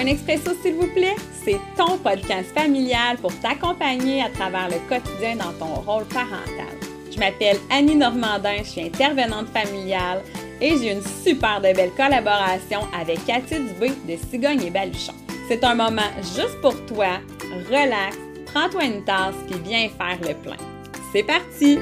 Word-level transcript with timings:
Un 0.00 0.06
expresso, 0.06 0.52
s'il 0.62 0.76
vous 0.76 0.86
plaît, 0.86 1.14
c'est 1.44 1.58
ton 1.76 1.98
podcast 1.98 2.54
familial 2.54 3.18
pour 3.18 3.38
t'accompagner 3.40 4.22
à 4.22 4.30
travers 4.30 4.70
le 4.70 4.78
quotidien 4.88 5.36
dans 5.36 5.52
ton 5.52 5.74
rôle 5.74 6.06
parental. 6.06 6.74
Je 7.12 7.18
m'appelle 7.18 7.58
Annie 7.68 7.96
Normandin, 7.96 8.56
je 8.60 8.70
suis 8.70 8.80
intervenante 8.80 9.48
familiale 9.48 10.22
et 10.58 10.78
j'ai 10.78 10.92
une 10.92 11.02
super 11.02 11.60
belle 11.60 11.90
collaboration 11.98 12.80
avec 12.98 13.22
Cathy 13.26 13.56
Dubé 13.56 13.92
de 14.08 14.16
Cigogne 14.16 14.62
et 14.62 14.70
Baluchon. 14.70 15.12
C'est 15.48 15.62
un 15.64 15.74
moment 15.74 16.10
juste 16.22 16.58
pour 16.62 16.74
toi, 16.86 17.18
relax, 17.70 18.16
prends-toi 18.46 18.84
une 18.84 19.04
tasse 19.04 19.34
puis 19.50 19.60
viens 19.62 19.90
faire 19.90 20.18
le 20.26 20.34
plein. 20.34 20.56
C'est 21.12 21.24
parti! 21.24 21.78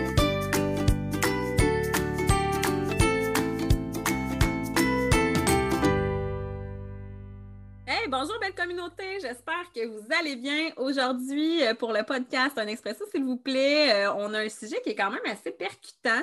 Bonjour 8.29 8.41
belle 8.43 8.55
communauté, 8.55 9.21
j'espère 9.23 9.73
que 9.75 9.87
vous 9.87 10.07
allez 10.21 10.37
bien. 10.37 10.71
Aujourd'hui, 10.77 11.65
euh, 11.65 11.73
pour 11.73 11.95
le 11.95 12.03
podcast 12.03 12.59
Un 12.59 12.67
Expresso, 12.67 13.07
s'il 13.11 13.25
vous 13.25 13.39
plaît, 13.39 14.05
euh, 14.05 14.13
on 14.17 14.35
a 14.35 14.41
un 14.41 14.49
sujet 14.51 14.83
qui 14.83 14.91
est 14.91 14.95
quand 14.95 15.11
même 15.11 15.25
assez 15.25 15.51
percutant. 15.51 16.21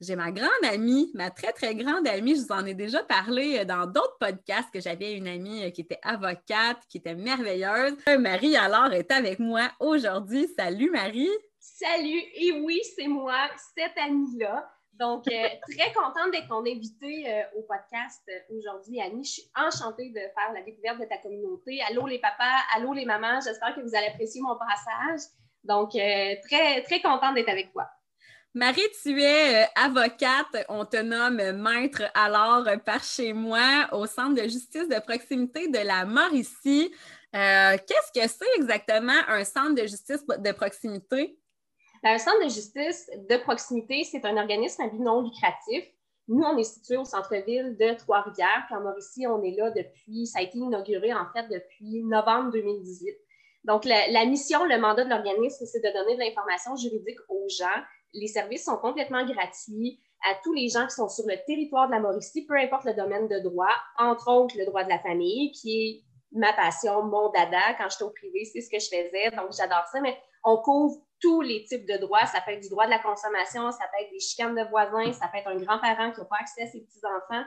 J'ai 0.00 0.16
ma 0.16 0.32
grande 0.32 0.50
amie, 0.64 1.12
ma 1.14 1.30
très, 1.30 1.52
très 1.52 1.76
grande 1.76 2.08
amie, 2.08 2.34
je 2.34 2.40
vous 2.40 2.52
en 2.52 2.66
ai 2.66 2.74
déjà 2.74 3.04
parlé 3.04 3.58
euh, 3.60 3.64
dans 3.64 3.86
d'autres 3.86 4.16
podcasts 4.18 4.72
que 4.72 4.80
j'avais 4.80 5.12
une 5.12 5.28
amie 5.28 5.70
qui 5.72 5.82
était 5.82 6.00
avocate, 6.02 6.78
qui 6.88 6.98
était 6.98 7.14
merveilleuse. 7.14 7.94
Marie 8.18 8.56
alors 8.56 8.92
est 8.92 9.12
avec 9.12 9.38
moi 9.38 9.70
aujourd'hui. 9.78 10.48
Salut 10.58 10.90
Marie! 10.90 11.30
Salut! 11.60 12.22
Et 12.34 12.50
oui, 12.64 12.80
c'est 12.96 13.06
moi, 13.06 13.48
cette 13.76 13.96
amie-là. 13.96 14.73
Donc, 14.98 15.26
euh, 15.26 15.48
très 15.68 15.92
contente 15.92 16.30
d'être 16.30 16.48
ton 16.48 16.60
invitée 16.60 17.24
euh, 17.26 17.42
au 17.56 17.62
podcast 17.62 18.22
euh, 18.28 18.56
aujourd'hui, 18.56 19.00
Annie. 19.00 19.24
Je 19.24 19.30
suis 19.30 19.50
enchantée 19.56 20.10
de 20.10 20.20
faire 20.20 20.52
la 20.54 20.62
découverte 20.62 21.00
de 21.00 21.06
ta 21.06 21.18
communauté. 21.18 21.80
Allô 21.88 22.06
les 22.06 22.20
papas, 22.20 22.62
allô 22.76 22.92
les 22.92 23.04
mamans. 23.04 23.40
J'espère 23.40 23.74
que 23.74 23.80
vous 23.80 23.94
allez 23.94 24.06
apprécier 24.06 24.40
mon 24.40 24.56
passage. 24.56 25.26
Donc, 25.64 25.92
très, 25.92 26.82
très 26.82 27.00
contente 27.00 27.34
d'être 27.34 27.48
avec 27.48 27.72
toi. 27.72 27.88
Marie, 28.52 28.82
tu 29.02 29.20
es 29.20 29.66
avocate, 29.74 30.66
on 30.68 30.84
te 30.84 30.98
nomme 30.98 31.52
maître 31.52 32.02
alors 32.14 32.68
par 32.84 33.02
chez 33.02 33.32
moi 33.32 33.88
au 33.92 34.06
Centre 34.06 34.42
de 34.42 34.46
justice 34.46 34.88
de 34.88 35.00
proximité 35.00 35.68
de 35.68 35.78
la 35.78 36.04
Mauricie. 36.04 36.94
Qu'est-ce 37.32 38.12
que 38.12 38.28
c'est 38.28 38.56
exactement 38.56 39.18
un 39.26 39.42
centre 39.42 39.74
de 39.74 39.86
justice 39.86 40.24
de 40.26 40.52
proximité? 40.52 41.38
Un 42.06 42.18
centre 42.18 42.44
de 42.44 42.50
justice 42.50 43.10
de 43.30 43.36
proximité, 43.38 44.04
c'est 44.04 44.26
un 44.26 44.36
organisme 44.36 44.82
à 44.82 44.88
but 44.88 45.00
non 45.00 45.22
lucratif. 45.22 45.84
Nous, 46.28 46.42
on 46.42 46.56
est 46.58 46.64
situé 46.64 46.98
au 46.98 47.04
centre-ville 47.04 47.76
de 47.78 47.96
Trois-Rivières. 47.96 48.64
Puis 48.66 48.76
en 48.76 48.82
Mauricie, 48.82 49.26
on 49.26 49.42
est 49.42 49.56
là 49.56 49.70
depuis, 49.70 50.26
ça 50.26 50.40
a 50.40 50.42
été 50.42 50.58
inauguré 50.58 51.14
en 51.14 51.26
fait 51.32 51.48
depuis 51.48 52.02
novembre 52.04 52.52
2018. 52.52 53.16
Donc, 53.64 53.86
la, 53.86 54.26
mission, 54.26 54.64
le 54.64 54.78
mandat 54.78 55.04
de 55.04 55.10
l'organisme, 55.10 55.64
c'est 55.64 55.80
de 55.80 55.92
donner 55.92 56.16
de 56.16 56.20
l'information 56.20 56.76
juridique 56.76 57.18
aux 57.30 57.48
gens. 57.48 57.82
Les 58.12 58.28
services 58.28 58.64
sont 58.64 58.76
complètement 58.76 59.24
gratuits 59.24 59.98
à 60.30 60.34
tous 60.42 60.52
les 60.52 60.68
gens 60.68 60.86
qui 60.86 60.94
sont 60.94 61.08
sur 61.08 61.24
le 61.26 61.36
territoire 61.46 61.86
de 61.86 61.92
la 61.92 62.00
Mauricie, 62.00 62.44
peu 62.44 62.58
importe 62.58 62.84
le 62.84 62.94
domaine 62.94 63.28
de 63.28 63.38
droit, 63.38 63.74
entre 63.98 64.30
autres 64.30 64.56
le 64.58 64.66
droit 64.66 64.84
de 64.84 64.90
la 64.90 64.98
famille, 64.98 65.52
qui 65.52 65.72
est 65.72 66.02
ma 66.32 66.52
passion, 66.52 67.02
mon 67.04 67.30
dada. 67.30 67.74
Quand 67.78 67.88
j'étais 67.88 68.04
au 68.04 68.10
privé, 68.10 68.44
c'est 68.44 68.60
ce 68.60 68.68
que 68.68 68.78
je 68.78 68.86
faisais, 68.86 69.30
donc 69.34 69.52
j'adore 69.56 69.86
ça, 69.90 70.00
mais 70.02 70.16
on 70.44 70.58
couvre 70.58 71.00
tous 71.24 71.40
les 71.40 71.64
types 71.64 71.86
de 71.86 71.96
droits. 71.96 72.26
Ça 72.26 72.42
peut 72.44 72.52
être 72.52 72.62
du 72.62 72.68
droit 72.68 72.84
de 72.84 72.90
la 72.90 72.98
consommation, 72.98 73.70
ça 73.70 73.84
peut 73.90 74.04
être 74.04 74.10
des 74.12 74.20
chicanes 74.20 74.54
de 74.54 74.68
voisins, 74.68 75.10
ça 75.12 75.26
peut 75.32 75.38
être 75.38 75.48
un 75.48 75.56
grand-parent 75.56 76.12
qui 76.12 76.20
n'a 76.20 76.26
pas 76.26 76.36
accès 76.38 76.62
à 76.62 76.66
ses 76.66 76.82
petits-enfants 76.82 77.44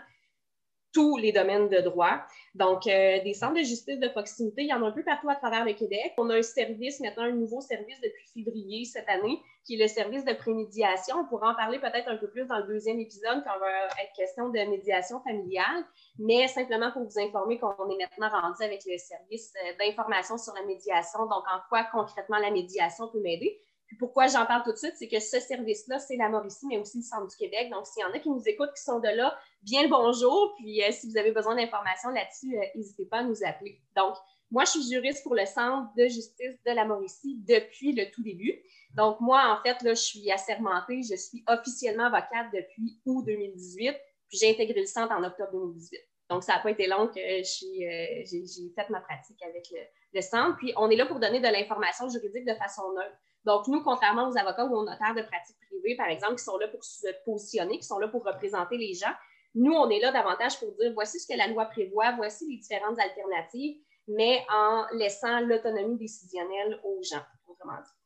tous 0.94 1.18
les 1.18 1.32
domaines 1.32 1.70
de 1.70 1.80
droit. 1.82 2.22
Donc, 2.56 2.88
euh, 2.88 3.22
des 3.24 3.34
centres 3.36 3.54
de 3.54 3.64
justice 3.64 4.00
de 4.00 4.08
proximité, 4.08 4.64
il 4.64 4.70
y 4.70 4.74
en 4.74 4.82
a 4.82 4.88
un 4.88 4.92
peu 4.92 5.04
partout 5.04 5.30
à 5.30 5.36
travers 5.36 5.64
le 5.64 5.74
Québec. 5.74 6.14
On 6.18 6.28
a 6.32 6.38
un 6.38 6.42
service, 6.42 7.00
maintenant 7.02 7.26
un 7.26 7.34
nouveau 7.34 7.62
service 7.62 8.00
depuis 8.02 8.44
février 8.44 8.84
cette 8.84 9.08
année, 9.08 9.40
qui 9.64 9.76
est 9.76 9.84
le 9.84 9.88
service 9.88 10.26
de 10.26 10.34
prémédiation. 10.34 11.18
On 11.20 11.26
pourra 11.26 11.52
en 11.52 11.56
parler 11.56 11.78
peut-être 11.78 12.08
un 12.08 12.18
peu 12.18 12.28
plus 12.30 12.48
dans 12.48 12.58
le 12.58 12.64
deuxième 12.64 13.00
épisode 13.00 13.44
quand 13.44 13.52
on 13.58 13.60
va 13.60 13.86
être 14.02 14.14
question 14.16 14.50
de 14.50 14.60
médiation 14.72 15.20
familiale, 15.20 15.86
mais 16.18 16.48
simplement 16.48 16.92
pour 16.92 17.04
vous 17.04 17.20
informer 17.20 17.60
qu'on 17.60 17.90
est 17.92 17.98
maintenant 18.02 18.30
rendu 18.30 18.64
avec 18.64 18.82
le 18.88 18.98
service 18.98 19.54
euh, 19.64 19.74
d'information 19.78 20.40
sur 20.40 20.54
la 20.56 20.64
médiation. 20.64 21.20
Donc, 21.28 21.44
en 21.54 21.60
quoi 21.70 21.84
concrètement 21.92 22.40
la 22.40 22.50
médiation 22.50 23.08
peut 23.10 23.20
m'aider? 23.20 23.62
Pourquoi 24.00 24.28
j'en 24.28 24.46
parle 24.46 24.64
tout 24.64 24.74
de 24.74 24.78
suite, 24.78 24.96
c'est 24.98 25.08
que 25.08 25.20
ce 25.20 25.40
service-là, 25.40 26.00
c'est 26.00 26.18
la 26.18 26.30
Mauricie, 26.30 26.68
mais 26.68 26.78
aussi 26.78 26.98
le 26.98 27.04
Centre 27.04 27.28
du 27.28 27.36
Québec. 27.38 27.70
Donc, 27.72 27.88
s'il 27.88 28.02
y 28.02 28.06
en 28.06 28.12
a 28.12 28.20
qui 28.20 28.30
nous 28.30 28.44
écoutent, 28.46 28.74
qui 28.76 28.84
sont 28.84 29.00
de 29.00 29.08
là, 29.08 29.38
bien 29.62 29.84
le 29.84 29.90
bonjour. 29.90 30.54
Puis, 30.58 30.84
euh, 30.84 30.92
si 30.92 31.10
vous 31.10 31.18
avez 31.18 31.32
besoin 31.32 31.56
d'informations 31.56 32.10
là-dessus, 32.10 32.58
euh, 32.58 32.66
n'hésitez 32.76 33.06
pas 33.06 33.20
à 33.20 33.24
nous 33.24 33.44
appeler. 33.46 33.82
Donc, 33.96 34.16
moi, 34.52 34.66
je 34.66 34.72
suis 34.72 34.90
juriste 34.90 35.24
pour 35.24 35.36
le 35.36 35.46
Centre 35.46 35.90
de 35.96 36.04
justice 36.04 36.58
de 36.66 36.72
la 36.72 36.86
Mauricie 36.86 37.38
depuis 37.48 37.94
le 37.94 38.12
tout 38.12 38.24
début. 38.24 38.54
Donc, 38.94 39.20
moi, 39.22 39.58
en 39.58 39.64
fait, 39.64 39.82
là, 39.84 39.94
je 39.94 40.02
suis 40.02 40.32
assermentée. 40.32 41.02
Je 41.04 41.16
suis 41.16 41.44
officiellement 41.48 42.06
avocate 42.06 42.48
depuis 42.54 43.00
août 43.06 43.24
2018. 43.26 43.96
Puis, 44.30 44.38
j'ai 44.40 44.52
intégré 44.52 44.82
le 44.82 44.86
centre 44.86 45.14
en 45.14 45.24
octobre 45.24 45.52
2018. 45.52 46.00
Donc, 46.30 46.44
ça 46.44 46.56
n'a 46.56 46.60
pas 46.60 46.72
été 46.72 46.88
long 46.88 47.08
que 47.08 47.20
euh, 47.20 48.24
j'ai 48.26 48.74
fait 48.76 48.90
ma 48.90 49.00
pratique 49.00 49.42
avec 49.44 49.66
le, 49.72 49.80
le, 50.14 50.22
centre. 50.22 50.58
Puis, 50.58 50.74
on 50.76 50.90
est 50.90 50.96
là 50.96 51.06
pour 51.06 51.20
donner 51.20 51.40
de 51.40 51.48
l'information 51.48 52.10
juridique 52.10 52.46
de 52.46 52.54
façon 52.56 52.92
neutre. 52.94 53.18
Donc, 53.46 53.68
nous, 53.68 53.82
contrairement 53.82 54.28
aux 54.28 54.38
avocats 54.38 54.66
ou 54.66 54.76
aux 54.76 54.84
notaires 54.84 55.16
de 55.16 55.22
pratique 55.22 55.58
privée, 55.70 55.96
par 55.96 56.08
exemple, 56.08 56.36
qui 56.36 56.44
sont 56.44 56.58
là 56.58 56.68
pour 56.68 56.84
se 56.84 57.08
positionner, 57.26 57.78
qui 57.78 57.86
sont 57.86 58.00
là 58.00 58.08
pour 58.08 58.26
représenter 58.26 58.78
les 58.78 58.94
gens, 58.94 59.14
nous, 59.56 59.74
on 59.74 59.90
est 59.90 60.00
là 60.00 60.12
davantage 60.12 60.60
pour 60.60 60.72
dire 60.74 60.92
voici 60.94 61.20
ce 61.20 61.28
que 61.28 61.38
la 61.38 61.48
loi 61.48 61.66
prévoit, 61.66 62.12
voici 62.16 62.48
les 62.50 62.58
différentes 62.58 63.00
alternatives, 63.00 63.78
mais 64.08 64.46
en 64.52 64.86
laissant 64.94 65.40
l'autonomie 65.42 65.98
décisionnelle 65.98 66.80
aux 66.84 67.02
gens, 67.02 67.24
autrement 67.48 67.78
dit. 67.82 67.97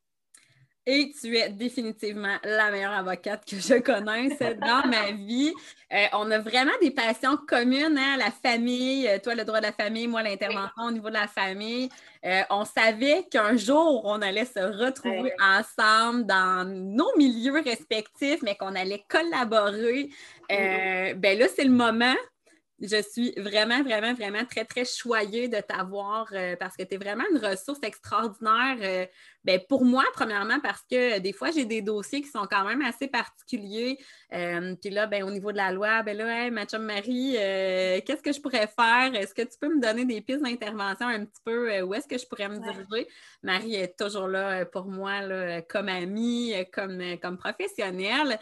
Et 0.87 1.13
tu 1.19 1.37
es 1.37 1.49
définitivement 1.49 2.37
la 2.43 2.71
meilleure 2.71 2.93
avocate 2.93 3.45
que 3.45 3.57
je 3.57 3.75
connaisse 3.79 4.39
dans 4.39 4.89
ma 4.89 5.11
vie. 5.11 5.53
Euh, 5.93 6.05
on 6.13 6.31
a 6.31 6.39
vraiment 6.39 6.71
des 6.81 6.89
passions 6.89 7.37
communes, 7.37 7.99
hein, 7.99 8.17
la 8.17 8.31
famille, 8.31 9.07
euh, 9.07 9.19
toi 9.19 9.35
le 9.35 9.43
droit 9.43 9.59
de 9.59 9.65
la 9.65 9.73
famille, 9.73 10.07
moi 10.07 10.23
l'intervention 10.23 10.85
au 10.87 10.91
niveau 10.91 11.09
de 11.09 11.15
la 11.15 11.27
famille. 11.27 11.89
Euh, 12.25 12.41
on 12.49 12.65
savait 12.65 13.27
qu'un 13.29 13.57
jour, 13.57 14.01
on 14.05 14.23
allait 14.23 14.45
se 14.45 14.59
retrouver 14.59 15.31
ensemble 15.39 16.25
dans 16.25 16.67
nos 16.67 17.15
milieux 17.15 17.61
respectifs, 17.61 18.41
mais 18.41 18.55
qu'on 18.55 18.73
allait 18.73 19.03
collaborer. 19.07 20.09
Mm-hmm. 20.49 21.13
ben 21.13 21.37
là, 21.37 21.45
c'est 21.55 21.63
le 21.63 21.69
moment. 21.69 22.15
Je 22.81 22.99
suis 23.03 23.31
vraiment, 23.37 23.83
vraiment, 23.83 24.15
vraiment 24.15 24.43
très, 24.43 24.65
très 24.65 24.85
choyée 24.85 25.47
de 25.47 25.59
t'avoir 25.59 26.27
euh, 26.33 26.55
parce 26.55 26.75
que 26.75 26.81
tu 26.81 26.95
es 26.95 26.97
vraiment 26.97 27.23
une 27.31 27.37
ressource 27.37 27.77
extraordinaire. 27.83 28.77
Euh, 28.81 29.05
ben, 29.43 29.61
pour 29.69 29.85
moi, 29.85 30.03
premièrement, 30.13 30.59
parce 30.59 30.81
que 30.89 31.19
des 31.19 31.31
fois, 31.31 31.51
j'ai 31.51 31.65
des 31.65 31.83
dossiers 31.83 32.23
qui 32.23 32.29
sont 32.29 32.47
quand 32.49 32.65
même 32.65 32.81
assez 32.81 33.07
particuliers. 33.07 33.99
Euh, 34.33 34.75
puis 34.81 34.89
là, 34.89 35.05
ben, 35.05 35.23
au 35.23 35.29
niveau 35.29 35.51
de 35.51 35.57
la 35.57 35.71
loi, 35.71 36.01
ben 36.01 36.17
là, 36.17 36.45
hey, 36.45 36.49
ma 36.49 36.65
Marie, 36.79 37.33
qu'est-ce 37.33 38.23
que 38.23 38.33
je 38.33 38.41
pourrais 38.41 38.67
faire? 38.67 39.13
Est-ce 39.13 39.35
que 39.35 39.43
tu 39.43 39.59
peux 39.59 39.69
me 39.69 39.79
donner 39.79 40.05
des 40.05 40.21
pistes 40.21 40.41
d'intervention 40.41 41.07
un 41.07 41.25
petit 41.25 41.41
peu? 41.45 41.81
où 41.81 41.93
est-ce 41.93 42.07
que 42.07 42.17
je 42.17 42.25
pourrais 42.25 42.49
me 42.49 42.57
diriger? 42.57 43.07
Marie 43.43 43.75
est 43.75 43.97
toujours 43.97 44.27
là 44.27 44.65
pour 44.65 44.85
moi, 44.85 45.21
là, 45.21 45.61
comme 45.61 45.89
amie, 45.89 46.53
comme, 46.71 46.99
comme 47.21 47.37
professionnelle. 47.37 48.39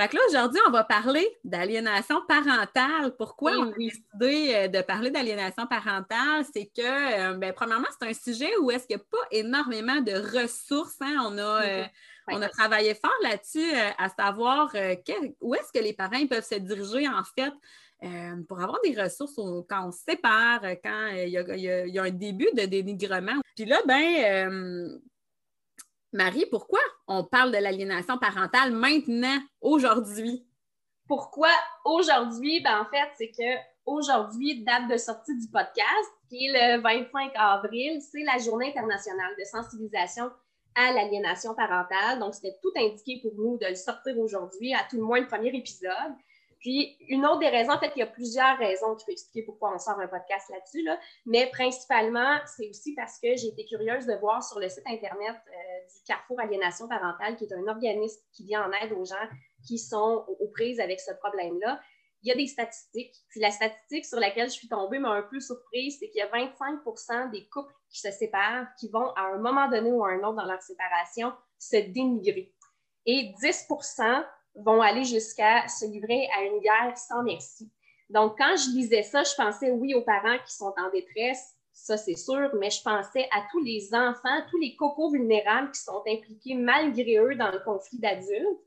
Fait 0.00 0.06
que 0.06 0.14
là, 0.14 0.22
aujourd'hui, 0.28 0.60
on 0.64 0.70
va 0.70 0.84
parler 0.84 1.26
d'aliénation 1.42 2.20
parentale. 2.28 3.16
Pourquoi 3.16 3.50
on 3.56 3.72
a 3.72 3.76
décidé 3.76 4.54
euh, 4.54 4.68
de 4.68 4.80
parler 4.80 5.10
d'aliénation 5.10 5.66
parentale? 5.66 6.44
C'est 6.54 6.66
que, 6.66 7.32
euh, 7.32 7.34
ben, 7.34 7.52
premièrement, 7.52 7.88
c'est 7.98 8.08
un 8.08 8.14
sujet 8.14 8.56
où 8.60 8.70
est-ce 8.70 8.86
qu'il 8.86 8.94
n'y 8.94 9.02
a 9.02 9.04
pas 9.10 9.26
énormément 9.32 10.00
de 10.00 10.12
ressources. 10.12 10.98
Hein? 11.00 11.16
On, 11.24 11.36
a, 11.38 11.66
euh, 11.66 11.84
on 12.28 12.40
a 12.40 12.48
travaillé 12.48 12.94
fort 12.94 13.10
là-dessus, 13.24 13.72
à 13.98 14.08
savoir 14.08 14.72
où 15.40 15.54
est-ce 15.56 15.72
que 15.72 15.82
les 15.82 15.94
parents 15.94 16.24
peuvent 16.28 16.46
se 16.46 16.54
diriger, 16.54 17.08
en 17.08 17.24
fait, 17.24 17.52
pour 18.46 18.60
avoir 18.60 18.78
des 18.84 19.00
ressources 19.00 19.34
quand 19.68 19.88
on 19.88 19.90
se 19.90 20.04
sépare, 20.08 20.60
quand 20.84 21.08
il 21.08 21.28
y, 21.28 21.62
y, 21.62 21.98
a 21.98 22.02
un 22.04 22.10
début 22.10 22.48
de 22.54 22.66
dénigrement. 22.66 23.40
Puis 23.56 23.64
là, 23.64 23.78
ben, 23.84 25.00
Marie, 26.12 26.46
pourquoi 26.50 26.80
on 27.06 27.24
parle 27.24 27.52
de 27.52 27.58
l'aliénation 27.58 28.16
parentale 28.16 28.72
maintenant, 28.72 29.38
aujourd'hui? 29.60 30.46
Pourquoi 31.06 31.50
aujourd'hui? 31.84 32.60
Ben, 32.62 32.80
en 32.80 32.84
fait, 32.86 33.10
c'est 33.18 33.30
que 33.30 33.58
aujourd'hui, 33.84 34.64
date 34.64 34.88
de 34.88 34.96
sortie 34.96 35.36
du 35.38 35.48
podcast, 35.48 36.10
qui 36.28 36.46
est 36.46 36.76
le 36.76 36.82
25 36.82 37.32
avril, 37.34 38.00
c'est 38.00 38.22
la 38.22 38.38
Journée 38.38 38.70
internationale 38.70 39.34
de 39.38 39.44
sensibilisation 39.44 40.30
à 40.74 40.92
l'aliénation 40.92 41.54
parentale. 41.54 42.20
Donc, 42.20 42.34
c'était 42.34 42.56
tout 42.62 42.72
indiqué 42.76 43.20
pour 43.22 43.34
nous 43.34 43.58
de 43.58 43.66
le 43.66 43.74
sortir 43.74 44.18
aujourd'hui, 44.18 44.72
à 44.74 44.86
tout 44.88 44.96
le 44.96 45.02
moins 45.02 45.20
le 45.20 45.26
premier 45.26 45.54
épisode. 45.54 46.14
Puis, 46.60 46.96
une 47.08 47.24
autre 47.24 47.38
des 47.38 47.48
raisons, 47.48 47.72
en 47.72 47.78
fait, 47.78 47.92
il 47.94 48.00
y 48.00 48.02
a 48.02 48.06
plusieurs 48.06 48.58
raisons 48.58 48.96
qui 48.96 49.04
peuvent 49.04 49.12
expliquer 49.12 49.42
pourquoi 49.44 49.74
on 49.74 49.78
sort 49.78 49.98
un 50.00 50.08
podcast 50.08 50.48
là-dessus, 50.50 50.82
là, 50.82 50.98
mais 51.24 51.48
principalement, 51.50 52.38
c'est 52.46 52.68
aussi 52.68 52.94
parce 52.94 53.18
que 53.20 53.36
j'ai 53.36 53.48
été 53.48 53.64
curieuse 53.64 54.06
de 54.06 54.14
voir 54.14 54.42
sur 54.42 54.58
le 54.58 54.68
site 54.68 54.84
Internet 54.86 55.36
euh, 55.46 55.86
du 55.86 56.02
Carrefour 56.06 56.40
Aliénation 56.40 56.88
Parentale, 56.88 57.36
qui 57.36 57.44
est 57.44 57.52
un 57.52 57.66
organisme 57.68 58.20
qui 58.32 58.44
vient 58.44 58.64
en 58.68 58.72
aide 58.72 58.92
aux 58.92 59.04
gens 59.04 59.14
qui 59.66 59.78
sont 59.78 60.24
aux 60.40 60.48
prises 60.48 60.80
avec 60.80 61.00
ce 61.00 61.12
problème-là. 61.12 61.80
il 62.22 62.28
y 62.28 62.32
a 62.32 62.34
des 62.34 62.46
statistiques. 62.46 63.14
Puis 63.28 63.40
la 63.40 63.50
statistique 63.50 64.04
sur 64.04 64.18
laquelle 64.18 64.48
je 64.48 64.54
suis 64.54 64.68
tombée 64.68 64.98
m'a 64.98 65.10
un 65.10 65.22
peu 65.22 65.40
surprise, 65.40 65.96
c'est 66.00 66.08
qu'il 66.08 66.18
y 66.18 66.22
a 66.22 66.28
25% 66.28 67.30
des 67.30 67.48
couples 67.48 67.72
qui 67.88 68.00
se 68.00 68.10
séparent 68.10 68.66
qui 68.78 68.88
vont 68.88 69.12
à 69.14 69.32
un 69.34 69.38
moment 69.38 69.68
donné 69.68 69.92
ou 69.92 70.04
à 70.04 70.10
un 70.10 70.18
autre 70.18 70.36
dans 70.36 70.44
leur 70.44 70.62
séparation 70.62 71.32
se 71.58 71.76
dénigrer. 71.76 72.52
Et 73.06 73.32
10 73.40 73.68
vont 74.64 74.80
aller 74.80 75.04
jusqu'à 75.04 75.66
se 75.68 75.86
livrer 75.86 76.28
à 76.36 76.44
une 76.44 76.60
guerre 76.60 76.96
sans 76.96 77.22
merci. 77.22 77.70
Donc, 78.10 78.38
quand 78.38 78.56
je 78.56 78.70
lisais 78.70 79.02
ça, 79.02 79.22
je 79.22 79.34
pensais, 79.36 79.70
oui, 79.70 79.94
aux 79.94 80.02
parents 80.02 80.38
qui 80.46 80.54
sont 80.54 80.72
en 80.78 80.90
détresse, 80.90 81.54
ça 81.72 81.96
c'est 81.96 82.16
sûr, 82.16 82.50
mais 82.58 82.70
je 82.70 82.82
pensais 82.82 83.28
à 83.30 83.42
tous 83.50 83.62
les 83.62 83.94
enfants, 83.94 84.42
tous 84.50 84.58
les 84.58 84.74
cocos 84.76 85.10
vulnérables 85.10 85.70
qui 85.70 85.80
sont 85.80 86.02
impliqués 86.06 86.54
malgré 86.54 87.18
eux 87.18 87.34
dans 87.36 87.50
le 87.50 87.60
conflit 87.60 87.98
d'adultes. 87.98 88.60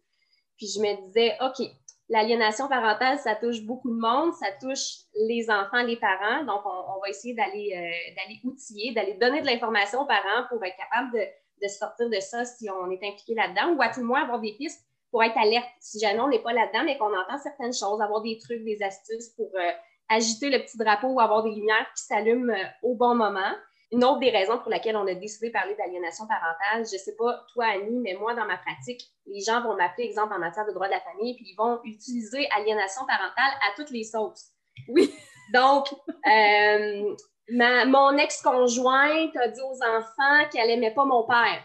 Puis 0.57 0.67
je 0.67 0.79
me 0.79 1.07
disais, 1.07 1.35
OK, 1.41 1.67
l'aliénation 2.07 2.67
parentale, 2.67 3.17
ça 3.17 3.35
touche 3.35 3.61
beaucoup 3.63 3.89
de 3.89 3.99
monde, 3.99 4.33
ça 4.33 4.47
touche 4.61 5.05
les 5.15 5.49
enfants, 5.49 5.81
les 5.83 5.97
parents. 5.97 6.43
Donc, 6.45 6.61
on, 6.65 6.99
va 7.01 7.09
essayer 7.09 7.33
d'aller 7.33 7.71
euh, 7.75 8.15
d'aller 8.15 8.39
outiller, 8.43 8.93
d'aller 8.93 9.15
donner 9.15 9.41
de 9.41 9.47
l'information 9.47 10.01
aux 10.01 10.07
parents 10.07 10.45
pour 10.49 10.63
être 10.63 10.77
capable 10.77 11.11
de, 11.13 11.25
de 11.63 11.67
sortir 11.67 12.09
de 12.09 12.19
ça 12.19 12.45
si 12.45 12.69
on 12.69 12.91
est 12.91 13.03
impliqué 13.03 13.33
là-dedans, 13.33 13.73
ou 13.75 13.81
à 13.81 13.89
tout 13.89 14.01
le 14.01 14.05
moins 14.05 14.21
avoir 14.21 14.39
des 14.39 14.53
pistes 14.53 14.85
pour 15.12 15.24
être 15.24 15.38
alerte 15.38 15.69
si 15.80 16.00
jamais 16.00 16.19
on 16.19 16.30
n'est 16.30 16.42
pas 16.42 16.54
là-dedans, 16.54 16.84
mais 16.86 16.98
qu'on 16.98 17.16
entend 17.16 17.38
certaines 17.38 17.74
choses, 17.74 18.02
avoir 18.02 18.22
des 18.22 18.38
trucs, 18.38 18.63
des 18.63 18.81
astuces 18.81 19.30
pour 19.36 19.50
euh, 19.56 19.72
agiter 20.10 20.50
le 20.50 20.60
petit 20.60 20.78
drapeau 20.78 21.08
ou 21.08 21.19
avoir 21.19 21.44
des 21.44 21.52
lumières 21.52 21.88
qui 21.96 22.04
s'allument 22.04 22.54
euh, 22.54 22.63
au 22.81 22.96
bon 22.96 23.16
moment. 23.16 23.52
Une 23.92 24.06
autre 24.06 24.19
des 24.19 24.30
raisons 24.30 24.58
pour 24.60 24.69
laquelle 24.69 24.96
on 24.96 25.06
a 25.06 25.13
décidé 25.13 25.48
de 25.48 25.54
parler 25.54 25.75
d'aliénation 25.75 26.25
parentale, 26.25 26.88
je 26.88 26.96
ne 26.96 27.00
sais 27.00 27.16
pas 27.18 27.46
toi, 27.52 27.66
Annie, 27.66 28.00
mais 28.00 28.13
moi, 28.13 28.34
dans 28.34 28.46
ma 28.46 28.58
pratique, 28.58 29.02
les 29.25 29.42
gens 29.42 29.62
vont 29.62 29.75
m'appeler, 29.75 30.06
exemple, 30.06 30.34
en 30.34 30.40
matière 30.40 30.66
de 30.66 30.72
droit 30.72 30.88
de 30.88 30.94
la 30.94 31.02
famille, 31.02 31.36
puis 31.36 31.46
ils 31.50 31.56
vont 31.58 31.81
utiliser 31.84 32.48
aliénation 32.56 33.06
parentale 33.06 33.52
à 33.68 33.75
toutes 33.75 33.92
les 33.92 34.06
sauces. 34.06 34.52
Oui. 34.88 35.13
Donc, 35.54 35.94
euh, 36.25 37.16
mon 37.50 38.18
ex-conjointe 38.18 39.36
a 39.36 39.48
dit 39.50 39.62
aux 39.62 39.84
enfants 39.84 40.50
qu'elle 40.54 40.68
n'aimait 40.68 40.94
pas 40.94 41.04
mon 41.04 41.28
père 41.28 41.62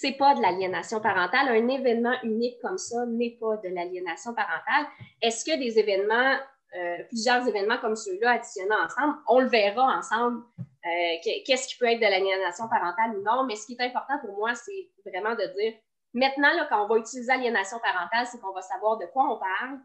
c'est 0.00 0.12
pas 0.12 0.34
de 0.34 0.42
l'aliénation 0.42 1.00
parentale. 1.00 1.48
Un 1.50 1.68
événement 1.68 2.14
unique 2.24 2.60
comme 2.60 2.78
ça 2.78 3.06
n'est 3.06 3.36
pas 3.40 3.56
de 3.58 3.68
l'aliénation 3.68 4.34
parentale. 4.34 4.86
Est-ce 5.22 5.44
que 5.44 5.56
des 5.56 5.78
événements, 5.78 6.36
euh, 6.76 7.04
plusieurs 7.08 7.46
événements 7.46 7.78
comme 7.78 7.94
ceux-là 7.94 8.32
additionnés 8.32 8.74
ensemble, 8.74 9.14
on 9.28 9.38
le 9.38 9.46
verra 9.46 9.96
ensemble, 9.96 10.42
euh, 10.58 11.14
qu'est-ce 11.46 11.68
qui 11.68 11.78
peut 11.78 11.86
être 11.86 12.00
de 12.00 12.06
l'aliénation 12.06 12.68
parentale 12.68 13.16
ou 13.16 13.22
non, 13.22 13.44
mais 13.44 13.54
ce 13.54 13.66
qui 13.66 13.76
est 13.78 13.84
important 13.84 14.18
pour 14.18 14.36
moi, 14.36 14.52
c'est 14.56 14.90
vraiment 15.06 15.36
de 15.36 15.46
dire, 15.60 15.74
maintenant, 16.12 16.50
quand 16.68 16.84
on 16.84 16.88
va 16.88 16.98
utiliser 16.98 17.30
aliénation 17.30 17.78
parentale, 17.78 18.26
c'est 18.26 18.40
qu'on 18.40 18.52
va 18.52 18.62
savoir 18.62 18.98
de 18.98 19.06
quoi 19.06 19.32
on 19.32 19.38
parle, 19.38 19.78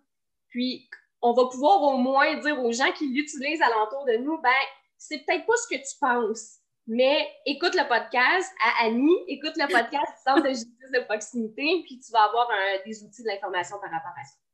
puis 0.48 0.90
on 1.22 1.34
va 1.34 1.46
pouvoir 1.46 1.84
au 1.84 1.98
moins 1.98 2.36
dire 2.38 2.60
aux 2.60 2.72
gens 2.72 2.92
qui 2.94 3.08
l'utilisent 3.14 3.62
alentour 3.62 4.06
de 4.06 4.18
nous, 4.18 4.42
ben, 4.42 4.50
c'est 4.98 5.20
peut-être 5.20 5.46
pas 5.46 5.56
ce 5.56 5.76
que 5.76 5.80
tu 5.80 6.00
penses 6.02 6.59
mais 6.90 7.30
écoute 7.46 7.76
le 7.76 7.88
podcast 7.88 8.52
à 8.66 8.86
Annie, 8.86 9.16
écoute 9.28 9.54
le 9.58 9.68
podcast 9.72 10.12
du 10.12 10.24
Centre 10.26 10.42
de 10.42 10.50
justice 10.50 10.92
de 10.92 11.06
proximité, 11.06 11.84
puis 11.86 12.00
tu 12.00 12.12
vas 12.12 12.24
avoir 12.24 12.48
des 12.84 13.04
outils 13.04 13.22
de 13.22 13.28
l'information 13.28 13.78
par 13.80 13.92
rapport 13.92 14.12
à 14.20 14.26
ça. 14.26 14.49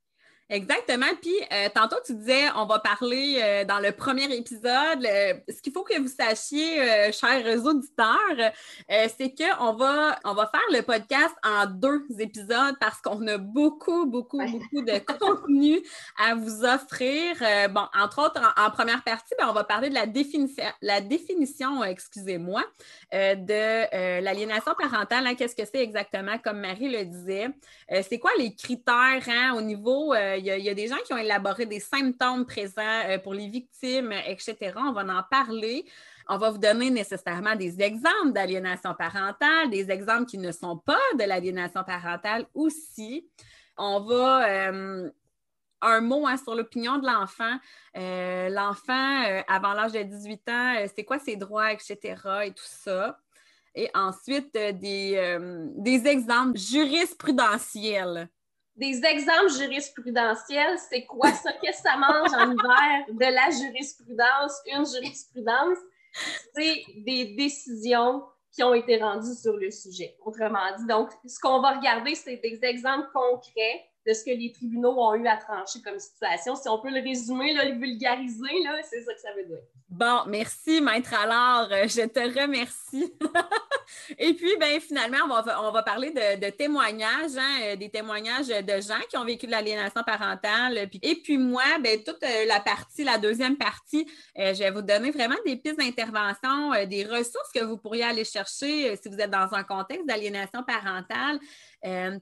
Exactement. 0.48 1.08
Puis, 1.20 1.34
euh, 1.52 1.70
tantôt, 1.74 1.96
tu 2.06 2.14
disais, 2.14 2.44
on 2.56 2.68
va 2.68 2.78
parler 2.78 3.40
euh, 3.42 3.66
dans 3.66 3.80
le 3.80 3.92
premier 3.92 4.32
épisode. 4.36 5.02
ce 5.02 5.60
qu'il 5.62 5.74
faut 5.74 5.84
que 5.84 6.00
vous 6.00 6.08
sachiez, 6.08 6.82
euh, 6.82 7.12
chers 7.12 7.66
auditeurs, 7.66 8.52
c'est 8.88 9.34
qu'on 9.36 9.74
va, 9.74 10.20
on 10.24 10.34
va 10.36 10.48
faire 10.48 10.62
le 10.72 10.82
podcast 10.82 11.34
en 11.44 11.66
deux 11.66 12.06
épisodes 12.20 12.76
parce 12.80 13.02
qu'on 13.02 13.26
a 13.28 13.40
beaucoup, 13.40 14.06
beaucoup, 14.06 14.38
beaucoup 14.38 14.82
de 14.84 15.00
contenu 15.20 15.80
à 16.20 16.36
vous 16.36 16.64
offrir. 16.64 17.38
bon, 17.72 17.88
entre 18.00 18.26
autres, 18.26 18.42
en, 18.56 18.70
première 18.70 19.04
partie, 19.04 19.34
ben, 19.40 19.48
on 19.50 19.54
va 19.54 19.64
parler 19.64 19.90
de 19.90 19.96
la 19.96 20.06
définition, 20.06 20.64
la 20.82 21.02
définition, 21.02 21.84
excusez-moi, 21.84 22.64
de 23.12 24.22
l'aliénation 24.22 24.74
parentale. 24.78 25.26
Hein. 25.26 25.34
Qu'est-ce 25.36 25.56
que 25.56 25.66
c'est 25.66 25.82
exactement, 25.82 26.38
comme 26.38 26.60
Marie 26.60 26.90
le 26.90 27.04
disait? 27.06 27.48
c'est 28.08 28.20
quoi 28.20 28.32
les 28.38 28.54
critères 28.54 29.28
hein, 29.28 29.54
au 29.56 29.62
niveau 29.62 30.14
il 30.38 30.46
y, 30.46 30.70
a, 30.70 30.74
des 30.74 30.88
gens 30.88 30.98
qui 31.06 31.14
ont 31.14 31.18
élaboré 31.18 31.66
des 31.66 31.80
symptômes 31.80 32.46
présents 32.46 33.02
euh, 33.08 33.18
pour 33.18 33.34
les 33.34 33.48
victimes, 33.48 34.12
etc. 34.12 34.74
On 34.78 34.92
va 34.92 35.02
en 35.02 35.24
parler. 35.24 35.86
On 36.28 36.38
va 36.38 36.50
vous 36.50 36.58
donner 36.58 36.90
nécessairement 36.90 37.56
des 37.56 37.82
exemples 37.82 38.32
d'aliénation 38.32 38.94
parentale, 38.94 39.70
des 39.70 39.92
exemples 39.92 40.26
qui 40.26 40.38
ne 40.38 40.52
sont 40.52 40.78
pas 40.78 41.00
de 41.18 41.24
l'aliénation 41.24 41.84
parentale 41.84 42.46
aussi. 42.54 43.30
On 43.78 44.00
va 44.02 44.48
euh, 44.50 45.10
un 45.82 46.02
mot 46.02 46.26
hein, 46.26 46.38
sur 46.38 46.56
l'opinion 46.56 46.98
de 46.98 47.06
l'enfant. 47.06 47.58
Euh, 47.98 48.50
l'enfant, 48.50 49.44
avant 49.48 49.74
l'âge 49.74 49.92
de 49.92 50.02
18 50.02 50.50
ans, 50.50 50.86
c'est 50.96 51.04
quoi 51.04 51.20
ses 51.20 51.36
droits, 51.36 51.72
etc. 51.74 52.16
et 52.46 52.52
tout 52.52 52.64
ça. 52.66 53.20
Et 53.76 53.90
ensuite, 53.94 54.54
des 54.54 56.08
exemples 56.08 56.58
jurisprudentiels 56.58 58.30
des 58.76 59.04
exemples 59.06 59.52
jurisprudentiels, 59.52 60.78
c'est 60.90 61.06
quoi 61.06 61.32
ça? 61.32 61.52
Qu'est-ce 61.62 61.82
que 61.82 61.90
ça 61.90 61.98
mange 61.98 62.34
en 62.34 62.52
hiver? 62.52 63.06
De 63.10 63.26
la 63.26 63.50
jurisprudence? 63.50 64.54
Une 64.66 64.86
jurisprudence, 64.86 65.78
c'est 66.54 66.84
des 66.98 67.36
décisions 67.36 68.24
qui 68.52 68.64
ont 68.64 68.74
été 68.74 69.02
rendues 69.02 69.36
sur 69.36 69.58
le 69.58 69.70
sujet. 69.72 70.16
Autrement 70.24 70.76
dit, 70.78 70.86
donc, 70.88 71.10
ce 71.26 71.40
qu'on 71.40 71.60
va 71.60 71.78
regarder, 71.78 72.16
c'est 72.16 72.38
des 72.38 72.60
exemples 72.64 73.10
concrets 73.14 73.86
de 74.06 74.14
ce 74.14 74.24
que 74.24 74.32
les 74.32 74.52
tribunaux 74.52 74.96
ont 75.00 75.16
eu 75.16 75.28
à 75.28 75.38
trancher 75.38 75.82
comme 75.82 76.00
situation. 76.00 76.56
Si 76.56 76.70
on 76.70 76.80
peut 76.80 76.92
le 76.92 77.02
résumer, 77.02 77.54
le 77.54 77.78
vulgariser, 77.80 78.64
c'est 78.90 79.02
ça 79.04 79.14
que 79.14 79.22
ça 79.22 79.34
veut 79.36 79.46
dire. 79.46 79.62
Bon, 79.90 80.24
merci, 80.28 80.82
Maître 80.82 81.14
Alors. 81.14 81.70
Je 81.70 82.06
te 82.08 82.20
remercie. 82.20 83.14
Et 84.18 84.34
puis, 84.34 84.56
ben, 84.60 84.80
finalement, 84.82 85.20
on 85.26 85.42
va, 85.42 85.64
on 85.64 85.72
va 85.72 85.84
parler 85.84 86.12
de, 86.12 86.50
témoignages, 86.50 87.38
hein, 87.38 87.60
euh, 87.62 87.76
des 87.76 87.90
témoignages 87.90 88.48
de 88.48 88.82
gens 88.82 89.00
qui 89.10 89.18
ont 89.18 89.26
vécu 89.26 89.46
de 89.46 89.52
l'aliénation 89.52 90.02
parentale. 90.04 90.90
et 91.02 91.16
puis 91.16 91.38
moi, 91.38 91.64
ben, 91.82 92.02
toute 92.04 92.24
euh, 92.24 92.46
la 92.46 92.60
partie, 92.60 93.04
la 93.04 93.18
deuxième 93.18 93.58
partie, 93.58 94.08
euh, 94.38 94.54
je 94.54 94.60
vais 94.60 94.72
vous 94.72 94.82
donner 94.82 95.12
vraiment 95.12 95.36
des 95.46 95.56
pistes 95.56 95.78
d'intervention, 95.78 96.72
des 96.88 97.06
ressources 97.06 97.52
que 97.54 97.64
vous 97.64 97.78
pourriez 97.78 98.04
aller 98.04 98.26
chercher 98.26 98.96
si 98.96 99.08
vous 99.08 99.20
êtes 99.20 99.32
dans 99.32 99.54
un 99.54 99.64
contexte 99.64 100.08
d'aliénation 100.08 100.64
parentale. 100.64 101.40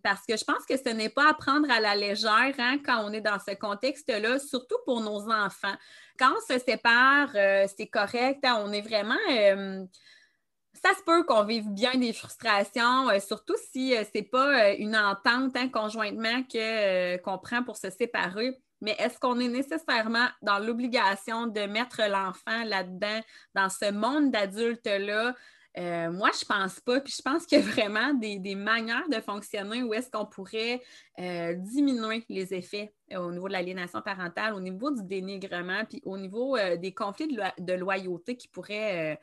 Parce 0.04 0.26
que 0.28 0.36
je 0.36 0.44
pense 0.44 0.66
que 0.68 0.78
ce 0.78 0.90
n'est 0.90 1.10
pas 1.10 1.30
à 1.30 1.34
prendre 1.34 1.72
à 1.72 1.80
la 1.80 1.96
légère 1.96 2.54
hein, 2.58 2.78
quand 2.86 3.04
on 3.06 3.14
est 3.14 3.22
dans 3.22 3.40
ce 3.40 3.56
contexte-là, 3.56 4.40
surtout 4.40 4.78
pour 4.86 5.02
nos 5.02 5.32
enfants. 5.32 5.76
Quand 6.20 6.34
on 6.36 6.54
se 6.54 6.60
sépare, 6.60 7.30
c'est 7.76 7.88
correct, 7.88 8.44
hein, 8.44 8.62
on 8.66 8.72
est 8.72 8.82
vraiment 8.82 9.16
ça 10.84 10.94
se 10.98 11.04
peut 11.04 11.24
qu'on 11.24 11.44
vive 11.44 11.70
bien 11.70 11.94
des 11.96 12.14
frustrations, 12.14 13.10
euh, 13.10 13.20
surtout 13.20 13.56
si 13.72 13.96
euh, 13.96 14.04
ce 14.04 14.10
n'est 14.16 14.26
pas 14.26 14.72
euh, 14.72 14.76
une 14.78 14.96
entente 14.96 15.56
hein, 15.56 15.70
conjointement 15.70 16.44
qu'on 17.24 17.38
prend 17.38 17.64
pour 17.64 17.78
se 17.78 17.90
séparer. 17.90 18.60
Mais 18.82 18.96
est-ce 19.00 19.18
qu'on 19.18 19.40
est 19.40 19.48
nécessairement 19.48 20.28
dans 20.42 20.60
l'obligation 20.60 21.48
de 21.48 21.62
mettre 21.62 22.02
l'enfant 22.02 22.66
là-dedans, 22.66 23.22
dans 23.56 23.70
ce 23.70 23.92
monde 23.92 24.32
d'adultes-là? 24.32 25.36
Moi, 25.78 26.30
je 26.40 26.46
pense 26.46 26.80
pas. 26.80 27.00
Puis 27.02 27.14
je 27.18 27.22
pense 27.22 27.46
qu'il 27.46 27.60
y 27.60 27.62
a 27.62 27.66
vraiment 27.66 28.14
des, 28.14 28.56
manières 28.56 29.10
de 29.10 29.20
fonctionner 29.20 29.84
où 29.84 29.94
est-ce 29.94 30.10
qu'on 30.10 30.26
pourrait 30.26 30.82
diminuer 31.18 32.24
les 32.30 32.54
effets 32.54 32.94
au 33.16 33.32
niveau 33.32 33.48
de 33.48 33.54
l'aliénation 33.54 34.02
parentale, 34.02 34.54
au 34.54 34.60
niveau 34.60 34.92
du 34.92 35.04
dénigrement, 35.04 35.86
puis 35.86 36.02
au 36.06 36.18
niveau 36.18 36.58
des 36.78 36.94
conflits 36.94 37.28
de, 37.28 37.42
de, 37.64 37.74
loyauté 37.74 38.38
qui 38.38 38.48
pourraient 38.48 39.20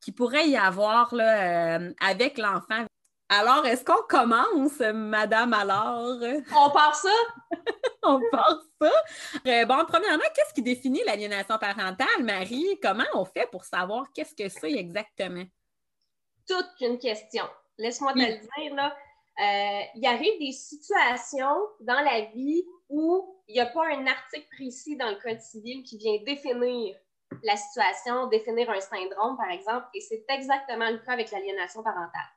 qu'il 0.00 0.14
pourrait 0.14 0.48
y 0.48 0.56
avoir 0.56 1.14
là, 1.14 1.78
euh, 1.78 1.92
avec 2.00 2.38
l'enfant. 2.38 2.84
Alors, 3.28 3.64
est-ce 3.64 3.84
qu'on 3.84 4.02
commence, 4.08 4.80
Madame 4.92 5.52
alors? 5.52 6.18
On 6.56 6.70
part 6.70 6.96
ça? 6.96 7.08
on 8.02 8.20
part 8.32 8.60
ça. 8.80 8.90
Euh, 9.46 9.64
bon, 9.66 9.84
premièrement, 9.86 10.24
qu'est-ce 10.34 10.52
qui 10.52 10.62
définit 10.62 11.02
l'aliénation 11.06 11.56
parentale, 11.58 12.24
Marie? 12.24 12.78
Comment 12.82 13.04
on 13.14 13.24
fait 13.24 13.48
pour 13.52 13.64
savoir 13.64 14.06
qu'est-ce 14.12 14.34
que 14.34 14.48
c'est 14.48 14.72
exactement? 14.72 15.44
Toute 16.50 16.80
une 16.80 16.98
question. 16.98 17.44
Laisse-moi 17.78 18.12
te 18.12 18.18
le 18.18 18.40
dire, 18.40 18.74
là. 18.74 18.96
Euh, 19.38 19.82
il 19.94 20.04
arrive 20.04 20.38
des 20.40 20.52
situations 20.52 21.56
dans 21.80 22.00
la 22.00 22.22
vie 22.32 22.64
où 22.88 23.40
il 23.46 23.54
n'y 23.54 23.60
a 23.60 23.66
pas 23.66 23.86
un 23.86 24.06
article 24.06 24.46
précis 24.54 24.96
dans 24.96 25.08
le 25.10 25.16
Code 25.16 25.40
civil 25.40 25.82
qui 25.84 25.96
vient 25.96 26.18
définir 26.26 26.96
la 27.44 27.56
situation, 27.56 28.26
définir 28.26 28.68
un 28.68 28.80
syndrome, 28.80 29.36
par 29.36 29.50
exemple, 29.50 29.86
et 29.94 30.00
c'est 30.00 30.24
exactement 30.28 30.90
le 30.90 30.98
cas 30.98 31.12
avec 31.12 31.30
l'aliénation 31.30 31.82
parentale. 31.82 32.28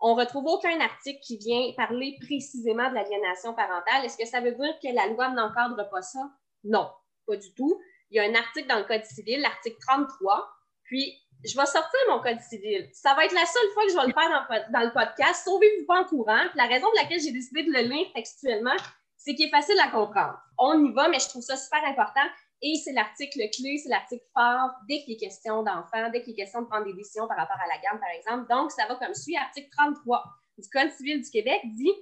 On 0.00 0.16
ne 0.16 0.20
retrouve 0.20 0.46
aucun 0.46 0.80
article 0.80 1.20
qui 1.22 1.38
vient 1.38 1.72
parler 1.76 2.18
précisément 2.20 2.90
de 2.90 2.94
l'aliénation 2.94 3.54
parentale. 3.54 4.04
Est-ce 4.04 4.18
que 4.18 4.26
ça 4.26 4.40
veut 4.40 4.52
dire 4.52 4.78
que 4.82 4.94
la 4.94 5.06
loi 5.06 5.28
n'encadre 5.30 5.88
pas 5.88 6.02
ça? 6.02 6.28
Non, 6.64 6.90
pas 7.26 7.36
du 7.36 7.54
tout. 7.54 7.80
Il 8.10 8.16
y 8.16 8.20
a 8.20 8.24
un 8.24 8.34
article 8.34 8.68
dans 8.68 8.78
le 8.78 8.84
Code 8.84 9.04
civil, 9.04 9.40
l'article 9.40 9.78
33, 9.86 10.50
puis 10.82 11.23
je 11.44 11.56
vais 11.56 11.66
sortir 11.66 12.00
mon 12.08 12.20
Code 12.20 12.40
civil. 12.40 12.88
Ça 12.92 13.14
va 13.14 13.24
être 13.24 13.34
la 13.34 13.46
seule 13.46 13.70
fois 13.74 13.84
que 13.84 13.92
je 13.92 13.96
vais 13.96 14.06
le 14.06 14.12
faire 14.12 14.68
dans, 14.70 14.80
le 14.80 14.92
podcast. 14.92 15.44
Sauvez-vous 15.44 15.86
pas 15.86 16.00
en 16.00 16.04
courant. 16.04 16.44
la 16.54 16.64
raison 16.64 16.86
pour 16.86 16.94
laquelle 16.96 17.20
j'ai 17.20 17.32
décidé 17.32 17.62
de 17.64 17.72
le 17.72 17.80
lire 17.80 18.06
textuellement, 18.14 18.76
c'est 19.16 19.34
qu'il 19.34 19.46
est 19.46 19.50
facile 19.50 19.78
à 19.80 19.88
comprendre. 19.88 20.38
On 20.58 20.84
y 20.84 20.92
va, 20.92 21.08
mais 21.08 21.18
je 21.18 21.28
trouve 21.28 21.42
ça 21.42 21.56
super 21.56 21.84
important. 21.84 22.26
Et 22.62 22.74
c'est 22.82 22.92
l'article 22.92 23.40
clé, 23.54 23.78
c'est 23.78 23.90
l'article 23.90 24.24
fort 24.32 24.70
dès 24.88 25.02
qu'il 25.02 25.14
est 25.14 25.18
question 25.18 25.62
d'enfants, 25.62 26.10
dès 26.12 26.22
qu'il 26.22 26.32
est 26.32 26.36
question 26.36 26.62
de 26.62 26.66
prendre 26.66 26.86
des 26.86 26.94
décisions 26.94 27.28
par 27.28 27.36
rapport 27.36 27.58
à 27.62 27.68
la 27.68 27.80
gamme, 27.82 28.00
par 28.00 28.10
exemple. 28.10 28.48
Donc, 28.48 28.70
ça 28.70 28.86
va 28.86 28.94
comme 28.96 29.14
suit. 29.14 29.36
Article 29.36 29.68
33 29.76 30.24
du 30.58 30.68
Code 30.70 30.90
civil 30.92 31.22
du 31.22 31.30
Québec 31.30 31.60
dit 31.64 31.92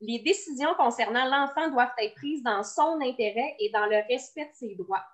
les 0.00 0.18
décisions 0.18 0.74
concernant 0.74 1.24
l'enfant 1.24 1.70
doivent 1.70 1.92
être 1.98 2.14
prises 2.14 2.42
dans 2.42 2.62
son 2.62 3.00
intérêt 3.00 3.54
et 3.60 3.70
dans 3.70 3.86
le 3.86 4.02
respect 4.08 4.46
de 4.46 4.54
ses 4.54 4.74
droits. 4.74 5.04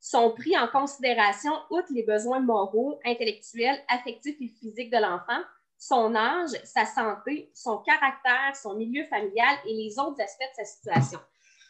Sont 0.00 0.30
pris 0.30 0.56
en 0.56 0.68
considération, 0.68 1.52
outre 1.70 1.88
les 1.90 2.04
besoins 2.04 2.40
moraux, 2.40 2.98
intellectuels, 3.04 3.78
affectifs 3.88 4.36
et 4.40 4.48
physiques 4.48 4.90
de 4.90 4.98
l'enfant, 4.98 5.42
son 5.76 6.14
âge, 6.14 6.50
sa 6.64 6.86
santé, 6.86 7.50
son 7.54 7.78
caractère, 7.78 8.54
son 8.54 8.74
milieu 8.74 9.04
familial 9.04 9.56
et 9.66 9.74
les 9.74 9.98
autres 9.98 10.20
aspects 10.20 10.50
de 10.50 10.56
sa 10.56 10.64
situation. 10.64 11.20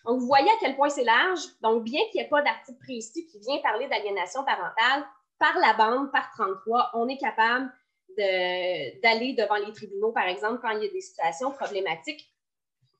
Donc, 0.04 0.20
vous 0.20 0.26
voyez 0.26 0.48
à 0.48 0.56
quel 0.60 0.76
point 0.76 0.88
c'est 0.88 1.04
large. 1.04 1.40
Donc, 1.60 1.84
bien 1.84 2.00
qu'il 2.10 2.20
n'y 2.20 2.26
ait 2.26 2.30
pas 2.30 2.42
d'article 2.42 2.78
précis 2.78 3.26
qui 3.26 3.38
vient 3.40 3.58
parler 3.58 3.88
d'aliénation 3.88 4.44
parentale, 4.44 5.04
par 5.38 5.56
la 5.58 5.74
bande, 5.74 6.10
par 6.10 6.30
33, 6.30 6.90
on 6.94 7.08
est 7.08 7.18
capable 7.18 7.70
d'aller 8.16 9.34
devant 9.34 9.56
les 9.56 9.72
tribunaux, 9.72 10.12
par 10.12 10.26
exemple, 10.26 10.60
quand 10.60 10.70
il 10.70 10.84
y 10.84 10.88
a 10.88 10.92
des 10.92 11.00
situations 11.00 11.52
problématiques 11.52 12.28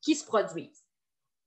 qui 0.00 0.14
se 0.14 0.24
produisent. 0.24 0.84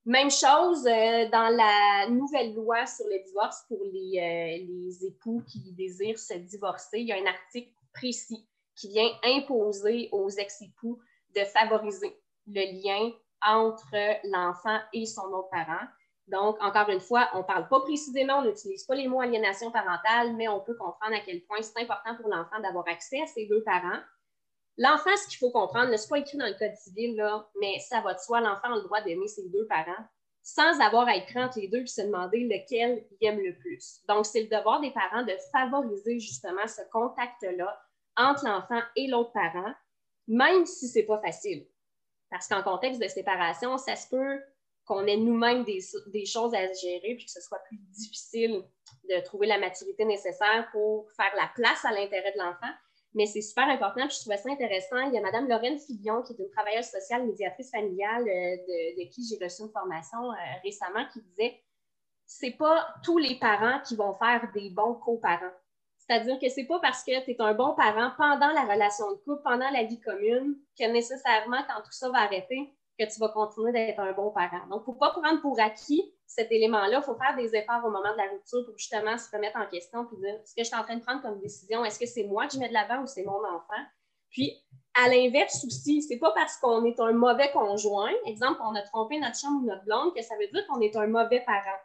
Même 0.06 0.32
chose 0.32 0.88
euh, 0.88 1.30
dans 1.30 1.56
la 1.56 2.10
nouvelle 2.10 2.56
loi 2.56 2.88
sur 2.88 3.06
le 3.06 3.24
divorce 3.24 3.64
pour 3.68 3.78
les, 3.84 4.18
euh, 4.18 4.66
les 4.68 5.06
époux 5.06 5.44
qui 5.48 5.72
désirent 5.74 6.18
se 6.18 6.34
divorcer. 6.34 7.00
Il 7.00 7.08
y 7.08 7.12
a 7.12 7.18
un 7.18 7.28
article 7.28 7.72
précis 7.94 8.48
qui 8.76 8.90
vient 8.90 9.10
imposer 9.24 10.10
aux 10.12 10.30
ex-époux 10.30 11.00
de 11.36 11.44
favoriser 11.44 12.18
le 12.48 12.82
lien 12.82 13.12
entre 13.46 13.96
l'enfant 14.28 14.80
et 14.94 15.06
son 15.06 15.28
autre 15.34 15.50
parent. 15.52 15.86
Donc, 16.28 16.58
encore 16.62 16.90
une 16.90 17.00
fois, 17.00 17.30
on 17.34 17.40
ne 17.40 17.44
parle 17.44 17.68
pas 17.68 17.82
précisément, 17.82 18.40
on 18.40 18.46
n'utilise 18.46 18.86
pas 18.86 18.96
les 18.96 19.08
mots 19.08 19.22
aliénation 19.22 19.72
parentale, 19.72 20.36
mais 20.36 20.48
on 20.48 20.62
peut 20.62 20.76
comprendre 20.76 21.14
à 21.14 21.20
quel 21.20 21.42
point 21.44 21.62
c'est 21.62 21.80
important 21.82 22.16
pour 22.16 22.30
l'enfant 22.30 22.60
d'avoir 22.60 22.88
accès 22.88 23.22
à 23.22 23.28
ses 23.28 23.46
deux 23.48 23.64
parents. 23.64 24.00
L'enfant, 24.78 25.16
ce 25.16 25.28
qu'il 25.28 25.38
faut 25.38 25.52
comprendre, 25.52 25.96
ce 25.96 26.04
n'est 26.04 26.10
pas 26.10 26.20
écrit 26.20 26.38
dans 26.38 26.48
le 26.48 26.58
Code 26.58 26.76
civil, 26.76 27.22
mais 27.60 27.80
ça 27.80 28.02
va 28.02 28.14
de 28.14 28.20
soi, 28.20 28.42
l'enfant 28.42 28.74
a 28.74 28.76
le 28.76 28.84
droit 28.84 29.02
d'aimer 29.02 29.28
ses 29.28 29.48
deux 29.50 29.68
parents 29.68 30.06
sans 30.44 30.80
avoir 30.82 31.08
à 31.08 31.16
être 31.16 31.38
entre 31.38 31.60
les 31.60 31.68
deux 31.68 31.82
et 31.82 31.88
se 31.88 32.02
demander 32.02 32.40
lequel 32.40 33.06
il 33.12 33.28
aime 33.28 33.40
le 33.40 33.56
plus. 33.58 34.02
Donc, 34.08 34.26
c'est 34.26 34.42
le 34.42 34.48
devoir 34.48 34.82
des 34.82 34.92
parents 34.92 35.24
de 35.24 35.36
favoriser 35.52 36.20
justement 36.20 36.68
ce 36.68 36.82
contact-là 36.92 37.80
entre 38.18 38.46
l'enfant 38.46 38.82
et 38.96 39.08
l'autre 39.08 39.32
parent, 39.34 39.74
même 40.28 40.66
si 40.66 40.88
ce 40.88 41.00
n'est 41.00 41.06
pas 41.06 41.22
facile. 41.22 41.68
Parce 42.30 42.48
qu'en 42.48 42.64
contexte 42.64 43.02
de 43.02 43.08
séparation, 43.08 43.78
ça 43.78 43.96
se 43.96 44.10
peut 44.10 44.42
qu'on 44.86 45.06
ait 45.06 45.18
nous-mêmes 45.18 45.64
des, 45.64 45.80
des, 46.08 46.26
choses 46.26 46.56
à 46.56 46.74
gérer 46.74 47.16
puis 47.16 47.26
que 47.26 47.32
ce 47.32 47.42
soit 47.42 47.62
plus 47.68 47.78
difficile 47.78 48.64
de 49.10 49.20
trouver 49.24 49.48
la 49.48 49.60
maturité 49.60 50.06
nécessaire 50.06 50.68
pour 50.72 51.12
faire 51.12 51.32
la 51.36 51.52
place 51.54 51.86
à 51.86 51.92
l'intérêt 51.92 52.32
de 52.32 52.40
l'enfant 52.40 52.74
mais 53.14 53.26
c'est 53.26 53.42
super 53.42 53.68
important. 53.70 54.08
Puis 54.08 54.16
je 54.16 54.22
trouvais 54.22 54.38
ça 54.38 54.50
intéressant. 54.50 55.00
Il 55.08 55.14
y 55.14 55.18
a 55.18 55.22
Mme 55.22 55.48
Lorraine 55.48 55.80
Fillon, 55.80 56.22
qui 56.22 56.34
est 56.34 56.40
une 56.40 56.50
travailleuse 56.50 56.86
sociale 56.86 57.26
médiatrice 57.26 57.72
familiale 57.72 58.24
euh, 58.24 58.58
de, 58.58 59.10
qui 59.10 59.28
j'ai 59.28 59.44
reçu 59.44 59.64
une 59.64 59.72
formation 59.72 60.32
euh, 60.32 60.36
récemment, 60.64 61.06
qui 61.12 61.22
disait 61.22 61.62
c'est 62.26 62.52
pas 62.52 62.88
tous 63.04 63.18
les 63.18 63.38
parents 63.40 63.82
qui 63.82 63.96
vont 63.96 64.14
faire 64.14 64.50
des 64.54 64.70
bons 64.70 64.96
coparents. 64.96 65.52
C'est-à-dire 65.98 66.40
que 66.40 66.50
c'est 66.50 66.66
pas 66.66 66.80
parce 66.80 67.04
que 67.04 67.24
tu 67.26 67.32
es 67.32 67.42
un 67.42 67.54
bon 67.54 67.76
parent 67.76 68.12
pendant 68.18 68.52
la 68.52 68.64
relation 68.64 69.12
de 69.12 69.18
couple, 69.18 69.42
pendant 69.44 69.70
la 69.70 69.84
vie 69.84 70.00
commune, 70.00 70.58
que 70.80 70.90
nécessairement, 70.92 71.64
quand 71.68 71.82
tout 71.82 71.92
ça 71.92 72.10
va 72.10 72.20
arrêter, 72.20 72.74
que 73.02 73.14
tu 73.14 73.20
vas 73.20 73.30
continuer 73.30 73.72
d'être 73.72 74.00
un 74.00 74.14
bon 74.14 74.32
parent. 74.32 74.68
Donc, 74.70 74.84
il 74.88 74.94
ne 74.94 75.00
pas 75.00 75.12
prendre 75.12 75.42
pour 75.42 75.60
acquis 75.60 76.14
cet 76.26 76.52
élément-là. 76.52 77.00
Il 77.00 77.04
faut 77.04 77.16
faire 77.16 77.36
des 77.36 77.56
efforts 77.56 77.84
au 77.84 77.90
moment 77.90 78.12
de 78.12 78.18
la 78.18 78.32
rupture 78.32 78.64
pour 78.66 78.78
justement 78.78 79.18
se 79.18 79.30
remettre 79.36 79.58
en 79.58 79.68
question 79.68 80.08
et 80.12 80.16
dire 80.18 80.40
ce 80.46 80.56
que 80.56 80.64
je 80.64 80.66
suis 80.66 80.76
en 80.76 80.84
train 80.84 80.98
de 80.98 81.04
prendre 81.04 81.22
comme 81.22 81.40
décision, 81.40 81.84
est-ce 81.84 82.00
que 82.00 82.06
c'est 82.06 82.24
moi 82.24 82.48
qui 82.48 82.60
mets 82.60 82.70
de 82.70 82.74
l'avant 82.74 83.02
ou 83.02 83.08
c'est 83.08 83.24
mon 83.24 83.44
enfant? 83.44 83.84
Puis, 84.30 84.54
à 84.94 85.10
l'inverse 85.10 85.66
aussi, 85.66 86.02
c'est 86.02 86.18
pas 86.18 86.32
parce 86.32 86.58
qu'on 86.58 86.86
est 86.86 87.00
un 87.00 87.12
mauvais 87.14 87.52
conjoint, 87.52 88.12
exemple, 88.26 88.60
on 88.64 88.76
a 88.76 88.82
trompé 88.82 89.20
notre 89.20 89.38
chambre 89.38 89.62
ou 89.64 89.66
notre 89.66 89.84
blonde, 89.84 90.14
que 90.16 90.22
ça 90.22 90.36
veut 90.36 90.48
dire 90.48 90.66
qu'on 90.68 90.80
est 90.80 90.96
un 90.96 91.08
mauvais 91.08 91.42
parent. 91.46 91.80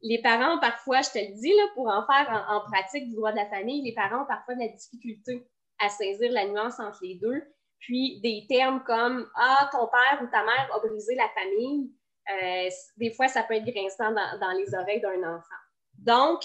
Les 0.00 0.20
parents, 0.22 0.58
parfois, 0.58 1.02
je 1.02 1.10
te 1.10 1.18
le 1.18 1.34
dis, 1.34 1.52
là, 1.54 1.64
pour 1.74 1.88
en 1.88 2.06
faire 2.06 2.46
en 2.48 2.60
pratique 2.60 3.08
du 3.08 3.14
droit 3.14 3.32
de 3.32 3.36
la 3.36 3.46
famille, 3.46 3.82
les 3.82 3.94
parents 3.94 4.22
ont 4.22 4.26
parfois 4.26 4.54
de 4.54 4.60
la 4.60 4.68
difficulté 4.68 5.46
à 5.80 5.88
saisir 5.88 6.30
la 6.32 6.46
nuance 6.46 6.78
entre 6.78 6.98
les 7.02 7.16
deux. 7.16 7.42
Puis 7.82 8.20
des 8.20 8.46
termes 8.48 8.82
comme 8.84 9.28
Ah, 9.34 9.68
ton 9.72 9.88
père 9.88 10.20
ou 10.22 10.26
ta 10.26 10.44
mère 10.44 10.70
a 10.72 10.78
brisé 10.78 11.14
la 11.16 11.28
famille, 11.30 11.90
euh, 12.30 12.68
des 12.96 13.12
fois, 13.12 13.28
ça 13.28 13.42
peut 13.42 13.54
être 13.54 13.64
grinçant 13.64 14.12
dans, 14.12 14.52
les 14.56 14.74
oreilles 14.74 15.00
d'un 15.00 15.36
enfant. 15.36 15.60
Donc, 15.98 16.42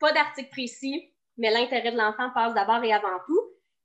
pas 0.00 0.12
d'article 0.12 0.48
précis, 0.50 1.12
mais 1.36 1.50
l'intérêt 1.50 1.92
de 1.92 1.98
l'enfant 1.98 2.30
passe 2.34 2.54
d'abord 2.54 2.82
et 2.82 2.92
avant 2.92 3.18
tout. 3.26 3.40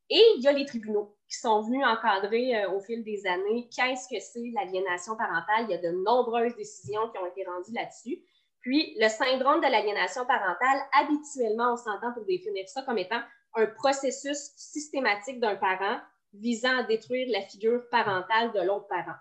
Et 0.09 0.23
il 0.37 0.43
y 0.43 0.47
a 0.47 0.53
les 0.53 0.65
tribunaux 0.65 1.17
qui 1.29 1.37
sont 1.37 1.61
venus 1.63 1.85
encadrer 1.85 2.55
euh, 2.55 2.71
au 2.71 2.79
fil 2.79 3.03
des 3.03 3.27
années 3.27 3.67
qu'est-ce 3.75 4.07
que 4.07 4.21
c'est 4.21 4.51
l'aliénation 4.55 5.17
parentale. 5.17 5.65
Il 5.67 5.71
y 5.71 5.73
a 5.73 5.77
de 5.79 5.91
nombreuses 6.05 6.55
décisions 6.55 7.09
qui 7.09 7.17
ont 7.17 7.25
été 7.25 7.43
rendues 7.45 7.73
là-dessus. 7.73 8.23
Puis, 8.61 8.95
le 8.97 9.09
syndrome 9.09 9.59
de 9.59 9.67
l'aliénation 9.67 10.25
parentale, 10.25 10.79
habituellement, 10.93 11.73
on 11.73 11.77
s'entend 11.77 12.13
pour 12.13 12.23
définir 12.23 12.67
ça 12.69 12.83
comme 12.83 12.97
étant 12.97 13.21
un 13.55 13.65
processus 13.65 14.53
systématique 14.55 15.41
d'un 15.41 15.57
parent 15.57 15.99
visant 16.33 16.77
à 16.77 16.83
détruire 16.83 17.27
la 17.31 17.41
figure 17.41 17.87
parentale 17.89 18.51
de 18.53 18.61
l'autre 18.61 18.87
parent. 18.87 19.17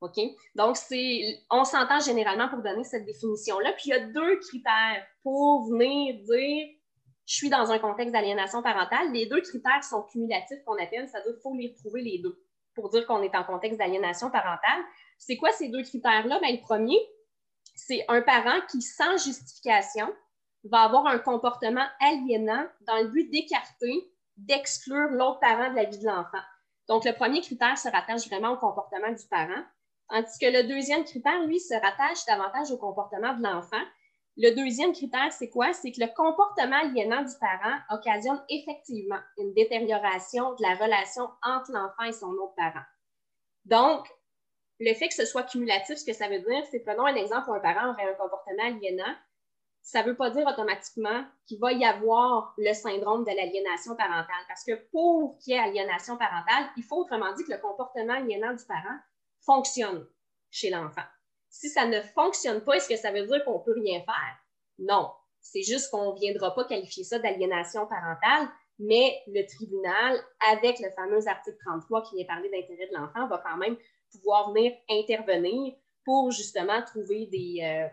OK? 0.00 0.18
Donc, 0.54 0.76
on 1.50 1.64
s'entend 1.64 2.00
généralement 2.00 2.48
pour 2.48 2.62
donner 2.62 2.84
cette 2.84 3.04
définition-là. 3.04 3.72
Puis, 3.72 3.84
il 3.86 3.90
y 3.90 3.92
a 3.94 4.06
deux 4.06 4.38
critères 4.40 5.06
pour 5.22 5.68
venir 5.68 6.14
dire 6.24 6.68
je 7.26 7.34
suis 7.34 7.50
dans 7.50 7.72
un 7.72 7.78
contexte 7.80 8.12
d'aliénation 8.12 8.62
parentale. 8.62 9.12
Les 9.12 9.26
deux 9.26 9.40
critères 9.40 9.82
sont 9.82 10.02
cumulatifs 10.02 10.62
qu'on 10.64 10.80
appelle, 10.80 11.08
c'est-à-dire 11.08 11.32
qu'il 11.32 11.42
faut 11.42 11.54
les 11.54 11.74
trouver 11.74 12.02
les 12.02 12.18
deux 12.18 12.40
pour 12.74 12.88
dire 12.90 13.04
qu'on 13.06 13.22
est 13.22 13.34
en 13.34 13.42
contexte 13.42 13.78
d'aliénation 13.78 14.30
parentale. 14.30 14.84
C'est 15.18 15.36
quoi 15.36 15.50
ces 15.50 15.68
deux 15.68 15.82
critères-là? 15.82 16.38
Bien, 16.38 16.52
le 16.52 16.60
premier, 16.60 16.98
c'est 17.74 18.04
un 18.08 18.22
parent 18.22 18.60
qui, 18.70 18.80
sans 18.80 19.16
justification, 19.16 20.14
va 20.64 20.82
avoir 20.82 21.06
un 21.06 21.18
comportement 21.18 21.86
aliénant 22.00 22.66
dans 22.82 22.98
le 22.98 23.08
but 23.08 23.28
d'écarter 23.30 24.08
d'exclure 24.36 25.10
l'autre 25.10 25.40
parent 25.40 25.70
de 25.70 25.76
la 25.76 25.84
vie 25.84 25.98
de 25.98 26.06
l'enfant. 26.06 26.42
Donc, 26.88 27.04
le 27.04 27.12
premier 27.12 27.40
critère 27.40 27.76
se 27.78 27.88
rattache 27.88 28.28
vraiment 28.28 28.50
au 28.52 28.56
comportement 28.56 29.10
du 29.10 29.26
parent, 29.28 29.62
tandis 30.08 30.38
que 30.38 30.46
le 30.46 30.68
deuxième 30.68 31.04
critère, 31.04 31.44
lui, 31.46 31.58
se 31.58 31.74
rattache 31.74 32.24
davantage 32.26 32.70
au 32.70 32.78
comportement 32.78 33.34
de 33.34 33.42
l'enfant. 33.42 33.82
Le 34.36 34.54
deuxième 34.54 34.92
critère, 34.92 35.32
c'est 35.32 35.48
quoi? 35.48 35.72
C'est 35.72 35.90
que 35.92 36.00
le 36.00 36.14
comportement 36.14 36.76
aliénant 36.76 37.22
du 37.22 37.32
parent 37.40 37.78
occasionne 37.90 38.40
effectivement 38.50 39.18
une 39.38 39.54
détérioration 39.54 40.54
de 40.54 40.62
la 40.62 40.74
relation 40.74 41.28
entre 41.42 41.72
l'enfant 41.72 42.04
et 42.04 42.12
son 42.12 42.30
autre 42.32 42.54
parent. 42.54 42.84
Donc, 43.64 44.06
le 44.78 44.92
fait 44.92 45.08
que 45.08 45.14
ce 45.14 45.24
soit 45.24 45.44
cumulatif, 45.44 45.96
ce 45.96 46.04
que 46.04 46.12
ça 46.12 46.28
veut 46.28 46.40
dire, 46.40 46.64
c'est 46.70 46.80
prenons 46.80 47.06
un 47.06 47.14
exemple 47.14 47.48
où 47.48 47.54
un 47.54 47.60
parent 47.60 47.90
aurait 47.90 48.10
un 48.10 48.14
comportement 48.14 48.64
aliénant, 48.64 49.14
ça 49.86 50.02
ne 50.02 50.08
veut 50.08 50.16
pas 50.16 50.30
dire 50.30 50.44
automatiquement 50.48 51.24
qu'il 51.46 51.60
va 51.60 51.70
y 51.70 51.84
avoir 51.84 52.54
le 52.58 52.72
syndrome 52.72 53.22
de 53.22 53.30
l'aliénation 53.30 53.94
parentale. 53.94 54.44
Parce 54.48 54.64
que 54.64 54.74
pour 54.90 55.38
qu'il 55.38 55.52
y 55.52 55.56
ait 55.56 55.60
aliénation 55.60 56.16
parentale, 56.16 56.68
il 56.76 56.82
faut 56.82 56.96
autrement 56.96 57.32
dit 57.34 57.44
que 57.44 57.52
le 57.52 57.58
comportement 57.58 58.14
aliénant 58.14 58.52
du 58.52 58.64
parent 58.64 58.98
fonctionne 59.42 60.04
chez 60.50 60.70
l'enfant. 60.70 61.04
Si 61.50 61.68
ça 61.68 61.86
ne 61.86 62.00
fonctionne 62.00 62.64
pas, 62.64 62.74
est-ce 62.74 62.88
que 62.88 62.96
ça 62.96 63.12
veut 63.12 63.26
dire 63.26 63.44
qu'on 63.44 63.60
ne 63.60 63.64
peut 63.64 63.74
rien 63.80 64.00
faire? 64.00 64.36
Non. 64.80 65.12
C'est 65.40 65.62
juste 65.62 65.92
qu'on 65.92 66.14
ne 66.14 66.18
viendra 66.18 66.52
pas 66.52 66.64
qualifier 66.64 67.04
ça 67.04 67.20
d'aliénation 67.20 67.86
parentale, 67.86 68.48
mais 68.80 69.16
le 69.28 69.46
tribunal, 69.46 70.20
avec 70.52 70.80
le 70.80 70.90
fameux 70.96 71.28
article 71.28 71.58
33 71.64 72.02
qui 72.02 72.16
vient 72.16 72.26
parler 72.26 72.50
d'intérêt 72.50 72.88
de 72.88 72.94
l'enfant, 72.96 73.28
va 73.28 73.38
quand 73.38 73.56
même 73.56 73.76
pouvoir 74.10 74.52
venir 74.52 74.72
intervenir 74.90 75.74
pour 76.04 76.32
justement 76.32 76.82
trouver 76.82 77.26
des, 77.26 77.60
euh, 77.62 77.88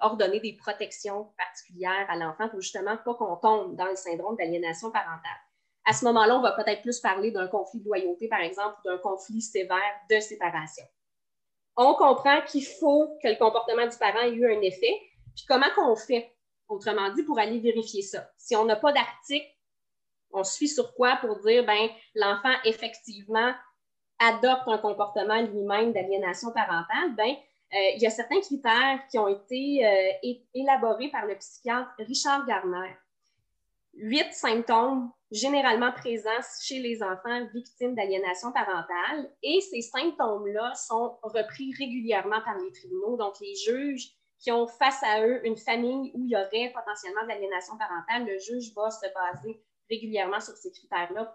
ordonner 0.00 0.40
des 0.40 0.54
protections 0.54 1.32
particulières 1.36 2.06
à 2.08 2.16
l'enfant 2.16 2.48
pour 2.48 2.60
justement 2.60 2.96
pas 2.96 3.14
qu'on 3.14 3.36
tombe 3.36 3.76
dans 3.76 3.86
le 3.86 3.96
syndrome 3.96 4.36
d'aliénation 4.36 4.90
parentale. 4.90 5.40
À 5.84 5.92
ce 5.92 6.04
moment-là, 6.04 6.38
on 6.38 6.42
va 6.42 6.52
peut-être 6.52 6.82
plus 6.82 7.00
parler 7.00 7.32
d'un 7.32 7.48
conflit 7.48 7.80
de 7.80 7.86
loyauté, 7.86 8.28
par 8.28 8.40
exemple, 8.40 8.76
ou 8.84 8.88
d'un 8.88 8.98
conflit 8.98 9.42
sévère 9.42 9.80
de 10.10 10.20
séparation. 10.20 10.84
On 11.76 11.94
comprend 11.94 12.40
qu'il 12.42 12.64
faut 12.64 13.18
que 13.22 13.28
le 13.28 13.36
comportement 13.36 13.86
du 13.86 13.96
parent 13.96 14.20
ait 14.20 14.32
eu 14.32 14.46
un 14.46 14.60
effet. 14.60 15.00
Puis 15.34 15.44
comment 15.48 15.70
qu'on 15.74 15.96
fait, 15.96 16.32
autrement 16.68 17.12
dit, 17.14 17.24
pour 17.24 17.38
aller 17.38 17.58
vérifier 17.58 18.02
ça? 18.02 18.28
Si 18.36 18.54
on 18.54 18.64
n'a 18.64 18.76
pas 18.76 18.92
d'article, 18.92 19.46
on 20.32 20.44
suit 20.44 20.68
sur 20.68 20.94
quoi 20.94 21.16
pour 21.16 21.40
dire, 21.40 21.64
ben 21.64 21.88
l'enfant, 22.14 22.54
effectivement, 22.64 23.52
adopte 24.18 24.68
un 24.68 24.78
comportement 24.78 25.40
lui-même 25.42 25.92
d'aliénation 25.92 26.52
parentale, 26.52 27.14
ben 27.16 27.34
il 27.72 28.02
y 28.02 28.06
a 28.06 28.10
certains 28.10 28.40
critères 28.40 29.00
qui 29.10 29.18
ont 29.18 29.28
été 29.28 29.86
euh, 29.86 30.32
élaborés 30.54 31.08
par 31.08 31.26
le 31.26 31.36
psychiatre 31.36 31.90
Richard 31.98 32.46
Garner. 32.46 32.96
huit 33.94 34.32
symptômes 34.32 35.10
généralement 35.32 35.92
présents 35.92 36.30
chez 36.60 36.78
les 36.78 37.02
enfants 37.02 37.46
victimes 37.54 37.94
d'aliénation 37.94 38.52
parentale. 38.52 39.30
Et 39.42 39.60
ces 39.60 39.80
symptômes-là 39.80 40.74
sont 40.74 41.16
repris 41.22 41.72
régulièrement 41.78 42.40
par 42.42 42.58
les 42.58 42.70
tribunaux. 42.72 43.16
Donc, 43.16 43.40
les 43.40 43.54
juges 43.54 44.10
qui 44.38 44.52
ont 44.52 44.66
face 44.66 45.02
à 45.02 45.26
eux 45.26 45.44
une 45.46 45.56
famille 45.56 46.12
où 46.14 46.24
il 46.24 46.30
y 46.30 46.36
aurait 46.36 46.72
potentiellement 46.74 47.22
de 47.22 47.28
l'aliénation 47.28 47.78
parentale, 47.78 48.26
le 48.26 48.38
juge 48.38 48.74
va 48.74 48.90
se 48.90 49.06
baser 49.14 49.62
régulièrement 49.88 50.40
sur 50.40 50.54
ces 50.54 50.70
critères-là 50.70 51.34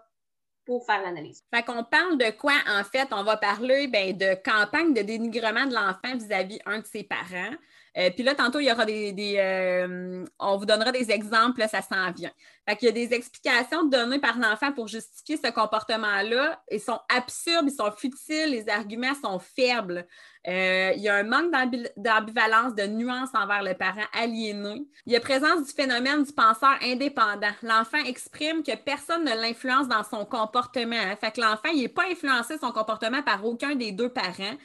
faire 0.84 1.02
l'analyse. 1.02 1.42
Fait 1.52 1.62
qu'on 1.62 1.84
parle 1.84 2.18
de 2.18 2.30
quoi, 2.30 2.54
en 2.68 2.84
fait? 2.84 3.08
On 3.12 3.24
va 3.24 3.36
parler 3.36 3.88
ben, 3.88 4.16
de 4.16 4.34
campagne 4.44 4.92
de 4.92 5.02
dénigrement 5.02 5.66
de 5.66 5.74
l'enfant 5.74 6.16
vis-à-vis 6.16 6.58
un 6.66 6.80
de 6.80 6.86
ses 6.86 7.04
parents. 7.04 7.54
Euh, 7.98 8.10
puis 8.10 8.22
là, 8.22 8.34
tantôt, 8.34 8.60
il 8.60 8.66
y 8.66 8.72
aura 8.72 8.84
des. 8.84 9.36
Euh, 9.38 10.24
on 10.38 10.56
vous 10.56 10.66
donnera 10.66 10.92
des 10.92 11.10
exemples, 11.10 11.64
ça 11.68 11.82
s'en 11.82 12.12
vient. 12.12 12.30
Fait 12.68 12.76
qu'il 12.76 12.86
y 12.86 12.90
a 12.90 12.92
des 12.92 13.12
explications 13.12 13.84
données 13.84 14.20
par 14.20 14.38
l'enfant 14.38 14.72
pour 14.72 14.86
justifier 14.86 15.36
ce 15.36 15.50
comportement-là. 15.50 16.62
Ils 16.70 16.80
sont 16.80 17.00
absurdes, 17.08 17.66
ils 17.66 17.74
sont 17.74 17.90
futiles, 17.90 18.50
les 18.50 18.68
arguments 18.68 19.14
sont 19.14 19.38
faibles. 19.38 20.06
Euh, 20.46 20.92
il 20.94 21.02
y 21.02 21.08
a 21.08 21.16
un 21.16 21.24
manque 21.24 21.50
d'ambivalence, 21.96 22.74
de 22.74 22.86
nuance 22.86 23.30
envers 23.34 23.62
le 23.62 23.74
parent 23.74 24.06
aliéné. 24.12 24.86
Il 25.06 25.12
y 25.12 25.16
a 25.16 25.20
présence 25.20 25.66
du 25.66 25.72
phénomène 25.72 26.22
du 26.22 26.32
penseur 26.32 26.76
indépendant. 26.82 27.50
L'enfant 27.62 27.98
exprime 28.06 28.62
que 28.62 28.76
personne 28.76 29.24
ne 29.24 29.34
l'influence 29.34 29.88
dans 29.88 30.04
son 30.04 30.24
comportement. 30.24 31.16
Fait 31.20 31.32
que 31.32 31.40
l'enfant, 31.40 31.70
il 31.72 31.82
n'est 31.82 31.88
pas 31.88 32.04
influencé 32.10 32.58
son 32.58 32.70
comportement 32.70 33.22
par 33.22 33.44
aucun 33.44 33.74
des 33.74 33.92
deux 33.92 34.10
parents. 34.10 34.56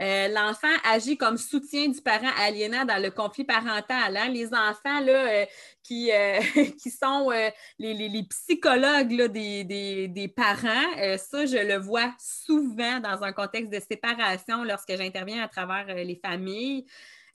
Euh, 0.00 0.28
l'enfant 0.28 0.68
agit 0.84 1.16
comme 1.16 1.36
soutien 1.36 1.88
du 1.88 2.00
parent 2.00 2.30
aliénant 2.38 2.84
dans 2.84 3.02
le 3.02 3.10
conflit 3.10 3.44
parental. 3.44 4.16
Hein. 4.16 4.28
Les 4.28 4.46
enfants 4.46 5.00
là, 5.00 5.28
euh, 5.28 5.46
qui, 5.82 6.12
euh, 6.12 6.38
qui 6.80 6.90
sont 6.90 7.30
les, 7.78 8.22
psychologues 8.30 9.26
des, 9.32 10.32
parents, 10.36 11.16
ça, 11.16 11.46
je 11.46 11.66
le 11.66 11.78
vois 11.78 12.12
souvent 12.18 13.00
dans 13.00 13.24
un 13.24 13.32
contexte 13.32 13.72
de 13.72 13.80
séparation 13.80 14.62
lorsque 14.62 14.96
j'interviens 14.96 15.42
à 15.42 15.48
travers 15.48 15.86
les 15.94 16.20
familles. 16.24 16.86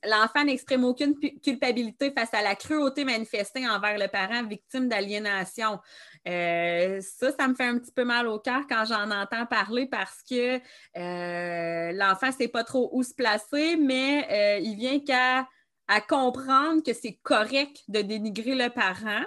L'enfant 0.05 0.43
n'exprime 0.43 0.83
aucune 0.83 1.15
culpabilité 1.41 2.11
face 2.11 2.33
à 2.33 2.41
la 2.41 2.55
cruauté 2.55 3.05
manifestée 3.05 3.67
envers 3.67 3.97
le 3.97 4.07
parent 4.07 4.43
victime 4.43 4.89
d'aliénation. 4.89 5.79
Euh, 6.27 7.01
ça, 7.01 7.31
ça 7.37 7.47
me 7.47 7.55
fait 7.55 7.65
un 7.65 7.79
petit 7.79 7.91
peu 7.91 8.03
mal 8.03 8.27
au 8.27 8.39
cœur 8.39 8.61
quand 8.67 8.85
j'en 8.85 9.11
entends 9.11 9.45
parler 9.45 9.87
parce 9.87 10.21
que 10.29 10.57
euh, 10.97 11.91
l'enfant 11.93 12.27
ne 12.27 12.31
sait 12.31 12.47
pas 12.47 12.63
trop 12.63 12.89
où 12.93 13.03
se 13.03 13.13
placer, 13.13 13.77
mais 13.77 14.27
euh, 14.31 14.59
il 14.59 14.75
vient 14.75 14.99
qu'à 14.99 15.47
à 15.87 16.01
comprendre 16.01 16.81
que 16.81 16.93
c'est 16.93 17.19
correct 17.23 17.83
de 17.87 18.01
dénigrer 18.01 18.55
le 18.55 18.69
parent. 18.69 19.25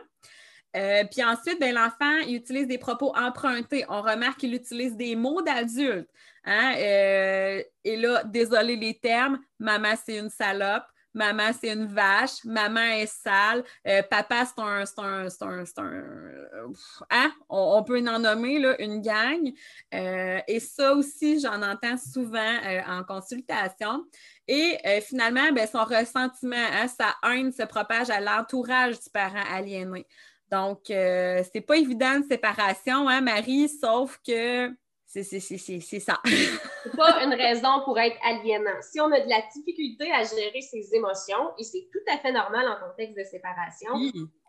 Puis 1.11 1.25
ensuite, 1.25 1.59
ben, 1.61 1.75
l'enfant 1.75 2.18
utilise 2.28 2.66
des 2.66 2.78
propos 2.78 3.12
empruntés. 3.16 3.85
On 3.88 4.02
remarque 4.02 4.40
qu'il 4.40 4.54
utilise 4.54 4.97
des 4.97 5.16
mots 5.16 5.42
d'adultes. 5.42 6.11
Hein? 6.49 6.75
et 6.76 7.97
là, 7.97 8.23
désolé 8.25 8.76
les 8.76 8.95
termes, 8.99 9.40
maman, 9.59 9.95
c'est 10.04 10.16
une 10.16 10.30
salope. 10.30 10.85
Maman, 11.16 11.50
c'est 11.59 11.73
une 11.73 11.87
vache. 11.87 12.45
Maman 12.45 12.92
est 12.92 13.06
sale. 13.06 13.64
Euh, 13.87 14.02
papa, 14.02 14.45
c'est 14.45 14.62
un. 14.62 14.85
C'est 14.85 15.00
un, 15.42 15.64
un, 15.78 16.73
hein? 17.11 17.33
on, 17.49 17.83
peut 17.83 18.06
en 18.06 18.18
nommer 18.18 18.59
là, 18.59 18.80
une 18.83 19.00
gang. 19.00 19.50
Euh, 19.95 20.38
et 20.47 20.61
ça 20.61 20.92
aussi, 20.92 21.40
j'en 21.40 21.62
entends 21.62 21.97
souvent 21.97 22.38
euh, 22.38 22.80
en 22.87 23.02
consultation. 23.02 24.04
Et 24.47 24.78
finalement, 25.00 25.50
ben, 25.52 25.66
son 25.66 25.85
ressentiment, 25.85 26.54
hein, 26.54 26.87
sa 26.87 27.16
haine 27.28 27.50
se 27.50 27.62
propage 27.62 28.11
à 28.11 28.21
l'entourage 28.21 29.00
du 29.00 29.11
parent 29.11 29.42
aliéné. 29.50 30.06
Donc, 30.50 30.80
c'est 30.86 31.64
pas 31.66 31.76
évident 31.76 32.20
de 32.20 32.26
séparation, 32.26 33.08
hein, 33.08 33.20
Marie, 33.20 33.68
sauf 33.68 34.18
que 34.26 34.72
c'est 35.06 36.00
ça. 36.00 36.20
c'est 36.24 36.96
pas 36.96 37.22
une 37.24 37.34
raison 37.34 37.82
pour 37.84 37.98
être 37.98 38.16
aliénant. 38.22 38.80
Si 38.82 39.00
on 39.00 39.10
a 39.12 39.20
de 39.20 39.28
la 39.28 39.42
difficulté 39.54 40.10
à 40.12 40.24
gérer 40.24 40.60
ses 40.60 40.94
émotions, 40.94 41.52
et 41.58 41.64
c'est 41.64 41.88
tout 41.92 42.12
à 42.12 42.18
fait 42.18 42.32
normal 42.32 42.68
en 42.68 42.88
contexte 42.88 43.16
de 43.16 43.24
séparation, 43.24 43.92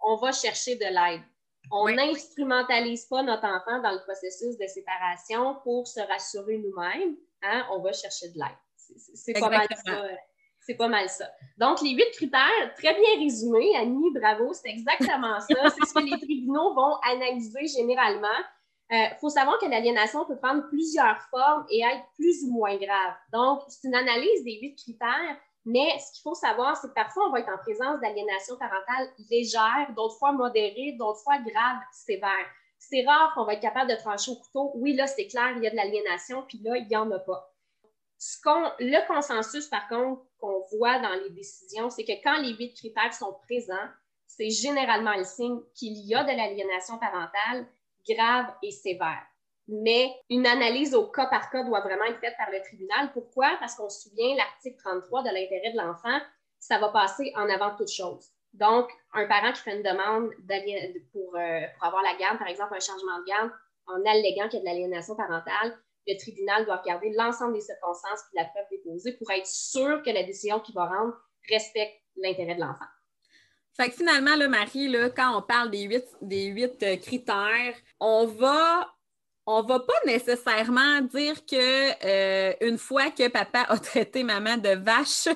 on 0.03 0.15
va 0.17 0.31
chercher 0.31 0.75
de 0.75 0.85
l'aide. 0.85 1.21
On 1.71 1.89
n'instrumentalise 1.89 3.05
pas 3.05 3.23
notre 3.23 3.45
enfant 3.45 3.81
dans 3.81 3.91
le 3.91 4.03
processus 4.03 4.57
de 4.57 4.67
séparation 4.67 5.57
pour 5.63 5.87
se 5.87 5.99
rassurer 5.99 6.57
nous-mêmes. 6.57 7.17
Hein? 7.43 7.65
On 7.71 7.81
va 7.81 7.91
chercher 7.91 8.29
de 8.29 8.37
l'aide. 8.37 8.57
C'est 9.13 9.33
pas 9.33 9.49
mal 9.49 9.67
ça. 9.85 10.01
C'est 10.67 10.75
pas 10.75 10.89
mal 10.89 11.07
ça. 11.07 11.23
Donc, 11.57 11.81
les 11.81 11.91
huit 11.91 12.11
critères, 12.11 12.73
très 12.75 12.93
bien 12.93 13.19
résumés, 13.19 13.73
Annie, 13.77 14.11
bravo, 14.11 14.51
c'est 14.51 14.67
exactement 14.67 15.39
ça. 15.39 15.69
C'est 15.69 15.85
ce 15.85 15.93
que 15.93 16.03
les 16.03 16.19
tribunaux 16.19 16.73
vont 16.73 16.97
analyser 17.09 17.67
généralement. 17.67 18.27
Il 18.91 18.97
euh, 18.97 19.15
faut 19.21 19.29
savoir 19.29 19.57
que 19.59 19.65
l'aliénation 19.65 20.25
peut 20.25 20.35
prendre 20.35 20.67
plusieurs 20.67 21.21
formes 21.29 21.65
et 21.69 21.83
être 21.83 22.03
plus 22.15 22.43
ou 22.43 22.51
moins 22.51 22.75
grave. 22.75 23.13
Donc, 23.31 23.61
c'est 23.69 23.87
une 23.87 23.95
analyse 23.95 24.43
des 24.43 24.59
huit 24.59 24.75
critères, 24.75 25.37
mais 25.63 25.87
ce 25.99 26.11
qu'il 26.11 26.21
faut 26.21 26.35
savoir, 26.35 26.75
c'est 26.75 26.89
que 26.89 26.93
parfois, 26.93 27.29
on 27.29 27.31
va 27.31 27.39
être 27.39 27.49
en 27.49 27.59
présence 27.59 28.01
d'aliénation 28.01 28.57
parentale 28.57 29.07
légère, 29.31 29.93
d'autres 29.95 30.17
fois 30.17 30.33
modérée, 30.33 30.97
d'autres 30.99 31.21
fois 31.21 31.37
grave, 31.37 31.77
sévère. 31.93 32.45
C'est 32.77 33.05
rare 33.05 33.33
qu'on 33.35 33.45
va 33.45 33.53
être 33.53 33.61
capable 33.61 33.89
de 33.89 33.95
trancher 33.95 34.31
au 34.31 34.35
couteau. 34.35 34.73
Oui, 34.75 34.95
là, 34.95 35.07
c'est 35.07 35.27
clair, 35.27 35.53
il 35.55 35.63
y 35.63 35.67
a 35.67 35.69
de 35.69 35.77
l'aliénation, 35.77 36.43
puis 36.45 36.59
là, 36.61 36.75
il 36.75 36.87
n'y 36.87 36.97
en 36.97 37.09
a 37.11 37.19
pas. 37.19 37.53
Ce 38.17 38.39
le 38.79 39.07
consensus, 39.07 39.67
par 39.67 39.87
contre, 39.87 40.23
qu'on 40.39 40.65
voit 40.71 40.99
dans 40.99 41.13
les 41.23 41.29
décisions, 41.29 41.89
c'est 41.89 42.03
que 42.03 42.23
quand 42.23 42.41
les 42.41 42.55
huit 42.55 42.73
critères 42.73 43.13
sont 43.13 43.33
présents, 43.43 43.87
c'est 44.25 44.49
généralement 44.49 45.15
le 45.15 45.23
signe 45.23 45.59
qu'il 45.75 45.93
y 46.05 46.15
a 46.15 46.23
de 46.23 46.31
l'aliénation 46.31 46.97
parentale 46.97 47.67
grave 48.07 48.53
et 48.63 48.71
sévère. 48.71 49.23
Mais 49.67 50.15
une 50.29 50.47
analyse 50.47 50.95
au 50.95 51.07
cas 51.07 51.25
par 51.25 51.49
cas 51.49 51.63
doit 51.63 51.81
vraiment 51.81 52.05
être 52.05 52.19
faite 52.19 52.35
par 52.37 52.49
le 52.51 52.61
tribunal. 52.61 53.11
Pourquoi? 53.11 53.57
Parce 53.59 53.75
qu'on 53.75 53.89
se 53.89 54.09
souvient, 54.09 54.35
l'article 54.35 54.77
33 54.77 55.23
de 55.23 55.29
l'intérêt 55.29 55.71
de 55.71 55.77
l'enfant, 55.77 56.19
ça 56.59 56.79
va 56.79 56.89
passer 56.89 57.33
en 57.35 57.49
avant 57.49 57.75
toute 57.75 57.91
chose. 57.91 58.29
Donc, 58.53 58.89
un 59.13 59.27
parent 59.27 59.51
qui 59.51 59.61
fait 59.61 59.75
une 59.75 59.83
demande 59.83 60.31
pour, 61.11 61.35
euh, 61.35 61.61
pour 61.77 61.85
avoir 61.85 62.01
la 62.01 62.15
garde, 62.15 62.39
par 62.39 62.47
exemple 62.47 62.75
un 62.75 62.79
changement 62.79 63.19
de 63.19 63.25
garde, 63.25 63.51
en 63.87 64.03
alléguant 64.05 64.47
qu'il 64.47 64.59
y 64.59 64.61
a 64.61 64.61
de 64.61 64.65
l'aliénation 64.65 65.15
parentale, 65.15 65.77
le 66.07 66.17
tribunal 66.17 66.65
doit 66.65 66.77
regarder 66.77 67.11
l'ensemble 67.15 67.53
des 67.53 67.61
circonstances 67.61 68.21
et 68.33 68.39
la 68.39 68.45
preuve 68.45 68.65
déposée 68.71 69.13
pour 69.13 69.29
être 69.31 69.47
sûr 69.47 70.01
que 70.03 70.09
la 70.09 70.23
décision 70.23 70.59
qu'il 70.59 70.75
va 70.75 70.85
rendre 70.85 71.13
respecte 71.49 72.01
l'intérêt 72.15 72.55
de 72.55 72.61
l'enfant. 72.61 72.85
Fait 73.75 73.89
que 73.89 73.95
finalement, 73.95 74.35
là, 74.35 74.47
Marie, 74.47 74.87
là, 74.87 75.09
quand 75.09 75.37
on 75.37 75.41
parle 75.41 75.69
des 75.69 75.83
huit, 75.83 76.05
des 76.21 76.45
huit 76.45 76.81
euh, 76.81 76.97
critères, 76.97 77.75
on 77.99 78.25
va 78.25 78.91
on 79.49 79.61
va 79.61 79.79
pas 79.79 79.93
nécessairement 80.05 80.99
dire 81.01 81.45
que 81.45 82.05
euh, 82.05 82.53
une 82.59 82.77
fois 82.77 83.11
que 83.11 83.29
papa 83.29 83.65
a 83.69 83.77
traité 83.77 84.21
maman 84.21 84.57
de 84.57 84.75
vache 84.75 85.29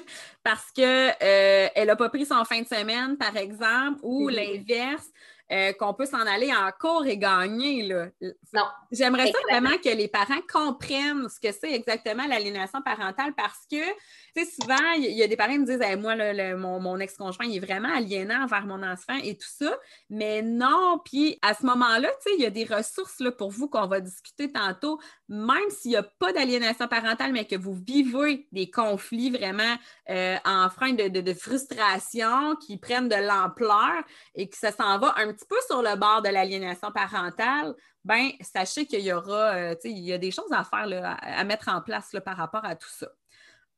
parce 0.43 0.69
qu'elle 0.71 1.15
euh, 1.23 1.85
n'a 1.85 1.95
pas 1.95 2.09
pris 2.09 2.25
son 2.25 2.43
fin 2.43 2.61
de 2.61 2.67
semaine, 2.67 3.17
par 3.17 3.37
exemple, 3.37 3.99
ou 4.03 4.29
mm-hmm. 4.29 4.35
l'inverse, 4.35 5.07
euh, 5.51 5.73
qu'on 5.73 5.93
peut 5.93 6.05
s'en 6.05 6.25
aller 6.25 6.51
en 6.53 6.71
cours 6.79 7.05
et 7.05 7.17
gagner. 7.17 7.83
Là. 7.83 8.07
Non. 8.53 8.63
J'aimerais 8.91 9.31
ça 9.31 9.37
vraiment 9.49 9.77
que 9.83 9.89
les 9.89 10.07
parents 10.07 10.41
comprennent 10.51 11.27
ce 11.27 11.39
que 11.39 11.53
c'est 11.53 11.73
exactement 11.73 12.25
l'aliénation 12.25 12.81
parentale 12.81 13.33
parce 13.35 13.65
que, 13.69 13.83
tu 14.35 14.45
sais, 14.45 14.45
souvent, 14.45 14.91
il 14.97 15.11
y, 15.11 15.23
a 15.23 15.27
des 15.27 15.35
parents 15.35 15.51
qui 15.51 15.59
me 15.59 15.65
disent 15.65 15.99
Moi, 15.99 16.55
mon, 16.55 16.99
ex-conjoint, 16.99 17.45
il 17.45 17.57
est 17.57 17.65
vraiment 17.65 17.93
aliénant 17.93 18.43
envers 18.43 18.65
mon 18.65 18.81
enfant 18.81 19.17
et 19.23 19.35
tout 19.37 19.49
ça. 19.49 19.77
Mais 20.09 20.41
non, 20.41 20.99
puis 21.03 21.37
à 21.41 21.53
ce 21.53 21.65
moment-là, 21.65 22.07
tu 22.23 22.29
sais, 22.29 22.35
il 22.37 22.41
y 22.41 22.45
a 22.45 22.49
des 22.49 22.65
ressources 22.65 23.19
là, 23.19 23.31
pour 23.31 23.51
vous 23.51 23.67
qu'on 23.67 23.87
va 23.87 23.99
discuter 23.99 24.51
tantôt, 24.51 24.99
même 25.27 25.69
s'il 25.69 25.91
n'y 25.91 25.97
a 25.97 26.03
pas 26.03 26.31
d'aliénation 26.33 26.87
parentale, 26.87 27.33
mais 27.33 27.45
que 27.45 27.55
vous 27.55 27.73
vivez 27.73 28.47
des 28.51 28.69
conflits 28.69 29.31
vraiment 29.31 29.75
euh, 30.09 30.37
en 30.45 30.69
frein 30.69 30.93
de, 30.93 31.07
de, 31.07 31.33
frustration 31.33 32.55
qui 32.57 32.77
prennent 32.77 33.09
de 33.09 33.15
l'ampleur 33.15 34.03
et 34.35 34.49
que 34.49 34.57
ça 34.57 34.71
s'en 34.71 34.99
va 34.99 35.13
un 35.17 35.31
petit 35.33 35.40
peu 35.47 35.55
sur 35.67 35.81
le 35.81 35.95
bord 35.95 36.21
de 36.21 36.29
l'aliénation 36.29 36.91
parentale, 36.91 37.75
ben 38.03 38.29
sachez 38.41 38.85
qu'il 38.85 39.01
y 39.01 39.13
aura, 39.13 39.53
euh, 39.55 39.75
il 39.83 39.99
y 39.99 40.13
a 40.13 40.17
des 40.17 40.31
choses 40.31 40.51
à 40.51 40.63
faire, 40.63 41.17
à, 41.21 41.43
mettre 41.43 41.69
en 41.69 41.81
place 41.81 42.15
par 42.23 42.37
rapport 42.37 42.65
à 42.65 42.75
tout 42.75 42.89
ça. 42.89 43.07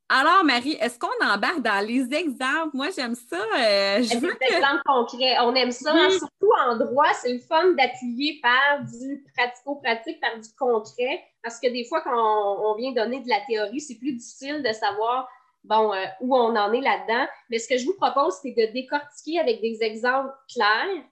Alors, 0.10 0.44
Marie, 0.44 0.78
est-ce 0.80 1.00
qu'on 1.00 1.26
embarque 1.26 1.62
dans 1.62 1.86
les 1.86 2.14
exemples? 2.14 2.72
Moi, 2.74 2.90
j'aime 2.96 3.16
ça. 3.16 3.38
Euh, 3.38 4.04
je 4.04 4.18
veux 4.18 4.38
des 4.40 4.56
exemples 4.58 4.82
concrets. 4.86 5.38
On 5.42 5.56
aime 5.56 5.72
ça, 5.72 5.92
surtout 6.12 6.52
en 6.68 6.78
droit. 6.78 7.12
C'est 7.22 7.34
le 7.34 7.40
fun 7.40 7.72
d'appuyer 7.72 8.40
par 8.42 8.84
du 8.84 9.26
pratico-pratique, 9.36 10.20
par 10.20 10.38
du 10.40 10.50
concret, 10.58 11.24
parce 11.42 11.60
que 11.60 11.68
des 11.68 11.86
fois, 11.86 12.02
quand 12.02 12.14
on 12.14 12.76
vient 12.76 12.92
donner 12.92 13.22
de 13.22 13.30
la 13.30 13.40
théorie, 13.48 13.80
c'est 13.80 13.98
plus 13.98 14.14
difficile 14.14 14.62
de 14.62 14.74
savoir 14.74 15.28
bon, 15.64 15.94
euh, 15.94 16.06
où 16.22 16.36
on 16.36 16.56
en 16.56 16.72
est 16.74 16.82
là-dedans. 16.82 17.28
Mais 17.50 17.60
ce 17.60 17.68
que 17.68 17.78
je 17.78 17.86
vous 17.86 17.96
propose, 17.96 18.36
c'est 18.42 18.52
de 18.52 18.72
décortiquer 18.72 19.40
avec 19.40 19.62
des 19.62 19.80
exemples 19.82 20.32
clairs 20.54 21.04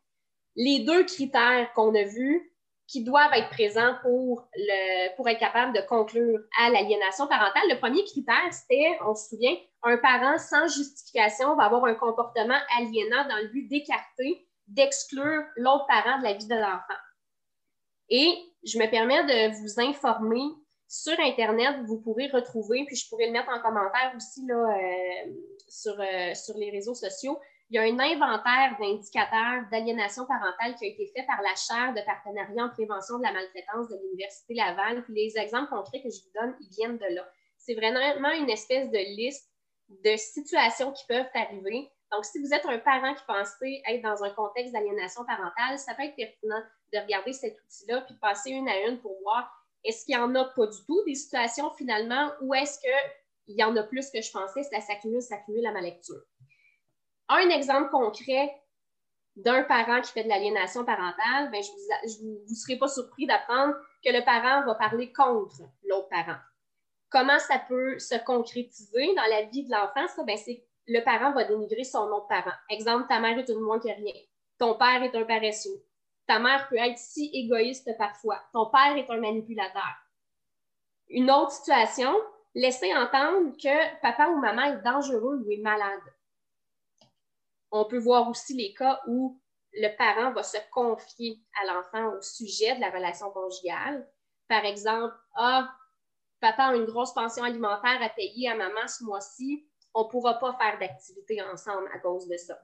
les 0.56 0.80
deux 0.80 1.04
critères 1.06 1.72
qu'on 1.74 1.94
a 1.96 2.04
vus 2.04 2.52
qui 2.88 3.04
doivent 3.04 3.32
être 3.34 3.50
présents 3.50 3.96
pour, 4.02 4.50
être 4.58 5.40
capable 5.40 5.74
de 5.74 5.82
conclure 5.88 6.40
à 6.60 6.70
l'aliénation 6.70 7.26
parentale. 7.26 7.64
Le 7.70 7.80
premier 7.80 8.04
critère, 8.04 8.52
c'était, 8.52 8.98
on 9.06 9.16
se 9.16 9.30
souvient, 9.30 9.56
un 9.84 9.98
parent 9.98 10.38
sans 10.38 10.68
justification 10.68 11.56
va 11.56 11.64
avoir 11.64 11.86
un 11.86 11.96
comportement 11.96 12.60
aliénant 12.78 13.28
dans 13.30 13.38
le 13.38 13.48
but 13.48 13.68
d'écarter 13.70 14.46
d'exclure 14.68 15.44
l'autre 15.56 15.86
parent 15.88 16.20
de 16.20 16.24
la 16.24 16.34
vie 16.34 16.48
de 16.48 16.56
l'enfant. 16.56 17.00
Et 18.10 18.38
je 18.66 18.78
me 18.78 18.90
permets 18.90 19.24
de 19.24 19.62
vous 19.62 19.80
informer 19.80 20.44
sur 20.88 21.18
Internet, 21.22 21.78
vous 21.86 22.02
pourrez 22.02 22.28
retrouver, 22.28 22.84
puis 22.86 22.98
je 22.98 23.08
pourrais 23.08 23.28
le 23.28 23.32
mettre 23.32 23.50
en 23.50 23.62
commentaire 23.62 24.12
aussi 24.18 24.46
là, 24.46 24.56
euh, 24.56 25.32
euh, 25.88 26.34
sur 26.36 26.58
les 26.58 26.70
réseaux 26.70 26.94
sociaux. 26.94 27.40
Il 27.72 27.76
y 27.76 27.78
a 27.78 27.84
un 27.84 28.00
inventaire 28.00 28.76
d'indicateurs 28.82 29.64
d'aliénation 29.72 30.26
parentale 30.26 30.76
qui 30.76 30.84
a 30.84 30.88
été 30.90 31.08
fait 31.16 31.26
par 31.26 31.42
la 31.42 31.56
chaire 31.56 31.94
de 31.94 32.02
partenariat 32.06 32.66
en 32.66 32.70
prévention 32.70 33.18
de 33.18 33.24
la 33.24 33.32
maltraitance 33.32 33.88
de 33.88 33.96
l'Université 33.96 34.56
Laval. 34.56 35.06
Puis 35.06 35.14
les 35.14 35.38
exemples 35.38 35.70
concrets 35.70 36.02
que 36.02 36.10
je 36.10 36.22
vous 36.22 36.32
donne, 36.36 36.54
ils 36.60 36.70
viennent 36.76 36.98
de 36.98 37.16
là. 37.16 37.26
C'est 37.58 37.76
vraiment 37.76 38.32
une 38.32 38.50
espèce 38.50 38.92
de 38.92 38.98
liste 39.16 39.50
de 39.88 40.18
situations 40.18 40.92
qui 40.92 41.06
peuvent 41.08 41.30
arriver. 41.34 41.90
Donc, 42.12 42.26
si 42.26 42.40
vous 42.40 42.54
êtes 42.54 42.66
un 42.66 42.78
parent 42.80 43.14
qui 43.14 43.24
pensez 43.26 43.82
être 43.88 44.02
dans 44.02 44.22
un 44.22 44.32
contexte 44.32 44.74
d'aliénation 44.74 45.24
parentale, 45.24 45.80
ça 45.80 45.96
peut 45.96 46.04
être 46.04 46.18
pertinent 46.18 46.62
de 46.92 47.00
regarder 47.00 47.32
cet 47.32 47.56
outil-là 47.58 48.02
puis 48.02 48.16
de 48.16 48.20
passer 48.20 48.50
une 48.50 48.68
à 48.68 48.82
une 48.82 49.00
pour 49.00 49.18
voir 49.22 49.50
est-ce 49.86 50.04
qu'il 50.04 50.18
n'y 50.18 50.22
en 50.22 50.36
a 50.36 50.44
pas 50.44 50.68
du 50.68 50.86
tout 50.86 51.02
des 51.06 51.16
situations 51.16 51.72
finalement 51.72 52.32
ou 52.42 52.54
est-ce 52.54 52.82
qu'il 52.82 53.56
y 53.56 53.64
en 53.64 53.78
a 53.78 53.84
plus 53.84 54.10
que 54.10 54.22
je 54.22 54.30
pensais, 54.30 54.64
ça 54.64 54.82
s'accumule, 54.82 55.22
s'accumule 55.22 55.66
à 55.66 55.72
ma 55.72 55.80
lecture? 55.80 56.22
Un 57.34 57.50
exemple 57.50 57.90
concret 57.90 58.54
d'un 59.38 59.64
parent 59.64 60.02
qui 60.02 60.12
fait 60.12 60.26
de 60.26 60.30
l'aliénation 60.30 60.84
parentale, 60.84 61.50
ben, 61.50 61.64
je 61.64 62.26
ne 62.26 62.46
vous, 62.46 62.56
serez 62.56 62.78
pas 62.78 62.90
surpris 62.90 63.26
d'apprendre 63.26 63.74
que 64.04 64.12
le 64.12 64.22
parent 64.26 64.66
va 64.66 64.76
parler 64.76 65.14
contre 65.14 65.56
l'autre 65.86 66.10
parent. 66.10 66.38
Comment 67.10 67.40
ça 67.40 67.58
peut 67.58 67.98
se 68.00 68.16
concrétiser 68.26 69.16
dans 69.16 69.30
la 69.30 69.44
vie 69.44 69.64
de 69.64 69.72
l'enfant? 69.72 70.26
Ben, 70.26 70.36
c'est 70.36 70.66
le 70.88 71.02
parent 71.06 71.32
va 71.32 71.46
dénigrer 71.46 71.86
son 71.86 72.04
autre 72.10 72.28
parent. 72.28 72.52
Exemple, 72.70 73.08
ta 73.08 73.22
mère 73.22 73.38
est 73.38 73.48
une 73.48 73.62
moins 73.62 73.80
que 73.80 73.88
rien. 73.88 74.14
Ton 74.58 74.74
père 74.78 75.02
est 75.02 75.16
un 75.16 75.24
paresseux. 75.24 75.86
Ta 76.28 76.38
mère 76.38 76.68
peut 76.68 76.76
être 76.76 76.98
si 76.98 77.30
égoïste 77.34 77.90
parfois. 77.98 78.42
Ton 78.52 78.66
père 78.66 78.98
est 78.98 79.10
un 79.10 79.22
manipulateur. 79.22 79.96
Une 81.08 81.32
autre 81.32 81.52
situation, 81.52 82.14
laisser 82.56 82.94
entendre 82.94 83.56
que 83.56 84.02
papa 84.02 84.28
ou 84.28 84.38
maman 84.38 84.64
est 84.64 84.82
dangereux 84.82 85.42
ou 85.46 85.52
est 85.52 85.62
malade. 85.62 86.02
On 87.72 87.86
peut 87.86 88.00
voir 88.00 88.30
aussi 88.30 88.54
les 88.54 88.74
cas 88.74 89.02
où 89.08 89.42
le 89.74 89.96
parent 89.98 90.34
va 90.34 90.44
se 90.44 90.58
confier 90.72 91.42
à 91.62 91.66
l'enfant 91.66 92.14
au 92.18 92.22
sujet 92.22 92.76
de 92.76 92.82
la 92.82 92.90
relation 92.90 93.32
conjugale. 93.32 94.08
Par 94.48 94.66
exemple, 94.66 95.16
ah, 95.36 95.74
papa 96.42 96.66
a 96.66 96.76
une 96.76 96.86
grosse 96.86 97.14
pension 97.14 97.44
alimentaire 97.44 98.02
à 98.02 98.10
payer 98.10 98.50
à 98.50 98.56
maman 98.56 98.88
ce 98.88 99.04
mois-ci, 99.04 99.66
on 99.94 100.04
ne 100.04 100.10
pourra 100.10 100.40
pas 100.40 100.54
faire 100.54 100.80
d'activité 100.80 101.42
ensemble 101.42 101.90
à 101.94 102.00
cause 102.00 102.28
de 102.28 102.38
ça. 102.38 102.60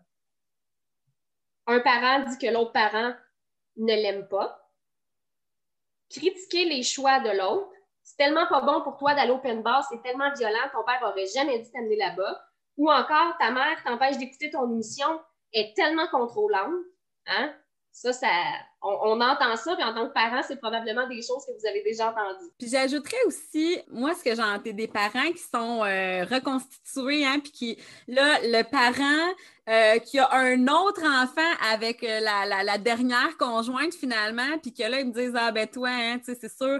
Un 1.68 1.80
parent 1.80 2.24
dit 2.26 2.38
que 2.38 2.52
l'autre 2.52 2.72
parent 2.72 3.14
ne 3.78 3.94
l'aime 3.94 4.28
pas. 4.28 4.70
Critiquer 6.10 6.66
les 6.66 6.84
choix 6.84 7.20
de 7.20 7.30
l'autre. 7.38 7.72
C'est 8.02 8.16
tellement 8.16 8.48
pas 8.48 8.62
bon 8.62 8.82
pour 8.82 8.96
toi 8.98 9.14
d'aller 9.14 9.32
au 9.32 9.36
open 9.36 9.62
bar, 9.62 9.86
c'est 9.90 10.02
tellement 10.02 10.32
violent, 10.34 10.70
ton 10.72 10.84
père 10.86 11.04
aurait 11.04 11.28
jamais 11.28 11.60
dû 11.60 11.70
t'amener 11.70 11.98
là-bas. 11.98 12.42
Ou 12.78 12.92
encore, 12.92 13.38
ta 13.40 13.52
mère 13.52 13.84
t'empêche 13.84 14.18
d'écouter 14.18 14.50
ton 14.52 14.72
émission, 14.72 15.20
est 15.54 15.76
tellement 15.76 16.08
contrôlante. 16.08 16.74
Hein? 17.26 17.54
Ça, 17.92 18.14
ça, 18.14 18.28
on, 18.84 19.20
entend 19.20 19.56
ça, 19.56 19.76
puis 19.76 19.84
en 19.84 19.94
tant 19.94 20.08
que 20.08 20.14
parent, 20.14 20.42
c'est 20.48 20.58
probablement 20.58 21.08
des 21.08 21.24
choses 21.24 21.44
que 21.48 21.52
vous 21.60 21.66
avez 21.68 21.82
déjà 21.82 22.12
entendues. 22.12 22.52
Puis 22.60 22.70
j'ajouterais 22.70 23.18
aussi, 23.26 23.80
moi, 23.90 24.14
ce 24.14 24.24
que 24.24 24.36
j'ai 24.36 24.44
entendu 24.44 24.74
des 24.74 24.88
parents 24.88 25.32
qui 25.32 25.40
sont 25.40 25.84
euh, 25.84 26.24
reconstitués, 26.24 27.26
hein, 27.26 27.40
puis 27.40 27.52
qui, 27.52 27.78
là, 28.08 28.38
le 28.44 28.62
parent 28.64 29.34
euh, 29.68 29.98
qui 29.98 30.20
a 30.20 30.32
un 30.32 30.68
autre 30.68 31.02
enfant 31.02 31.72
avec 31.72 32.04
euh, 32.04 32.20
la, 32.20 32.78
dernière 32.78 33.36
conjointe 33.38 33.96
finalement, 33.96 34.60
puis 34.62 34.76
que 34.76 34.84
là, 34.84 35.00
ils 35.00 35.08
me 35.08 35.14
disent 35.14 35.34
Ah, 35.36 35.52
ben 35.52 35.68
toi, 35.68 35.90
hein, 35.90 36.20
c'est 36.24 36.56
sûr, 36.56 36.80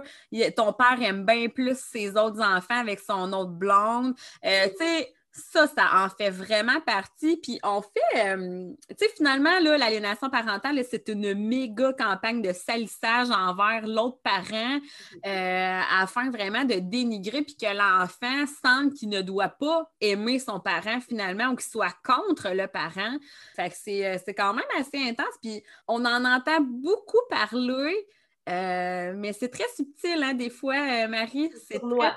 ton 0.56 0.72
père 0.72 1.02
aime 1.02 1.26
bien 1.26 1.48
plus 1.48 1.78
ses 1.78 2.10
autres 2.10 2.40
enfants 2.40 2.78
avec 2.78 3.00
son 3.00 3.32
autre 3.32 3.50
blonde. 3.50 4.14
tu 4.44 4.50
sais, 4.78 5.12
ça, 5.38 5.66
ça 5.66 6.04
en 6.04 6.08
fait 6.08 6.30
vraiment 6.30 6.80
partie. 6.80 7.36
Puis 7.36 7.58
on 7.62 7.82
fait, 7.82 8.34
euh, 8.34 8.70
tu 8.90 8.96
sais, 8.98 9.08
finalement, 9.16 9.58
l'aliénation 9.60 10.30
parentale, 10.30 10.82
c'est 10.88 11.08
une 11.08 11.34
méga 11.34 11.92
campagne 11.92 12.42
de 12.42 12.52
salissage 12.52 13.30
envers 13.30 13.86
l'autre 13.86 14.18
parent 14.22 14.78
euh, 15.26 15.80
afin 16.00 16.30
vraiment 16.30 16.64
de 16.64 16.74
dénigrer 16.74 17.42
puis 17.42 17.56
que 17.56 17.66
l'enfant 17.66 18.46
sente 18.62 18.94
qu'il 18.94 19.08
ne 19.08 19.22
doit 19.22 19.48
pas 19.48 19.90
aimer 20.00 20.38
son 20.38 20.60
parent 20.60 21.00
finalement 21.00 21.48
ou 21.48 21.56
qu'il 21.56 21.70
soit 21.70 21.94
contre 22.04 22.50
le 22.50 22.66
parent. 22.66 23.16
Fait 23.56 23.70
que 23.70 23.90
euh, 23.90 24.18
c'est 24.24 24.34
quand 24.34 24.54
même 24.54 24.64
assez 24.78 24.98
intense. 24.98 25.34
Puis 25.42 25.62
on 25.86 26.04
en 26.04 26.24
entend 26.24 26.60
beaucoup 26.60 27.20
parler. 27.30 28.06
mais 28.46 29.32
c'est 29.38 29.50
très 29.50 29.68
subtil, 29.76 30.22
hein, 30.22 30.34
des 30.34 30.50
fois, 30.50 31.06
Marie. 31.06 31.52
C'est 31.68 31.80
très, 31.80 32.12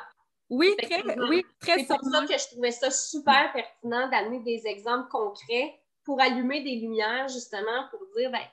oui, 0.52 0.76
très, 0.82 1.02
oui, 1.30 1.46
très 1.62 1.80
C'est 1.80 1.88
pour 1.88 2.04
ça 2.04 2.26
que 2.26 2.38
je 2.38 2.48
trouvais 2.50 2.72
ça 2.72 2.92
super 2.92 3.54
pertinent 3.54 4.10
d'amener 4.10 4.40
des 4.42 4.68
exemples 4.68 5.08
concrets 5.10 5.80
pour 6.04 6.20
allumer 6.20 6.62
des 6.62 6.76
lumières, 6.76 7.30
justement, 7.30 7.88
pour 7.90 8.02
dire, 8.18 8.30
ben, 8.32 8.44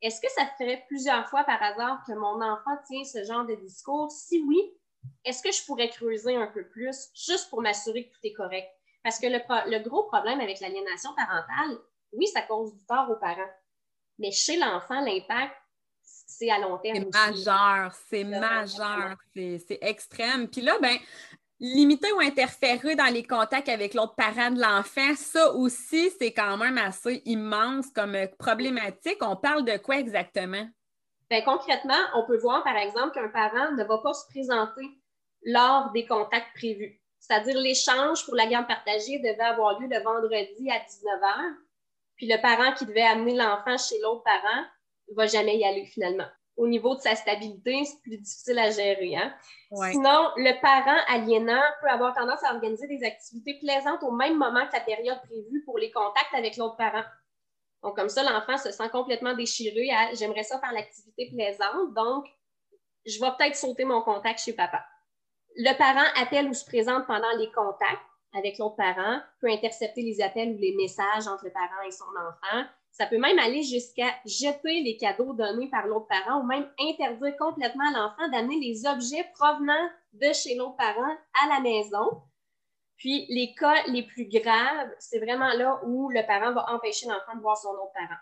est-ce 0.00 0.20
que 0.20 0.30
ça 0.30 0.46
ferait 0.56 0.84
plusieurs 0.86 1.28
fois 1.28 1.42
par 1.42 1.60
hasard 1.60 2.04
que 2.06 2.12
mon 2.12 2.40
enfant 2.40 2.76
tient 2.86 3.02
ce 3.04 3.24
genre 3.24 3.44
de 3.44 3.56
discours? 3.56 4.12
Si 4.12 4.42
oui, 4.46 4.60
est-ce 5.24 5.42
que 5.42 5.50
je 5.50 5.64
pourrais 5.66 5.88
creuser 5.88 6.36
un 6.36 6.46
peu 6.46 6.68
plus 6.68 7.10
juste 7.14 7.50
pour 7.50 7.62
m'assurer 7.62 8.08
que 8.08 8.14
tout 8.14 8.20
est 8.22 8.32
correct? 8.32 8.68
Parce 9.02 9.18
que 9.18 9.26
le, 9.26 9.40
le 9.70 9.82
gros 9.82 10.04
problème 10.04 10.40
avec 10.40 10.60
l'aliénation 10.60 11.10
parentale, 11.16 11.78
oui, 12.12 12.28
ça 12.28 12.42
cause 12.42 12.72
du 12.74 12.86
tort 12.86 13.10
aux 13.10 13.16
parents. 13.16 13.50
Mais 14.18 14.30
chez 14.30 14.56
l'enfant, 14.56 15.00
l'impact, 15.00 15.56
c'est 16.02 16.50
à 16.50 16.58
long 16.58 16.78
terme. 16.78 16.96
C'est 16.96 17.10
majeur, 17.10 17.94
c'est 18.08 18.24
majeur, 18.24 19.16
c'est 19.34 19.78
extrême. 19.80 20.48
Puis 20.48 20.60
là, 20.60 20.78
ben, 20.80 20.96
limiter 21.60 22.10
ou 22.12 22.20
interférer 22.20 22.96
dans 22.96 23.12
les 23.12 23.22
contacts 23.22 23.68
avec 23.68 23.94
l'autre 23.94 24.14
parent 24.14 24.50
de 24.50 24.60
l'enfant, 24.60 25.14
ça 25.14 25.52
aussi, 25.52 26.10
c'est 26.18 26.32
quand 26.32 26.56
même 26.56 26.78
assez 26.78 27.22
immense 27.26 27.90
comme 27.94 28.16
problématique. 28.38 29.18
On 29.20 29.36
parle 29.36 29.64
de 29.64 29.76
quoi 29.76 29.98
exactement? 29.98 30.66
Bien, 31.28 31.42
concrètement, 31.42 32.00
on 32.14 32.26
peut 32.26 32.38
voir, 32.38 32.64
par 32.64 32.76
exemple, 32.76 33.12
qu'un 33.12 33.28
parent 33.28 33.72
ne 33.72 33.84
va 33.84 33.98
pas 33.98 34.14
se 34.14 34.26
présenter 34.28 34.82
lors 35.44 35.92
des 35.92 36.06
contacts 36.06 36.56
prévus. 36.56 37.00
C'est-à-dire 37.20 37.56
l'échange 37.58 38.24
pour 38.24 38.34
la 38.34 38.46
garde 38.46 38.66
partagée 38.66 39.18
devait 39.18 39.40
avoir 39.40 39.78
lieu 39.78 39.86
le 39.88 40.02
vendredi 40.02 40.70
à 40.70 40.78
19h, 40.78 41.54
puis 42.16 42.26
le 42.26 42.40
parent 42.40 42.72
qui 42.72 42.86
devait 42.86 43.02
amener 43.02 43.36
l'enfant 43.36 43.76
chez 43.76 44.00
l'autre 44.00 44.22
parent 44.24 44.64
ne 45.10 45.14
va 45.14 45.26
jamais 45.26 45.58
y 45.58 45.64
aller 45.64 45.84
finalement 45.84 46.26
au 46.60 46.68
niveau 46.68 46.94
de 46.94 47.00
sa 47.00 47.14
stabilité, 47.14 47.84
c'est 47.86 48.02
plus 48.02 48.18
difficile 48.18 48.58
à 48.58 48.70
gérer. 48.70 49.16
Hein? 49.16 49.32
Sinon, 49.90 50.28
le 50.36 50.60
parent 50.60 51.00
aliénant 51.08 51.62
peut 51.80 51.88
avoir 51.88 52.14
tendance 52.14 52.44
à 52.44 52.52
organiser 52.52 52.86
des 52.86 53.02
activités 53.02 53.58
plaisantes 53.58 54.02
au 54.02 54.10
même 54.10 54.36
moment 54.36 54.66
que 54.66 54.74
la 54.74 54.80
période 54.80 55.18
prévue 55.22 55.62
pour 55.64 55.78
les 55.78 55.90
contacts 55.90 56.34
avec 56.34 56.58
l'autre 56.58 56.76
parent. 56.76 57.04
Donc, 57.82 57.96
comme 57.96 58.10
ça, 58.10 58.22
l'enfant 58.22 58.58
se 58.58 58.70
sent 58.72 58.90
complètement 58.90 59.32
déchiré 59.32 59.90
à 59.90 60.12
j'aimerais 60.12 60.42
ça 60.42 60.60
faire 60.60 60.72
l'activité 60.72 61.30
plaisante, 61.30 61.94
donc 61.94 62.26
je 63.06 63.18
vais 63.18 63.30
peut-être 63.38 63.56
sauter 63.56 63.86
mon 63.86 64.02
contact 64.02 64.40
chez 64.40 64.52
papa. 64.52 64.84
Le 65.56 65.74
parent 65.78 66.06
appelle 66.16 66.46
ou 66.46 66.52
se 66.52 66.66
présente 66.66 67.06
pendant 67.06 67.34
les 67.38 67.50
contacts 67.52 68.02
avec 68.34 68.58
l'autre 68.58 68.76
parent, 68.76 69.20
peut 69.40 69.48
intercepter 69.48 70.02
les 70.02 70.20
appels 70.20 70.52
ou 70.52 70.58
les 70.58 70.76
messages 70.76 71.26
entre 71.26 71.46
le 71.46 71.52
parent 71.52 71.82
et 71.86 71.90
son 71.90 72.04
enfant, 72.04 72.66
ça 72.90 73.06
peut 73.06 73.18
même 73.18 73.38
aller 73.38 73.62
jusqu'à 73.62 74.12
jeter 74.26 74.82
les 74.82 74.96
cadeaux 74.96 75.32
donnés 75.32 75.68
par 75.70 75.86
l'autre 75.86 76.08
parent 76.08 76.40
ou 76.40 76.46
même 76.46 76.68
interdire 76.80 77.36
complètement 77.38 77.88
à 77.88 77.98
l'enfant 77.98 78.28
d'amener 78.30 78.58
les 78.58 78.86
objets 78.86 79.24
provenant 79.34 79.88
de 80.12 80.32
chez 80.32 80.56
l'autre 80.56 80.76
parent 80.76 81.16
à 81.42 81.48
la 81.48 81.60
maison. 81.60 82.22
Puis 82.96 83.26
les 83.30 83.54
cas 83.54 83.82
les 83.86 84.02
plus 84.02 84.28
graves, 84.28 84.90
c'est 84.98 85.18
vraiment 85.18 85.52
là 85.54 85.80
où 85.84 86.10
le 86.10 86.26
parent 86.26 86.52
va 86.52 86.66
empêcher 86.74 87.06
l'enfant 87.06 87.36
de 87.36 87.40
voir 87.40 87.56
son 87.56 87.70
autre 87.70 87.92
parent. 87.94 88.20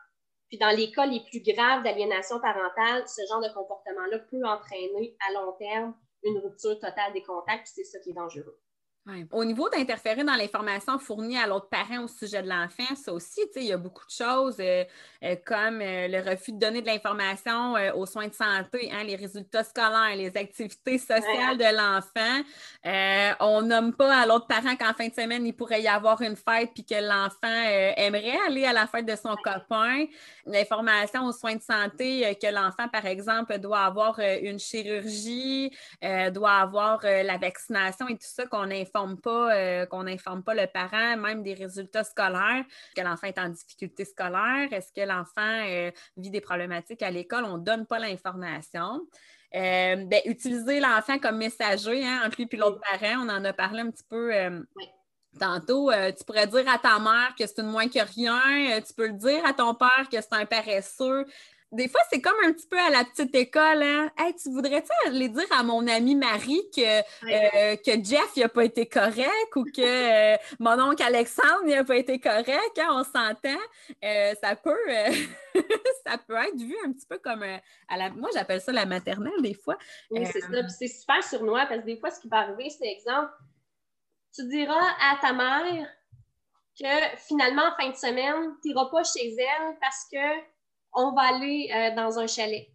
Puis 0.49 0.59
dans 0.59 0.75
les 0.75 0.91
cas 0.93 1.07
les 1.07 1.21
plus 1.21 1.43
graves 1.43 1.83
d'aliénation 1.83 2.41
parentale, 2.41 3.07
ce 3.09 3.23
genre 3.29 3.43
de 3.43 3.53
comportement-là 3.53 4.19
peut 4.31 4.45
entraîner 4.45 5.17
à 5.29 5.33
long 5.33 5.53
terme 5.59 5.95
une 6.23 6.39
rupture 6.39 6.79
totale 6.79 7.13
des 7.13 7.23
contacts, 7.23 7.65
puis 7.65 7.73
c'est 7.75 7.85
ça 7.85 7.99
qui 8.01 8.11
est 8.11 8.15
dangereux. 8.15 8.59
Au 9.33 9.45
niveau 9.45 9.69
d'interférer 9.71 10.23
dans 10.23 10.35
l'information 10.35 10.99
fournie 10.99 11.39
à 11.39 11.47
l'autre 11.47 11.69
parent 11.69 12.05
au 12.05 12.09
sujet 12.09 12.43
de 12.43 12.49
l'enfant, 12.49 12.95
ça 12.95 13.13
aussi, 13.13 13.41
il 13.57 13.65
y 13.65 13.73
a 13.73 13.79
beaucoup 13.79 14.05
de 14.05 14.11
choses 14.11 14.57
euh, 14.61 14.85
euh, 15.23 15.35
comme 15.47 15.81
euh, 15.81 16.09
le 16.09 16.31
refus 16.31 16.53
de 16.53 16.59
donner 16.59 16.83
de 16.83 16.87
l'information 16.87 17.75
aux 17.95 18.05
soins 18.05 18.29
de 18.29 18.35
santé, 18.35 18.91
hein, 18.93 19.05
les 19.05 19.17
résultats 19.17 19.65
scolaires, 19.65 20.15
les 20.15 20.37
activités 20.37 20.99
sociales 20.99 21.57
de 21.57 21.65
l'enfant. 21.75 23.37
on 23.41 23.63
nomme 23.63 23.95
pas 23.95 24.15
à 24.15 24.27
l'autre 24.27 24.47
parent 24.47 24.77
qu'en 24.77 24.93
fin 24.93 25.09
de 25.09 25.15
semaine, 25.15 25.47
il 25.47 25.55
pourrait 25.55 25.83
y 25.83 25.89
avoir 25.89 26.21
une 26.21 26.37
fête 26.37 26.71
puis 26.75 26.85
que 26.85 26.95
l'enfant 26.95 27.39
aimerait 27.97 28.39
aller 28.47 28.65
à 28.67 28.73
la 28.73 28.87
fête 28.87 29.07
de 29.07 29.17
son 29.17 29.35
copain. 29.37 30.05
L'information 30.45 31.25
aux 31.27 31.33
soins 31.33 31.57
de 31.57 31.63
santé 31.63 32.37
que 32.41 32.53
l'enfant, 32.53 32.89
par 32.89 33.07
exemple, 33.07 33.59
doit 33.59 33.81
avoir 33.81 34.19
une 34.19 34.59
chirurgie, 34.59 35.71
doit 36.33 36.57
avoir 36.57 37.01
la 37.03 37.39
vaccination 37.39 38.09
et 38.09 38.15
tout 38.15 38.19
ça 38.21 38.47
qu'on 38.47 38.71
informe 38.71 38.98
n'informe 39.07 39.21
pas, 39.21 39.87
qu'on 39.87 40.05
n'informe 40.05 40.43
pas 40.43 40.55
le 40.55 40.67
parent, 40.67 41.17
même 41.17 41.43
des 41.43 41.55
résultats 41.55 42.05
scolaires, 42.05 42.65
que 42.97 43.01
l'enfant 43.03 43.27
est 43.27 43.39
en 43.39 43.49
difficulté 43.49 44.05
scolaire, 44.05 44.73
est-ce 44.73 44.93
que 44.93 45.07
l'enfant 45.07 45.93
vit 46.17 46.31
des 46.31 46.41
problématiques 46.41 47.03
à 47.03 47.11
l'école, 47.11 47.45
on 47.45 47.59
ne 47.59 47.65
donne 47.65 47.87
pas 47.87 47.99
l'information. 47.99 49.07
Ben, 49.53 50.21
utiliser 50.27 50.81
l'enfant 50.81 51.19
comme 51.19 51.39
messager 51.39 52.05
hein, 52.05 52.23
entre 52.27 52.37
lui 52.39 52.49
et 52.51 52.57
l'autre 52.57 52.81
parent, 52.81 53.25
on 53.25 53.29
en 53.29 53.45
a 53.45 53.53
parlé 53.53 53.81
un 53.81 53.91
petit 53.91 54.05
peu. 54.09 54.33
Tantôt, 55.39 55.91
tu 56.17 56.25
pourrais 56.25 56.47
dire 56.47 56.69
à 56.69 56.79
ta 56.79 56.99
mère 56.99 57.35
que 57.39 57.47
c'est 57.47 57.61
une 57.61 57.69
moins 57.69 57.89
que 57.89 58.01
rien, 58.01 58.81
tu 58.81 58.93
peux 58.93 59.07
le 59.07 59.15
dire 59.15 59.45
à 59.47 59.53
ton 59.53 59.75
père 59.75 60.09
que 60.11 60.21
c'est 60.21 60.33
un 60.33 60.47
paresseux 60.47 61.25
des 61.71 61.89
fois, 61.89 62.01
c'est 62.11 62.21
comme 62.21 62.37
un 62.45 62.53
petit 62.53 62.67
peu 62.67 62.79
à 62.79 62.89
la 62.89 63.05
petite 63.05 63.35
école. 63.35 63.83
Hein? 63.83 64.11
Hey, 64.17 64.35
tu 64.35 64.51
voudrais-tu 64.51 64.91
aller 65.07 65.29
dire 65.29 65.47
à 65.51 65.63
mon 65.63 65.87
ami 65.87 66.15
Marie 66.15 66.63
que, 66.75 67.01
euh, 67.01 67.77
que 67.77 68.03
Jeff 68.03 68.37
n'a 68.37 68.49
pas 68.49 68.65
été 68.65 68.87
correct 68.87 69.55
ou 69.55 69.65
que 69.65 70.35
euh, 70.35 70.37
mon 70.59 70.81
oncle 70.81 71.03
Alexandre 71.03 71.67
n'a 71.67 71.85
pas 71.85 71.97
été 71.97 72.19
correct? 72.19 72.79
Hein? 72.79 72.89
On 72.91 73.05
s'entend? 73.05 73.61
Euh, 74.03 74.35
ça 74.43 74.57
peut 74.57 74.77
ça 76.07 76.17
peut 76.17 76.37
être 76.37 76.59
vu 76.59 76.75
un 76.87 76.93
petit 76.93 77.07
peu 77.07 77.19
comme 77.19 77.43
à 77.43 77.97
la. 77.97 78.11
Moi, 78.11 78.31
j'appelle 78.33 78.63
ça 78.63 78.73
la 78.73 78.87
maternelle 78.87 79.43
des 79.43 79.55
fois. 79.55 79.77
Oui, 80.11 80.25
c'est 80.33 80.41
ça. 80.41 80.69
c'est 80.69 80.89
super 80.89 81.23
surnois 81.23 81.67
parce 81.67 81.81
que 81.81 81.87
des 81.87 81.99
fois, 81.99 82.11
ce 82.11 82.21
qui 82.21 82.29
va 82.29 82.39
arriver, 82.39 82.71
c'est 82.71 82.89
exemple, 82.89 83.33
tu 84.35 84.47
diras 84.49 84.87
à 85.01 85.19
ta 85.21 85.35
mère 85.35 85.87
que 86.81 87.17
finalement, 87.27 87.65
en 87.65 87.77
fin 87.77 87.91
de 87.91 87.97
semaine, 87.97 88.55
tu 88.63 88.69
n'iras 88.69 88.87
pas 88.87 89.03
chez 89.05 89.35
elle 89.37 89.77
parce 89.81 90.07
que 90.11 90.58
on 90.93 91.13
va 91.13 91.23
aller 91.35 91.71
euh, 91.75 91.95
dans 91.95 92.19
un 92.19 92.27
chalet. 92.27 92.69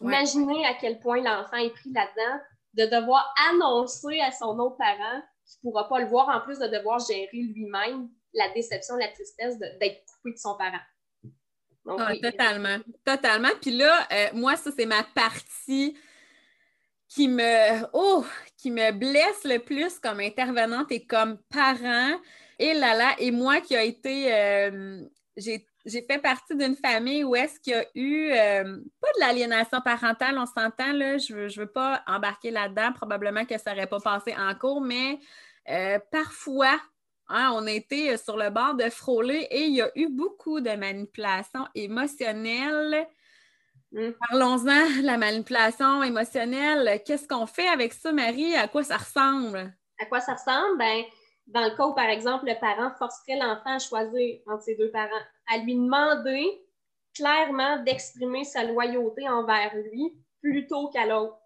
Imaginez 0.00 0.66
à 0.66 0.74
quel 0.74 1.00
point 1.00 1.22
l'enfant 1.22 1.56
est 1.56 1.70
pris 1.70 1.90
là-dedans 1.92 2.42
de 2.74 2.84
devoir 2.84 3.34
annoncer 3.50 4.20
à 4.20 4.30
son 4.30 4.58
autre 4.58 4.76
parent 4.76 5.22
qu'il 5.46 5.58
ne 5.64 5.70
pourra 5.70 5.88
pas 5.88 6.00
le 6.00 6.06
voir, 6.06 6.28
en 6.28 6.40
plus 6.40 6.58
de 6.58 6.66
devoir 6.66 6.98
gérer 6.98 7.30
lui-même 7.32 8.08
la 8.34 8.52
déception, 8.52 8.96
la 8.96 9.08
tristesse 9.08 9.58
d'être 9.58 10.04
coupé 10.06 10.32
de 10.32 10.38
son 10.38 10.56
parent. 10.56 10.80
Ah, 11.88 12.12
totalement, 12.20 12.78
totalement. 13.04 13.48
Puis 13.60 13.70
là, 13.70 14.06
euh, 14.12 14.26
moi, 14.34 14.56
ça, 14.56 14.70
c'est 14.76 14.86
ma 14.86 15.04
partie 15.04 15.96
qui 17.08 17.28
me, 17.28 17.86
oh, 17.92 18.24
qui 18.56 18.70
me 18.70 18.90
blesse 18.92 19.44
le 19.44 19.58
plus 19.58 19.98
comme 19.98 20.20
intervenante 20.20 20.90
et 20.90 21.06
comme 21.06 21.38
parent. 21.48 22.18
Et 22.58 22.74
là 22.74 22.94
là, 22.94 23.14
et 23.18 23.30
moi 23.30 23.60
qui 23.60 23.76
a 23.76 23.84
été, 23.84 24.34
euh, 24.34 25.00
j'ai 25.36 25.66
j'ai 25.86 26.02
fait 26.02 26.18
partie 26.18 26.56
d'une 26.56 26.74
famille 26.74 27.24
où 27.24 27.36
est-ce 27.36 27.60
qu'il 27.60 27.72
y 27.72 27.76
a 27.76 27.86
eu, 27.94 28.30
euh, 28.32 28.78
pas 29.00 29.08
de 29.14 29.20
l'aliénation 29.20 29.80
parentale, 29.80 30.36
on 30.36 30.46
s'entend, 30.46 30.92
là, 30.92 31.16
je 31.16 31.34
ne 31.34 31.60
veux, 31.60 31.66
pas 31.66 32.02
embarquer 32.06 32.50
là-dedans, 32.50 32.92
probablement 32.92 33.44
que 33.44 33.56
ça 33.56 33.72
n'aurait 33.72 33.86
pas 33.86 34.00
passé 34.00 34.34
en 34.36 34.54
cours, 34.56 34.80
mais 34.80 35.20
euh, 35.70 35.98
parfois, 36.10 36.78
hein, 37.28 37.52
on 37.54 37.66
a 37.66 37.70
été 37.70 38.16
sur 38.16 38.36
le 38.36 38.50
bord 38.50 38.74
de 38.74 38.90
frôler 38.90 39.46
et 39.50 39.64
il 39.64 39.74
y 39.74 39.82
a 39.82 39.90
eu 39.94 40.08
beaucoup 40.08 40.60
de 40.60 40.70
manipulation 40.70 41.66
émotionnelle. 41.76 43.06
Mm. 43.92 44.10
Parlons-en, 44.28 45.02
la 45.02 45.16
manipulation 45.16 46.02
émotionnelle. 46.02 47.00
Qu'est-ce 47.06 47.28
qu'on 47.28 47.46
fait 47.46 47.68
avec 47.68 47.92
ça, 47.92 48.12
Marie? 48.12 48.56
À 48.56 48.66
quoi 48.66 48.82
ça 48.82 48.96
ressemble? 48.96 49.72
À 50.00 50.06
quoi 50.06 50.20
ça 50.20 50.34
ressemble? 50.34 50.78
Ben, 50.78 51.04
dans 51.46 51.64
le 51.64 51.76
cas 51.76 51.86
où, 51.86 51.94
par 51.94 52.08
exemple, 52.08 52.46
le 52.46 52.58
parent 52.58 52.90
forcerait 52.98 53.38
l'enfant 53.38 53.76
à 53.76 53.78
choisir 53.78 54.40
entre 54.46 54.62
ses 54.62 54.76
deux 54.76 54.90
parents, 54.90 55.10
à 55.48 55.58
lui 55.58 55.74
demander 55.74 56.66
clairement 57.14 57.82
d'exprimer 57.82 58.44
sa 58.44 58.64
loyauté 58.64 59.28
envers 59.28 59.74
lui 59.74 60.16
plutôt 60.40 60.90
qu'à 60.90 61.06
l'autre, 61.06 61.38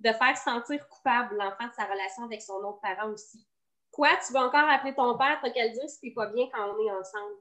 de 0.00 0.10
faire 0.10 0.36
sentir 0.36 0.88
coupable 0.88 1.36
l'enfant 1.36 1.68
de 1.68 1.72
sa 1.74 1.84
relation 1.84 2.24
avec 2.24 2.42
son 2.42 2.54
autre 2.54 2.80
parent 2.80 3.10
aussi. 3.10 3.46
Quoi, 3.90 4.08
tu 4.26 4.32
vas 4.32 4.46
encore 4.46 4.68
appeler 4.68 4.94
ton 4.94 5.16
père, 5.16 5.38
t'as 5.40 5.50
qu'à 5.50 5.66
le 5.66 5.72
dire 5.72 5.88
si 5.88 6.00
t'es 6.00 6.14
pas 6.14 6.26
bien 6.26 6.46
quand 6.52 6.74
on 6.74 6.86
est 6.86 6.90
ensemble? 6.90 7.36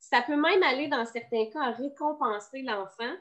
Ça 0.00 0.22
peut 0.22 0.36
même 0.36 0.62
aller, 0.62 0.88
dans 0.88 1.04
certains 1.04 1.46
cas, 1.50 1.62
à 1.62 1.70
récompenser 1.70 2.62
l'enfant 2.62 3.14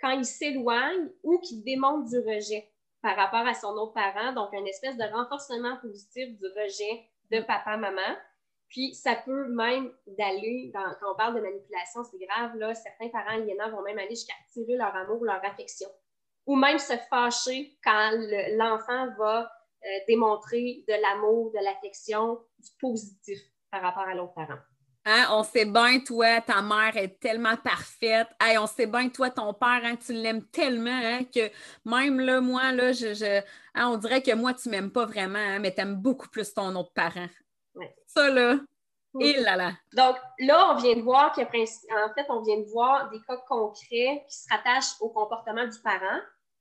quand 0.00 0.10
il 0.10 0.24
s'éloigne 0.24 1.10
ou 1.22 1.38
qu'il 1.38 1.62
démontre 1.62 2.08
du 2.08 2.18
rejet 2.18 2.72
par 3.00 3.16
rapport 3.16 3.46
à 3.46 3.54
son 3.54 3.68
autre 3.76 3.92
parent, 3.92 4.32
donc 4.32 4.52
une 4.52 4.66
espèce 4.66 4.96
de 4.96 5.04
renforcement 5.04 5.76
positif 5.76 6.36
du 6.38 6.46
rejet 6.46 7.08
de 7.30 7.40
papa, 7.40 7.76
maman. 7.76 8.16
Puis 8.68 8.94
ça 8.94 9.14
peut 9.14 9.46
même 9.48 9.92
d'aller, 10.06 10.72
quand 10.74 11.12
on 11.12 11.14
parle 11.14 11.36
de 11.36 11.40
manipulation, 11.40 12.02
c'est 12.04 12.18
grave, 12.18 12.56
là, 12.56 12.74
certains 12.74 13.08
parents 13.08 13.40
aliénants 13.40 13.70
vont 13.70 13.82
même 13.82 13.98
aller 13.98 14.10
jusqu'à 14.10 14.34
tirer 14.52 14.76
leur 14.76 14.94
amour, 14.96 15.24
leur 15.24 15.44
affection. 15.44 15.88
Ou 16.46 16.56
même 16.56 16.78
se 16.78 16.94
fâcher 17.08 17.78
quand 17.82 18.10
l'enfant 18.56 19.08
va 19.16 19.50
euh, 19.84 19.88
démontrer 20.08 20.84
de 20.88 20.94
l'amour, 20.94 21.52
de 21.52 21.62
l'affection, 21.62 22.40
du 22.58 22.70
positif 22.80 23.38
par 23.70 23.82
rapport 23.82 24.08
à 24.08 24.14
l'autre 24.14 24.34
parent. 24.34 24.58
Hein, 25.06 25.26
on 25.32 25.42
sait 25.42 25.66
bien, 25.66 26.00
toi, 26.00 26.40
ta 26.40 26.62
mère 26.62 26.96
est 26.96 27.20
tellement 27.20 27.56
parfaite. 27.58 28.28
Hey, 28.40 28.56
on 28.56 28.66
sait 28.66 28.86
bien, 28.86 29.10
toi, 29.10 29.28
ton 29.28 29.52
père, 29.52 29.80
hein, 29.84 29.96
tu 29.96 30.14
l'aimes 30.14 30.46
tellement 30.46 30.90
hein, 30.90 31.24
que 31.24 31.50
même 31.84 32.20
là, 32.20 32.40
moi, 32.40 32.72
là, 32.72 32.92
je, 32.92 33.42
on 33.76 33.98
dirait 33.98 34.22
que 34.22 34.34
moi, 34.34 34.54
tu 34.54 34.70
m'aimes 34.70 34.90
pas 34.90 35.04
vraiment, 35.04 35.60
mais 35.60 35.74
tu 35.74 35.82
aimes 35.82 35.96
beaucoup 35.96 36.28
plus 36.28 36.54
ton 36.54 36.74
autre 36.74 36.92
parent. 36.94 37.28
Ça, 38.06 38.30
là, 38.30 38.56
et 39.20 39.40
là 39.40 39.56
là. 39.56 39.72
Donc, 39.92 40.16
là, 40.38 40.72
on 40.72 40.76
vient 40.76 40.96
de 40.96 41.02
voir 41.02 41.34
qu'en 41.34 41.44
fait, 41.50 42.26
on 42.30 42.42
vient 42.42 42.60
de 42.60 42.70
voir 42.72 43.10
des 43.10 43.20
cas 43.28 43.36
concrets 43.46 44.24
qui 44.26 44.36
se 44.36 44.48
rattachent 44.50 45.00
au 45.00 45.10
comportement 45.10 45.66
du 45.66 45.78
parent. 45.80 46.20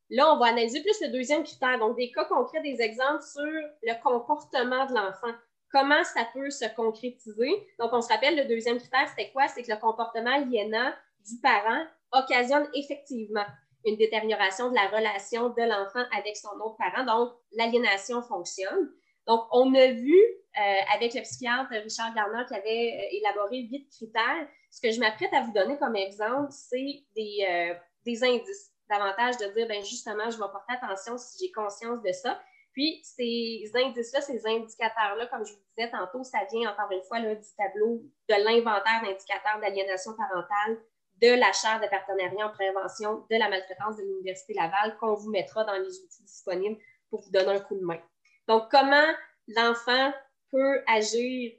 Là, 0.10 0.34
on 0.34 0.38
va 0.38 0.48
analyser 0.48 0.82
plus 0.82 1.00
le 1.02 1.14
deuxième 1.14 1.44
critère, 1.44 1.80
donc 1.80 1.96
des 1.96 2.12
cas 2.12 2.26
concrets, 2.26 2.62
des 2.62 2.82
exemples 2.82 3.24
sur 3.24 3.42
le 3.42 4.04
comportement 4.04 4.86
de 4.86 4.94
l'enfant 4.94 5.34
comment 5.74 6.04
ça 6.04 6.26
peut 6.32 6.52
se 6.52 6.66
concrétiser. 6.76 7.50
Donc, 7.80 7.92
on 7.92 8.02
se 8.02 8.08
rappelle, 8.08 8.38
le 8.38 8.46
deuxième 8.46 8.78
critère, 8.78 9.10
c'était 9.10 9.32
quoi? 9.32 9.48
C'est 9.48 9.64
que 9.64 9.72
le 9.72 9.80
comportement 9.80 10.32
aliénant 10.32 10.94
du 11.28 11.40
parent 11.42 11.84
occasionne 12.12 12.68
effectivement 12.76 13.46
une 13.84 13.98
détérioration 13.98 14.70
de 14.70 14.76
la 14.76 14.88
relation 14.88 15.50
de 15.50 15.62
l'enfant 15.64 16.06
avec 16.18 16.38
son 16.38 16.56
autre 16.64 16.78
parent. 16.78 17.04
Donc, 17.04 17.34
l'aliénation 17.54 18.22
fonctionne. 18.22 18.92
Donc, 19.28 19.46
on 19.52 19.74
a 19.74 19.88
vu 19.88 20.16
euh, 20.16 20.62
avec 20.94 21.14
le 21.16 21.22
psychiatre 21.22 21.72
Richard 21.72 22.14
Garner 22.14 22.44
qui 22.48 22.54
avait 22.54 22.94
euh, 22.94 23.18
élaboré 23.18 23.62
huit 23.62 23.90
critères. 23.90 24.48
Ce 24.70 24.80
que 24.80 24.92
je 24.92 25.00
m'apprête 25.00 25.34
à 25.34 25.42
vous 25.42 25.54
donner 25.54 25.78
comme 25.80 25.96
exemple, 25.96 26.52
c'est 26.52 27.04
des, 27.16 27.46
euh, 27.50 27.74
des 28.06 28.24
indices. 28.24 28.70
Davantage 28.90 29.38
de 29.38 29.54
dire, 29.54 29.68
ben 29.68 29.84
justement, 29.84 30.30
je 30.30 30.38
vais 30.38 30.52
porter 30.52 30.74
attention 30.80 31.18
si 31.18 31.46
j'ai 31.46 31.52
conscience 31.52 32.02
de 32.04 32.12
ça. 32.12 32.40
Puis, 32.74 33.02
ces 33.04 33.72
indices-là, 33.74 34.22
ces 34.22 34.46
indicateurs-là, 34.46 35.28
comme 35.28 35.46
je 35.46 35.54
vous 35.54 35.60
disais 35.76 35.92
tantôt, 35.92 36.24
ça 36.24 36.40
vient 36.52 36.72
encore 36.72 36.92
une 36.92 37.04
fois 37.04 37.20
du 37.20 37.56
tableau 37.56 38.02
de 38.30 38.44
l'inventaire 38.44 39.02
d'indicateurs 39.04 39.60
d'aliénation 39.62 40.14
parentale 40.16 40.80
de 41.22 41.40
la 41.40 41.52
chaire 41.54 41.80
de 41.80 41.88
partenariat 41.88 42.48
en 42.48 42.52
prévention 42.52 43.26
de 43.30 43.38
la 43.38 43.48
maltraitance 43.48 43.98
de 43.98 44.02
l'Université 44.02 44.56
Laval 44.56 44.98
qu'on 44.98 45.14
vous 45.14 45.30
mettra 45.30 45.64
dans 45.64 45.74
les 45.74 46.00
outils 46.00 46.24
disponibles 46.24 46.78
pour 47.10 47.22
vous 47.22 47.30
donner 47.30 47.52
un 47.52 47.60
coup 47.60 47.76
de 47.76 47.86
main. 47.86 48.00
Donc, 48.48 48.64
comment 48.72 49.14
l'enfant 49.48 50.12
peut 50.52 50.82
agir 50.88 51.54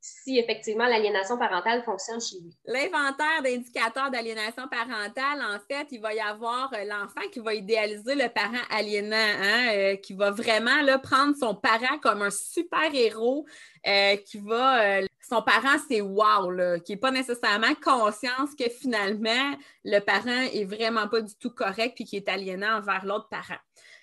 si 0.00 0.38
effectivement 0.38 0.86
l'aliénation 0.86 1.38
parentale 1.38 1.82
fonctionne 1.82 2.20
chez 2.20 2.36
lui. 2.40 2.56
L'inventaire 2.64 3.42
d'indicateurs 3.42 4.10
d'aliénation 4.10 4.68
parentale, 4.68 5.42
en 5.42 5.58
fait, 5.68 5.88
il 5.90 6.00
va 6.00 6.14
y 6.14 6.20
avoir 6.20 6.72
euh, 6.72 6.84
l'enfant 6.84 7.28
qui 7.32 7.40
va 7.40 7.54
idéaliser 7.54 8.14
le 8.14 8.28
parent 8.28 8.62
aliénant, 8.70 9.16
hein, 9.16 9.68
euh, 9.72 9.96
qui 9.96 10.14
va 10.14 10.30
vraiment 10.30 10.82
là, 10.82 10.98
prendre 10.98 11.34
son 11.36 11.54
parent 11.54 11.98
comme 12.00 12.22
un 12.22 12.30
super-héros, 12.30 13.46
euh, 13.86 14.16
qui 14.16 14.38
va... 14.38 15.00
son 15.28 15.42
parent, 15.42 15.76
c'est 15.88 16.00
wow, 16.00 16.50
là, 16.50 16.78
qui 16.78 16.92
n'est 16.92 16.98
pas 16.98 17.10
nécessairement 17.10 17.74
conscience 17.82 18.54
que 18.58 18.68
finalement, 18.68 19.56
le 19.84 19.98
parent 20.00 20.48
est 20.52 20.64
vraiment 20.64 21.08
pas 21.08 21.20
du 21.20 21.34
tout 21.36 21.50
correct 21.50 21.94
puis 21.96 22.04
qui 22.04 22.16
est 22.16 22.28
aliénant 22.28 22.78
envers 22.78 23.04
l'autre 23.04 23.28
parent. 23.28 23.58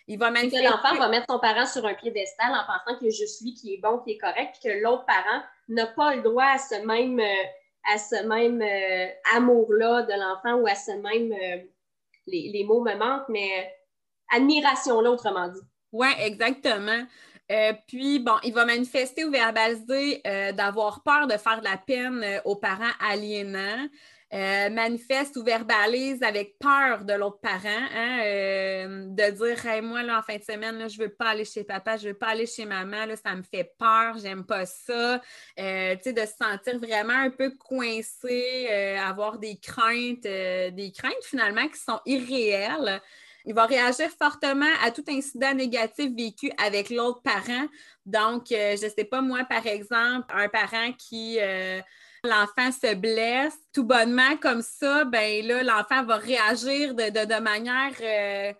Il 0.07 0.19
va 0.19 0.29
l'enfant 0.29 0.95
va 0.99 1.09
mettre 1.09 1.25
son 1.27 1.39
parent 1.39 1.65
sur 1.65 1.83
un 1.83 1.95
piédestal 1.95 2.51
en 2.51 2.63
pensant 2.67 2.99
que 2.99 3.09
je 3.09 3.25
suis 3.25 3.55
qui 3.55 3.73
est 3.73 3.79
bon, 3.81 3.97
qui 3.99 4.11
est 4.11 4.17
correct, 4.17 4.55
puis 4.59 4.69
que 4.69 4.83
l'autre 4.83 5.03
parent 5.05 5.41
n'a 5.67 5.87
pas 5.87 6.15
le 6.15 6.21
droit 6.21 6.45
à 6.45 6.57
ce 6.57 6.85
même, 6.85 7.19
euh, 7.19 8.61
euh, 8.61 9.07
amour-là 9.35 10.03
de 10.03 10.13
l'enfant 10.13 10.61
ou 10.61 10.67
à 10.67 10.75
ce 10.75 10.91
même, 10.91 11.31
euh, 11.31 11.63
les, 12.27 12.63
mots 12.63 12.83
me 12.83 12.95
manquent, 12.95 13.29
mais 13.29 13.71
admiration-là, 14.31 15.11
autrement 15.11 15.47
dit. 15.49 15.61
Oui, 15.91 16.07
exactement. 16.19 17.05
puis, 17.87 18.19
bon, 18.19 18.35
il 18.43 18.53
va 18.53 18.65
manifester 18.65 19.23
ou 19.23 19.31
verbaliser 19.31 20.21
d'avoir 20.53 21.03
peur 21.03 21.27
de 21.27 21.37
faire 21.37 21.59
de 21.59 21.65
la 21.65 21.77
peine 21.77 22.41
aux 22.43 22.55
parents 22.55 22.93
aliénants. 22.99 23.87
Manifeste 24.69 25.37
ou 25.37 25.43
verbalise 25.43 26.21
avec 26.23 26.57
peur 26.59 27.05
de 27.05 27.13
l'autre 27.13 27.39
parent, 27.39 27.87
hein, 27.95 29.07
de 29.07 29.31
dire 29.31 29.83
moi, 29.83 30.03
là, 30.03 30.19
en 30.19 30.21
fin 30.21 30.37
de 30.37 30.43
semaine, 30.43 30.89
je 30.89 30.99
ne 30.99 31.03
veux 31.05 31.13
pas 31.13 31.29
aller 31.29 31.45
chez 31.45 31.63
papa, 31.63 31.97
je 31.97 32.07
ne 32.07 32.13
veux 32.13 32.17
pas 32.17 32.27
aller 32.27 32.45
chez 32.45 32.65
maman, 32.65 33.05
là, 33.05 33.15
ça 33.15 33.33
me 33.35 33.43
fait 33.43 33.73
peur, 33.77 34.17
j'aime 34.17 34.45
pas 34.45 34.65
ça. 34.65 35.21
de 35.57 35.97
se 36.03 36.33
sentir 36.37 36.79
vraiment 36.79 37.13
un 37.13 37.29
peu 37.29 37.51
coincé, 37.51 38.67
avoir 39.01 39.39
des 39.39 39.57
craintes, 39.57 40.23
des 40.23 40.91
craintes 40.95 41.23
finalement 41.23 41.67
qui 41.67 41.79
sont 41.79 41.99
irréelles. 42.05 43.01
il 43.45 43.53
va 43.53 43.65
réagir 43.65 44.09
fortement 44.09 44.73
à 44.83 44.91
tout 44.91 45.03
incident 45.07 45.53
négatif 45.53 46.11
vécu 46.15 46.51
avec 46.57 46.89
l'autre 46.89 47.21
parent. 47.21 47.67
Donc, 48.05 48.51
euh, 48.51 48.75
je 48.75 48.85
ne 48.85 48.91
sais 48.91 49.03
pas, 49.03 49.21
moi, 49.21 49.43
par 49.45 49.65
exemple, 49.67 50.25
un 50.29 50.49
parent 50.49 50.91
qui 50.97 51.37
euh, 51.39 51.79
l'enfant 52.25 52.71
se 52.71 52.95
blesse 52.95 53.57
tout 53.73 53.83
bonnement 53.83 54.37
comme 54.41 54.61
ça, 54.61 55.05
ben 55.05 55.45
là, 55.45 55.63
l'enfant 55.63 56.03
va 56.03 56.17
réagir 56.17 56.93
de, 56.93 57.09
de, 57.09 57.39
manière 57.41 57.93
euh, 58.01 58.53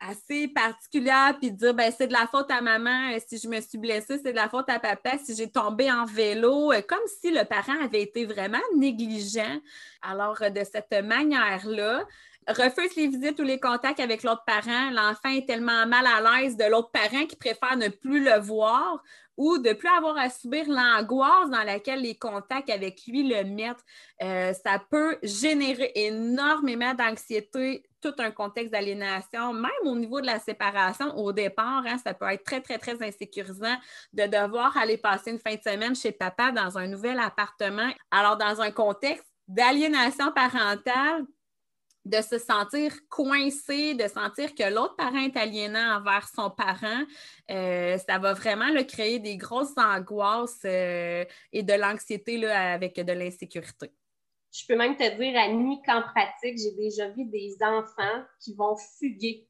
assez 0.00 0.48
particulière, 0.48 1.36
puis 1.38 1.52
dire 1.52 1.74
ben 1.74 1.92
c'est 1.96 2.06
de 2.06 2.12
la 2.12 2.26
faute 2.26 2.50
à 2.50 2.60
maman 2.60 3.16
si 3.26 3.38
je 3.38 3.48
me 3.48 3.60
suis 3.60 3.78
blessée, 3.78 4.18
c'est 4.22 4.32
de 4.32 4.36
la 4.36 4.48
faute 4.48 4.68
à 4.68 4.78
papa 4.78 5.18
si 5.18 5.36
j'ai 5.36 5.50
tombé 5.50 5.90
en 5.92 6.04
vélo, 6.04 6.72
comme 6.88 7.06
si 7.20 7.30
le 7.30 7.44
parent 7.44 7.84
avait 7.84 8.02
été 8.02 8.24
vraiment 8.24 8.58
négligent. 8.76 9.60
Alors, 10.02 10.38
de 10.40 10.62
cette 10.64 11.04
manière-là, 11.04 12.06
refuse 12.52 12.94
les 12.96 13.08
visites 13.08 13.40
ou 13.40 13.44
les 13.44 13.60
contacts 13.60 14.00
avec 14.00 14.22
l'autre 14.22 14.44
parent. 14.46 14.90
L'enfant 14.90 15.30
est 15.30 15.46
tellement 15.46 15.86
mal 15.86 16.06
à 16.06 16.40
l'aise 16.40 16.56
de 16.56 16.64
l'autre 16.64 16.90
parent 16.90 17.26
qu'il 17.26 17.38
préfère 17.38 17.76
ne 17.76 17.88
plus 17.88 18.24
le 18.24 18.38
voir 18.38 19.02
ou 19.40 19.56
de 19.56 19.72
plus 19.72 19.88
avoir 19.88 20.18
à 20.18 20.28
subir 20.28 20.66
l'angoisse 20.68 21.48
dans 21.48 21.62
laquelle 21.62 22.02
les 22.02 22.14
contacts 22.14 22.68
avec 22.68 23.06
lui 23.06 23.26
le 23.26 23.42
mettent. 23.42 23.82
Euh, 24.22 24.52
ça 24.52 24.82
peut 24.90 25.16
générer 25.22 25.92
énormément 25.94 26.92
d'anxiété, 26.92 27.82
tout 28.02 28.12
un 28.18 28.32
contexte 28.32 28.72
d'aliénation, 28.72 29.54
même 29.54 29.70
au 29.84 29.96
niveau 29.96 30.20
de 30.20 30.26
la 30.26 30.38
séparation 30.40 31.16
au 31.16 31.32
départ. 31.32 31.84
Hein, 31.86 31.96
ça 32.04 32.12
peut 32.12 32.28
être 32.28 32.44
très, 32.44 32.60
très, 32.60 32.76
très 32.76 33.02
insécurisant 33.02 33.76
de 34.12 34.24
devoir 34.24 34.76
aller 34.76 34.98
passer 34.98 35.30
une 35.30 35.38
fin 35.38 35.54
de 35.54 35.62
semaine 35.62 35.96
chez 35.96 36.12
papa 36.12 36.52
dans 36.52 36.76
un 36.76 36.86
nouvel 36.86 37.18
appartement. 37.18 37.90
Alors, 38.10 38.36
dans 38.36 38.60
un 38.60 38.70
contexte 38.70 39.24
d'aliénation 39.48 40.32
parentale, 40.32 41.24
de 42.10 42.20
se 42.22 42.38
sentir 42.38 42.92
coincé, 43.08 43.94
de 43.94 44.08
sentir 44.08 44.54
que 44.54 44.68
l'autre 44.72 44.96
parent 44.96 45.24
est 45.24 45.36
aliénant 45.36 45.98
envers 45.98 46.28
son 46.28 46.50
parent, 46.50 47.04
euh, 47.50 47.96
ça 47.98 48.18
va 48.18 48.34
vraiment 48.34 48.70
créer 48.84 49.20
des 49.20 49.36
grosses 49.36 49.76
angoisses 49.76 50.62
euh, 50.64 51.24
et 51.52 51.62
de 51.62 51.72
l'anxiété 51.74 52.44
avec 52.46 52.96
de 52.96 53.12
l'insécurité. 53.12 53.92
Je 54.52 54.66
peux 54.66 54.76
même 54.76 54.96
te 54.96 55.16
dire, 55.16 55.38
Annie, 55.38 55.80
qu'en 55.86 56.02
pratique, 56.02 56.58
j'ai 56.58 56.74
déjà 56.76 57.08
vu 57.10 57.24
des 57.26 57.56
enfants 57.62 58.24
qui 58.42 58.54
vont 58.54 58.76
fuguer 58.98 59.46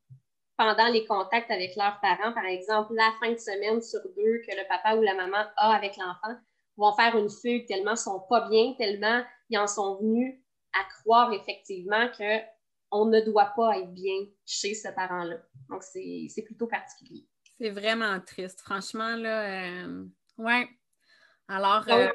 pendant 0.58 0.88
les 0.88 1.06
contacts 1.06 1.50
avec 1.50 1.74
leurs 1.76 1.98
parents. 2.02 2.34
Par 2.34 2.44
exemple, 2.44 2.92
la 2.94 3.10
fin 3.18 3.32
de 3.32 3.38
semaine 3.38 3.80
sur 3.80 4.00
deux 4.14 4.42
que 4.46 4.54
le 4.54 4.68
papa 4.68 4.94
ou 4.96 5.00
la 5.00 5.14
maman 5.14 5.44
a 5.56 5.74
avec 5.74 5.96
l'enfant, 5.96 6.38
vont 6.76 6.92
faire 6.94 7.16
une 7.16 7.30
fugue 7.30 7.66
tellement 7.66 7.92
ils 7.92 7.94
ne 7.94 7.96
sont 7.96 8.20
pas 8.28 8.48
bien, 8.48 8.74
tellement 8.78 9.22
ils 9.48 9.58
en 9.58 9.66
sont 9.66 9.98
venus 10.00 10.38
à 10.72 10.84
croire 11.00 11.32
effectivement 11.32 12.08
qu'on 12.90 13.06
ne 13.06 13.20
doit 13.20 13.52
pas 13.56 13.78
être 13.78 13.92
bien 13.92 14.26
chez 14.46 14.74
ce 14.74 14.88
parent-là. 14.88 15.36
Donc, 15.68 15.82
c'est 15.82 16.42
plutôt 16.44 16.66
particulier. 16.66 17.26
C'est 17.58 17.70
vraiment 17.70 18.18
triste, 18.20 18.60
franchement, 18.60 19.16
là. 19.16 19.84
Euh, 19.84 20.04
ouais. 20.38 20.68
Alors. 21.48 21.84
Euh, 21.88 22.08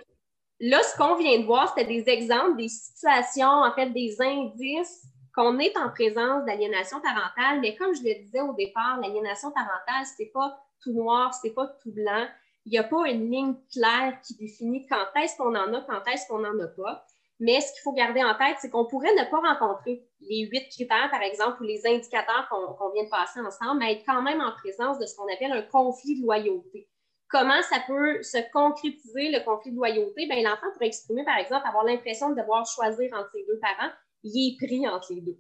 là, 0.60 0.82
ce 0.82 0.98
qu'on 0.98 1.16
vient 1.16 1.40
de 1.40 1.46
voir, 1.46 1.70
c'était 1.70 1.86
des 1.86 2.10
exemples, 2.10 2.58
des 2.58 2.70
situations, 2.70 3.48
en 3.48 3.72
fait, 3.74 3.92
des 3.92 4.16
indices 4.20 5.06
qu'on 5.36 5.60
est 5.60 5.78
en 5.78 5.90
présence 5.90 6.46
d'aliénation 6.46 7.02
parentale, 7.02 7.60
mais 7.60 7.76
comme 7.76 7.94
je 7.94 8.02
le 8.02 8.24
disais 8.24 8.42
au 8.42 8.54
départ, 8.54 9.00
l'aliénation 9.02 9.52
parentale, 9.52 10.06
c'est 10.18 10.32
pas 10.34 10.58
tout 10.82 10.94
noir, 10.94 11.34
c'est 11.34 11.54
pas 11.54 11.68
tout 11.84 11.92
blanc. 11.92 12.26
Il 12.66 12.72
n'y 12.72 12.78
a 12.78 12.84
pas 12.84 13.08
une 13.10 13.30
ligne 13.30 13.56
claire 13.72 14.20
qui 14.24 14.36
définit 14.36 14.88
quand 14.88 15.06
est-ce 15.22 15.36
qu'on 15.38 15.54
en 15.56 15.74
a, 15.74 15.82
quand 15.82 16.08
est-ce 16.08 16.28
qu'on 16.28 16.40
n'en 16.40 16.58
a 16.60 16.68
pas. 16.68 17.06
Mais 17.40 17.60
ce 17.60 17.74
qu'il 17.74 17.82
faut 17.84 17.92
garder 17.92 18.24
en 18.24 18.34
tête, 18.36 18.58
c'est 18.60 18.70
qu'on 18.70 18.86
pourrait 18.86 19.14
ne 19.14 19.30
pas 19.30 19.40
rencontrer 19.40 20.08
les 20.22 20.48
huit 20.48 20.70
critères, 20.70 21.10
par 21.12 21.22
exemple, 21.22 21.62
ou 21.62 21.66
les 21.66 21.86
indicateurs 21.86 22.48
qu'on 22.50 22.92
vient 22.92 23.04
de 23.04 23.10
passer 23.10 23.42
ensemble, 23.42 23.80
mais 23.80 23.94
être 23.94 24.06
quand 24.06 24.22
même 24.22 24.40
en 24.40 24.54
présence 24.54 25.00
de 25.00 25.06
ce 25.06 25.16
qu'on 25.16 25.32
appelle 25.34 25.52
un 25.52 25.62
conflit 25.64 26.20
de 26.20 26.26
loyauté. 26.26 26.88
Comment 27.30 27.62
ça 27.64 27.82
peut 27.86 28.24
se 28.24 28.38
concrétiser, 28.54 29.32
le 29.32 29.44
conflit 29.44 29.72
de 29.72 29.76
loyauté? 29.76 30.28
Bien, 30.28 30.44
l'enfant 30.44 30.72
pourrait 30.74 30.88
exprimer, 30.88 31.26
par 31.26 31.38
exemple, 31.38 31.68
avoir 31.68 31.84
l'impression 31.84 32.30
de 32.30 32.40
devoir 32.40 32.66
choisir 32.66 33.12
entre 33.14 33.32
ses 33.34 33.46
deux 33.46 33.60
parents. 33.60 33.92
Il 34.24 34.54
est 34.54 34.66
pris 34.66 34.88
entre 34.88 35.14
les 35.14 35.22
deux. 35.22 35.38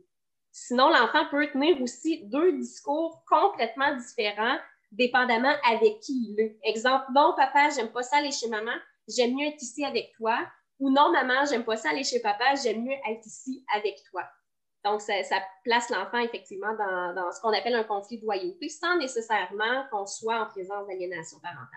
Sinon, 0.51 0.89
l'enfant 0.89 1.25
peut 1.31 1.47
tenir 1.51 1.81
aussi 1.81 2.25
deux 2.27 2.57
discours 2.57 3.23
complètement 3.29 3.95
différents, 3.95 4.57
dépendamment 4.91 5.53
avec 5.69 5.99
qui 5.99 6.13
il 6.29 6.39
est. 6.39 6.59
Exemple, 6.63 7.05
bon, 7.13 7.33
papa, 7.37 7.69
j'aime 7.69 7.91
pas 7.91 8.03
ça 8.03 8.17
aller 8.17 8.31
chez 8.31 8.49
maman, 8.49 8.71
j'aime 9.07 9.35
mieux 9.35 9.47
être 9.47 9.61
ici 9.61 9.85
avec 9.85 10.11
toi 10.17 10.37
ou 10.79 10.89
non, 10.89 11.11
maman, 11.11 11.45
j'aime 11.49 11.63
pas 11.63 11.77
ça 11.77 11.89
aller 11.89 12.03
chez 12.03 12.19
papa, 12.19 12.55
j'aime 12.61 12.83
mieux 12.83 12.97
être 13.09 13.25
ici 13.25 13.63
avec 13.75 14.01
toi. 14.09 14.23
Donc, 14.83 15.01
ça, 15.01 15.13
place 15.63 15.89
l'enfant 15.89 16.19
effectivement 16.19 16.73
dans, 16.77 17.31
ce 17.31 17.41
qu'on 17.41 17.49
appelle 17.49 17.73
un 17.73 17.83
conflit 17.83 18.19
de 18.19 18.23
loyauté 18.23 18.69
sans 18.69 18.97
nécessairement 18.97 19.85
qu'on 19.89 20.05
soit 20.05 20.39
en 20.39 20.45
présence 20.45 20.87
d'aliénation 20.87 21.39
parentale. 21.39 21.67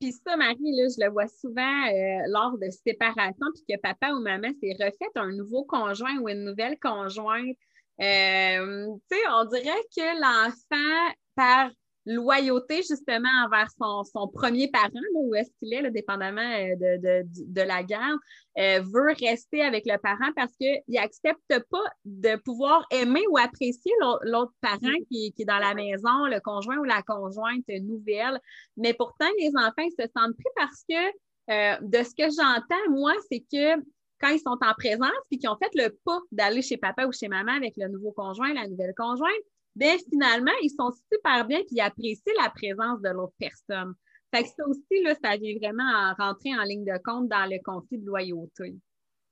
Puis 0.00 0.12
ça, 0.12 0.36
Marie, 0.36 0.56
là, 0.58 0.88
je 0.88 1.04
le 1.04 1.12
vois 1.12 1.28
souvent 1.28 1.86
euh, 1.86 2.22
lors 2.28 2.58
de 2.58 2.70
séparation, 2.70 3.46
puis 3.54 3.64
que 3.68 3.80
papa 3.80 4.12
ou 4.12 4.20
maman 4.20 4.48
s'est 4.60 4.76
refait 4.82 5.10
un 5.14 5.30
nouveau 5.32 5.64
conjoint 5.64 6.16
ou 6.18 6.28
une 6.28 6.44
nouvelle 6.44 6.78
conjointe. 6.80 7.56
Euh, 8.00 8.86
tu 9.10 9.16
sais, 9.16 9.22
on 9.30 9.44
dirait 9.44 9.84
que 9.94 10.20
l'enfant, 10.20 11.14
par 11.36 11.70
loyauté 12.06 12.76
justement 12.76 13.28
envers 13.44 13.68
son, 13.78 14.28
premier 14.28 14.68
parent, 14.68 14.90
où 15.14 15.34
est-ce 15.34 15.50
qu'il 15.58 15.72
est, 15.72 15.90
dépendamment 15.90 16.40
euh, 16.40 16.98
de, 16.98 17.60
la 17.60 17.82
garde, 17.82 18.18
euh, 18.58 18.80
veut 18.80 19.14
rester 19.18 19.62
avec 19.62 19.84
le 19.86 19.98
parent 19.98 20.32
parce 20.34 20.52
qu'il 20.56 20.80
n'accepte 20.88 21.40
pas 21.70 21.84
de 22.04 22.36
pouvoir 22.36 22.86
aimer 22.90 23.22
ou 23.30 23.38
apprécier 23.38 23.92
l'autre 24.22 24.52
parent 24.60 24.78
mm. 24.82 25.04
qui, 25.10 25.34
est 25.38 25.44
dans 25.44 25.58
la 25.58 25.74
maison, 25.74 26.26
le 26.26 26.40
conjoint 26.40 26.78
ou 26.78 26.84
la 26.84 27.02
conjointe 27.02 27.68
nouvelle. 27.68 28.40
Mais 28.76 28.94
pourtant, 28.94 29.28
les 29.38 29.52
enfants 29.56 29.88
se 29.98 30.06
sentent 30.16 30.36
pris 30.36 30.52
parce 30.56 30.84
que 30.88 31.12
euh, 31.50 31.76
de 31.82 32.02
ce 32.02 32.14
que 32.14 32.30
j'entends, 32.30 32.90
moi, 32.90 33.12
c'est 33.30 33.40
que 33.40 33.82
quand 34.20 34.28
ils 34.28 34.38
sont 34.38 34.58
en 34.62 34.74
présence 34.78 35.10
puis 35.28 35.38
qu'ils 35.38 35.50
ont 35.50 35.56
fait 35.56 35.70
le 35.74 35.90
pas 36.04 36.20
d'aller 36.30 36.62
chez 36.62 36.76
papa 36.76 37.06
ou 37.06 37.12
chez 37.12 37.28
maman 37.28 37.52
avec 37.52 37.74
le 37.76 37.88
nouveau 37.88 38.12
conjoint, 38.12 38.54
la 38.54 38.68
nouvelle 38.68 38.94
conjointe, 38.96 39.32
bien 39.74 39.96
finalement, 40.10 40.52
ils 40.62 40.70
sont 40.70 40.92
super 41.12 41.46
bien 41.46 41.60
ils 41.70 41.80
apprécient 41.80 42.32
la 42.40 42.50
présence 42.50 43.00
de 43.00 43.10
l'autre 43.10 43.34
personne. 43.38 43.94
Fait 44.34 44.44
que 44.44 44.48
ça 44.48 44.66
aussi, 44.66 45.02
là, 45.02 45.14
ça 45.22 45.36
vient 45.36 45.54
vraiment 45.60 45.86
à 45.86 46.14
rentrer 46.14 46.54
en 46.54 46.62
ligne 46.62 46.84
de 46.84 46.98
compte 47.04 47.28
dans 47.28 47.44
le 47.50 47.62
conflit 47.62 47.98
de 47.98 48.06
loyauté. 48.06 48.74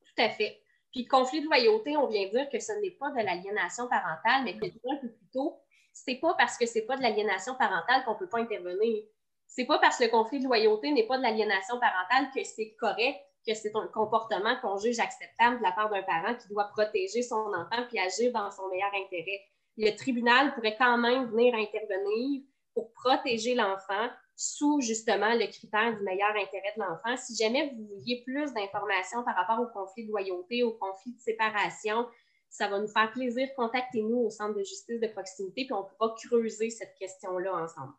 Tout 0.05 0.23
à 0.23 0.29
fait. 0.29 0.61
Puis, 0.93 1.07
conflit 1.07 1.41
de 1.41 1.47
loyauté, 1.47 1.97
on 1.97 2.09
vient 2.09 2.29
dire 2.29 2.49
que 2.51 2.59
ce 2.59 2.73
n'est 2.81 2.91
pas 2.91 3.11
de 3.13 3.25
l'aliénation 3.25 3.89
parentale, 3.89 4.45
mais 4.45 4.59
que 4.59 4.67
un 4.67 4.97
peu 5.01 5.41
c'est 5.93 6.17
pas 6.17 6.35
parce 6.35 6.57
que 6.57 6.67
c'est 6.67 6.83
pas 6.83 6.97
de 6.97 7.03
l'aliénation 7.03 7.55
parentale 7.55 8.05
qu'on 8.05 8.15
peut 8.15 8.29
pas 8.29 8.41
intervenir. 8.41 9.05
C'est 9.47 9.65
pas 9.65 9.79
parce 9.79 9.99
que 9.99 10.05
le 10.05 10.11
conflit 10.11 10.39
de 10.39 10.45
loyauté 10.45 10.93
n'est 10.93 11.07
pas 11.07 11.19
de 11.19 11.23
l'aliénation 11.23 11.81
parentale 11.81 12.31
que 12.35 12.45
c'est 12.45 12.75
correct, 12.79 13.19
que 13.47 13.55
c'est 13.55 13.75
un 13.75 13.89
comportement 13.89 14.57
qu'on 14.61 14.77
juge 14.77 15.01
acceptable 15.01 15.59
de 15.59 15.63
la 15.63 15.73
part 15.73 15.91
d'un 15.91 16.03
parent 16.03 16.35
qui 16.37 16.49
doit 16.49 16.69
protéger 16.69 17.23
son 17.23 17.53
enfant 17.55 17.85
puis 17.89 17.99
agir 17.99 18.33
dans 18.33 18.51
son 18.51 18.69
meilleur 18.69 18.91
intérêt 18.95 19.41
le 19.77 19.97
tribunal 19.97 20.55
pourrait 20.55 20.77
quand 20.77 20.99
même 20.99 21.27
venir 21.31 21.55
intervenir 21.55 22.43
pour 22.75 22.93
protéger 22.93 23.55
l'enfant 23.55 24.09
sous 24.37 24.81
justement 24.81 25.35
le 25.35 25.47
critère 25.47 25.95
du 25.97 26.03
meilleur 26.03 26.31
intérêt 26.31 26.73
de 26.77 26.81
l'enfant. 26.81 27.17
Si 27.17 27.37
jamais 27.37 27.75
vous 27.75 27.87
vouliez 27.87 28.23
plus 28.25 28.53
d'informations 28.55 29.23
par 29.23 29.37
rapport 29.37 29.61
au 29.61 29.67
conflit 29.67 30.07
de 30.07 30.11
loyauté, 30.11 30.63
au 30.63 30.73
conflit 30.73 31.13
de 31.13 31.21
séparation, 31.21 32.07
ça 32.49 32.69
va 32.69 32.81
nous 32.81 32.89
faire 32.89 33.13
plaisir. 33.13 33.49
Contactez-nous 33.55 34.17
au 34.17 34.31
Centre 34.31 34.55
de 34.55 34.65
justice 34.65 35.01
de 35.01 35.07
proximité, 35.09 35.67
puis 35.67 35.75
on 35.75 35.85
pourra 35.85 36.15
creuser 36.27 36.71
cette 36.71 36.95
question-là 36.99 37.55
ensemble. 37.55 37.93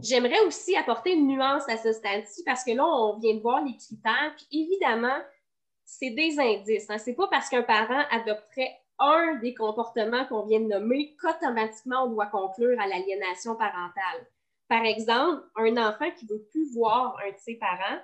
J'aimerais 0.00 0.40
aussi 0.40 0.76
apporter 0.76 1.12
une 1.14 1.26
nuance 1.26 1.68
à 1.68 1.76
ce 1.76 1.92
stade-ci 1.92 2.44
parce 2.44 2.62
que 2.62 2.70
là, 2.70 2.86
on 2.86 3.18
vient 3.18 3.34
de 3.34 3.40
voir 3.40 3.64
les 3.64 3.76
critères, 3.76 4.34
puis 4.36 4.46
évidemment, 4.52 5.18
c'est 5.84 6.10
des 6.10 6.38
indices. 6.38 6.88
Hein. 6.88 6.98
Ce 6.98 7.10
n'est 7.10 7.16
pas 7.16 7.26
parce 7.28 7.48
qu'un 7.48 7.62
parent 7.62 8.04
adopterait 8.10 8.78
un 8.98 9.36
des 9.36 9.54
comportements 9.54 10.24
qu'on 10.26 10.44
vient 10.46 10.60
de 10.60 10.66
nommer 10.66 11.16
qu'automatiquement 11.16 12.04
on 12.04 12.10
doit 12.10 12.26
conclure 12.26 12.80
à 12.80 12.86
l'aliénation 12.86 13.56
parentale. 13.56 14.26
Par 14.68 14.84
exemple, 14.84 15.42
un 15.56 15.76
enfant 15.76 16.10
qui 16.18 16.26
veut 16.26 16.46
plus 16.50 16.72
voir 16.74 17.16
un 17.26 17.30
de 17.30 17.38
ses 17.38 17.56
parents, 17.56 18.00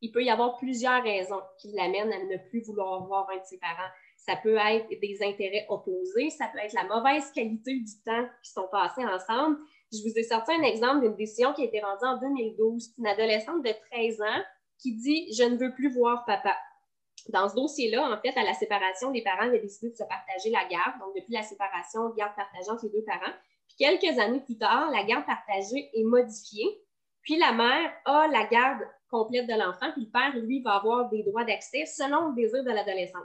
il 0.00 0.10
peut 0.12 0.22
y 0.22 0.30
avoir 0.30 0.56
plusieurs 0.58 1.02
raisons 1.02 1.40
qui 1.58 1.72
l'amènent 1.72 2.12
à 2.12 2.24
ne 2.24 2.36
plus 2.50 2.60
vouloir 2.60 3.06
voir 3.06 3.28
un 3.30 3.38
de 3.38 3.44
ses 3.44 3.58
parents. 3.58 3.90
Ça 4.16 4.36
peut 4.36 4.56
être 4.56 4.88
des 4.88 5.18
intérêts 5.22 5.66
opposés, 5.68 6.30
ça 6.30 6.48
peut 6.52 6.58
être 6.58 6.72
la 6.72 6.84
mauvaise 6.84 7.30
qualité 7.32 7.74
du 7.74 8.02
temps 8.04 8.26
qui 8.42 8.50
sont 8.50 8.68
passés 8.70 9.04
ensemble. 9.04 9.58
Je 9.92 9.98
vous 10.02 10.18
ai 10.18 10.22
sorti 10.22 10.52
un 10.52 10.62
exemple 10.62 11.02
d'une 11.02 11.14
décision 11.14 11.52
qui 11.52 11.62
a 11.62 11.66
été 11.66 11.80
rendue 11.80 12.04
en 12.04 12.18
2012. 12.18 12.94
Une 12.98 13.06
adolescente 13.06 13.62
de 13.62 13.72
13 13.92 14.20
ans 14.22 14.42
qui 14.78 14.94
dit 14.96 15.32
Je 15.32 15.44
ne 15.44 15.56
veux 15.56 15.72
plus 15.74 15.92
voir 15.92 16.24
papa. 16.24 16.54
Dans 17.28 17.48
ce 17.48 17.54
dossier-là, 17.54 18.10
en 18.10 18.20
fait, 18.20 18.36
à 18.38 18.44
la 18.44 18.54
séparation, 18.54 19.10
les 19.10 19.22
parents 19.22 19.46
avaient 19.46 19.60
décidé 19.60 19.90
de 19.90 19.96
se 19.96 20.04
partager 20.04 20.50
la 20.50 20.64
garde. 20.66 20.98
Donc, 21.00 21.14
depuis 21.16 21.32
la 21.32 21.42
séparation, 21.42 22.10
garde 22.10 22.34
partagée 22.36 22.70
entre 22.70 22.84
les 22.84 22.90
deux 22.90 23.04
parents. 23.04 23.32
Puis, 23.66 23.76
quelques 23.78 24.18
années 24.18 24.40
plus 24.40 24.58
tard, 24.58 24.90
la 24.90 25.04
garde 25.04 25.24
partagée 25.24 25.90
est 25.94 26.04
modifiée. 26.04 26.82
Puis, 27.22 27.38
la 27.38 27.52
mère 27.52 27.92
a 28.04 28.28
la 28.28 28.44
garde 28.46 28.82
complète 29.08 29.46
de 29.46 29.54
l'enfant, 29.54 29.92
puis 29.92 30.04
le 30.04 30.10
père, 30.10 30.36
lui, 30.36 30.60
va 30.60 30.74
avoir 30.74 31.08
des 31.08 31.22
droits 31.22 31.44
d'accès 31.44 31.86
selon 31.86 32.28
le 32.28 32.34
désir 32.34 32.64
de 32.64 32.70
l'adolescent. 32.70 33.22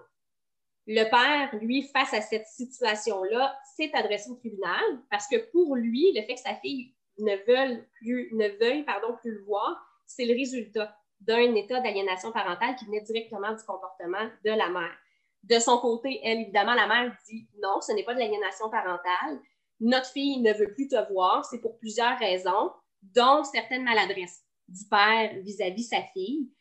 Le 0.85 1.03
père, 1.09 1.55
lui, 1.61 1.83
face 1.83 2.13
à 2.13 2.21
cette 2.21 2.47
situation-là, 2.47 3.55
s'est 3.75 3.91
adressé 3.93 4.29
au 4.31 4.35
tribunal 4.35 4.81
parce 5.09 5.27
que 5.27 5.37
pour 5.51 5.75
lui, 5.75 6.11
le 6.15 6.21
fait 6.23 6.35
que 6.35 6.39
sa 6.39 6.55
fille 6.55 6.95
ne 7.19 7.35
veuille 7.45 7.83
plus, 7.99 8.29
ne 8.33 8.47
veuille, 8.59 8.83
pardon, 8.83 9.15
plus 9.21 9.31
le 9.31 9.43
voir, 9.43 9.83
c'est 10.05 10.25
le 10.25 10.33
résultat 10.33 10.95
d'un 11.21 11.55
état 11.55 11.79
d'aliénation 11.81 12.31
parentale 12.31 12.75
qui 12.75 12.85
venait 12.85 13.01
directement 13.01 13.51
du 13.51 13.63
comportement 13.63 14.29
de 14.45 14.51
la 14.51 14.69
mère. 14.69 14.97
De 15.43 15.59
son 15.59 15.77
côté, 15.77 16.19
elle, 16.23 16.39
évidemment, 16.41 16.73
la 16.73 16.87
mère 16.87 17.15
dit 17.27 17.47
non, 17.61 17.81
ce 17.81 17.93
n'est 17.93 18.03
pas 18.03 18.13
de 18.13 18.19
l'aliénation 18.19 18.69
parentale. 18.69 19.39
Notre 19.79 20.07
fille 20.07 20.41
ne 20.41 20.53
veut 20.53 20.73
plus 20.73 20.87
te 20.87 21.11
voir, 21.11 21.45
c'est 21.45 21.61
pour 21.61 21.77
plusieurs 21.77 22.17
raisons, 22.19 22.71
dont 23.01 23.43
certaines 23.43 23.83
maladresses 23.83 24.43
du 24.67 24.85
père 24.89 25.33
vis-à-vis 25.41 25.83
-vis 25.83 25.87
sa 25.87 26.01
fille. 26.13 26.51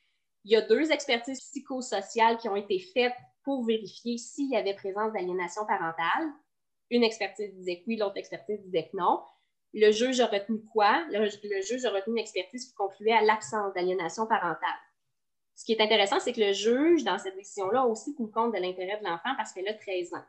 Il 0.44 0.52
y 0.52 0.56
a 0.56 0.62
deux 0.62 0.90
expertises 0.92 1.40
psychosociales 1.40 2.38
qui 2.38 2.48
ont 2.48 2.56
été 2.56 2.78
faites 2.78 3.16
pour 3.42 3.64
vérifier 3.64 4.18
s'il 4.18 4.50
y 4.50 4.56
avait 4.56 4.74
présence 4.74 5.12
d'aliénation 5.12 5.66
parentale. 5.66 6.32
Une 6.90 7.02
expertise 7.02 7.52
disait 7.54 7.80
que 7.80 7.84
oui, 7.86 7.96
l'autre 7.96 8.16
expertise 8.16 8.60
disait 8.62 8.88
que 8.90 8.96
non. 8.96 9.22
Le 9.74 9.90
juge 9.90 10.20
a 10.20 10.26
retenu 10.26 10.64
quoi? 10.72 11.04
Le, 11.10 11.28
juge 11.60 11.84
a 11.84 11.90
retenu 11.90 12.14
une 12.14 12.18
expertise 12.18 12.66
qui 12.66 12.74
concluait 12.74 13.12
à 13.12 13.22
l'absence 13.22 13.74
d'aliénation 13.74 14.26
parentale. 14.26 14.78
Ce 15.54 15.64
qui 15.64 15.72
est 15.72 15.80
intéressant, 15.80 16.20
c'est 16.20 16.32
que 16.32 16.40
le 16.40 16.52
juge, 16.52 17.04
dans 17.04 17.18
cette 17.18 17.36
décision-là, 17.36 17.84
aussi 17.84 18.14
tenu 18.14 18.30
compte 18.30 18.54
de 18.54 18.58
l'intérêt 18.60 18.98
de 18.98 19.04
l'enfant 19.04 19.34
parce 19.36 19.52
qu'elle 19.52 19.68
a 19.68 19.74
13 19.74 20.14
ans. 20.14 20.24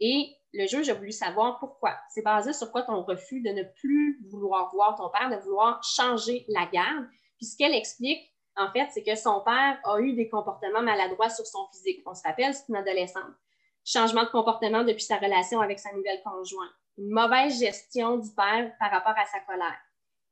Et 0.00 0.36
le 0.54 0.66
juge 0.66 0.88
a 0.88 0.94
voulu 0.94 1.12
savoir 1.12 1.58
pourquoi. 1.58 1.96
C'est 2.10 2.22
basé 2.22 2.52
sur 2.52 2.70
quoi 2.70 2.82
ton 2.82 3.02
refus 3.02 3.42
de 3.42 3.50
ne 3.50 3.64
plus 3.64 4.20
vouloir 4.30 4.70
voir 4.72 4.96
ton 4.96 5.10
père, 5.10 5.30
de 5.30 5.42
vouloir 5.42 5.82
changer 5.82 6.44
la 6.48 6.66
garde. 6.66 7.06
Puis 7.36 7.46
ce 7.46 7.56
qu'elle 7.56 7.74
explique, 7.74 8.32
en 8.56 8.70
fait, 8.72 8.88
c'est 8.92 9.02
que 9.02 9.16
son 9.16 9.40
père 9.40 9.78
a 9.84 10.00
eu 10.00 10.14
des 10.14 10.28
comportements 10.28 10.82
maladroits 10.82 11.30
sur 11.30 11.46
son 11.46 11.66
physique. 11.72 12.02
On 12.06 12.14
se 12.14 12.22
rappelle, 12.22 12.54
c'est 12.54 12.68
une 12.68 12.76
adolescente. 12.76 13.34
Changement 13.84 14.24
de 14.24 14.30
comportement 14.30 14.84
depuis 14.84 15.04
sa 15.04 15.16
relation 15.16 15.60
avec 15.60 15.78
sa 15.78 15.92
nouvelle 15.92 16.22
conjointe 16.22 16.70
une 16.98 17.10
mauvaise 17.10 17.58
gestion 17.60 18.18
du 18.18 18.28
père 18.34 18.72
par 18.78 18.90
rapport 18.90 19.16
à 19.16 19.26
sa 19.26 19.40
colère. 19.40 19.80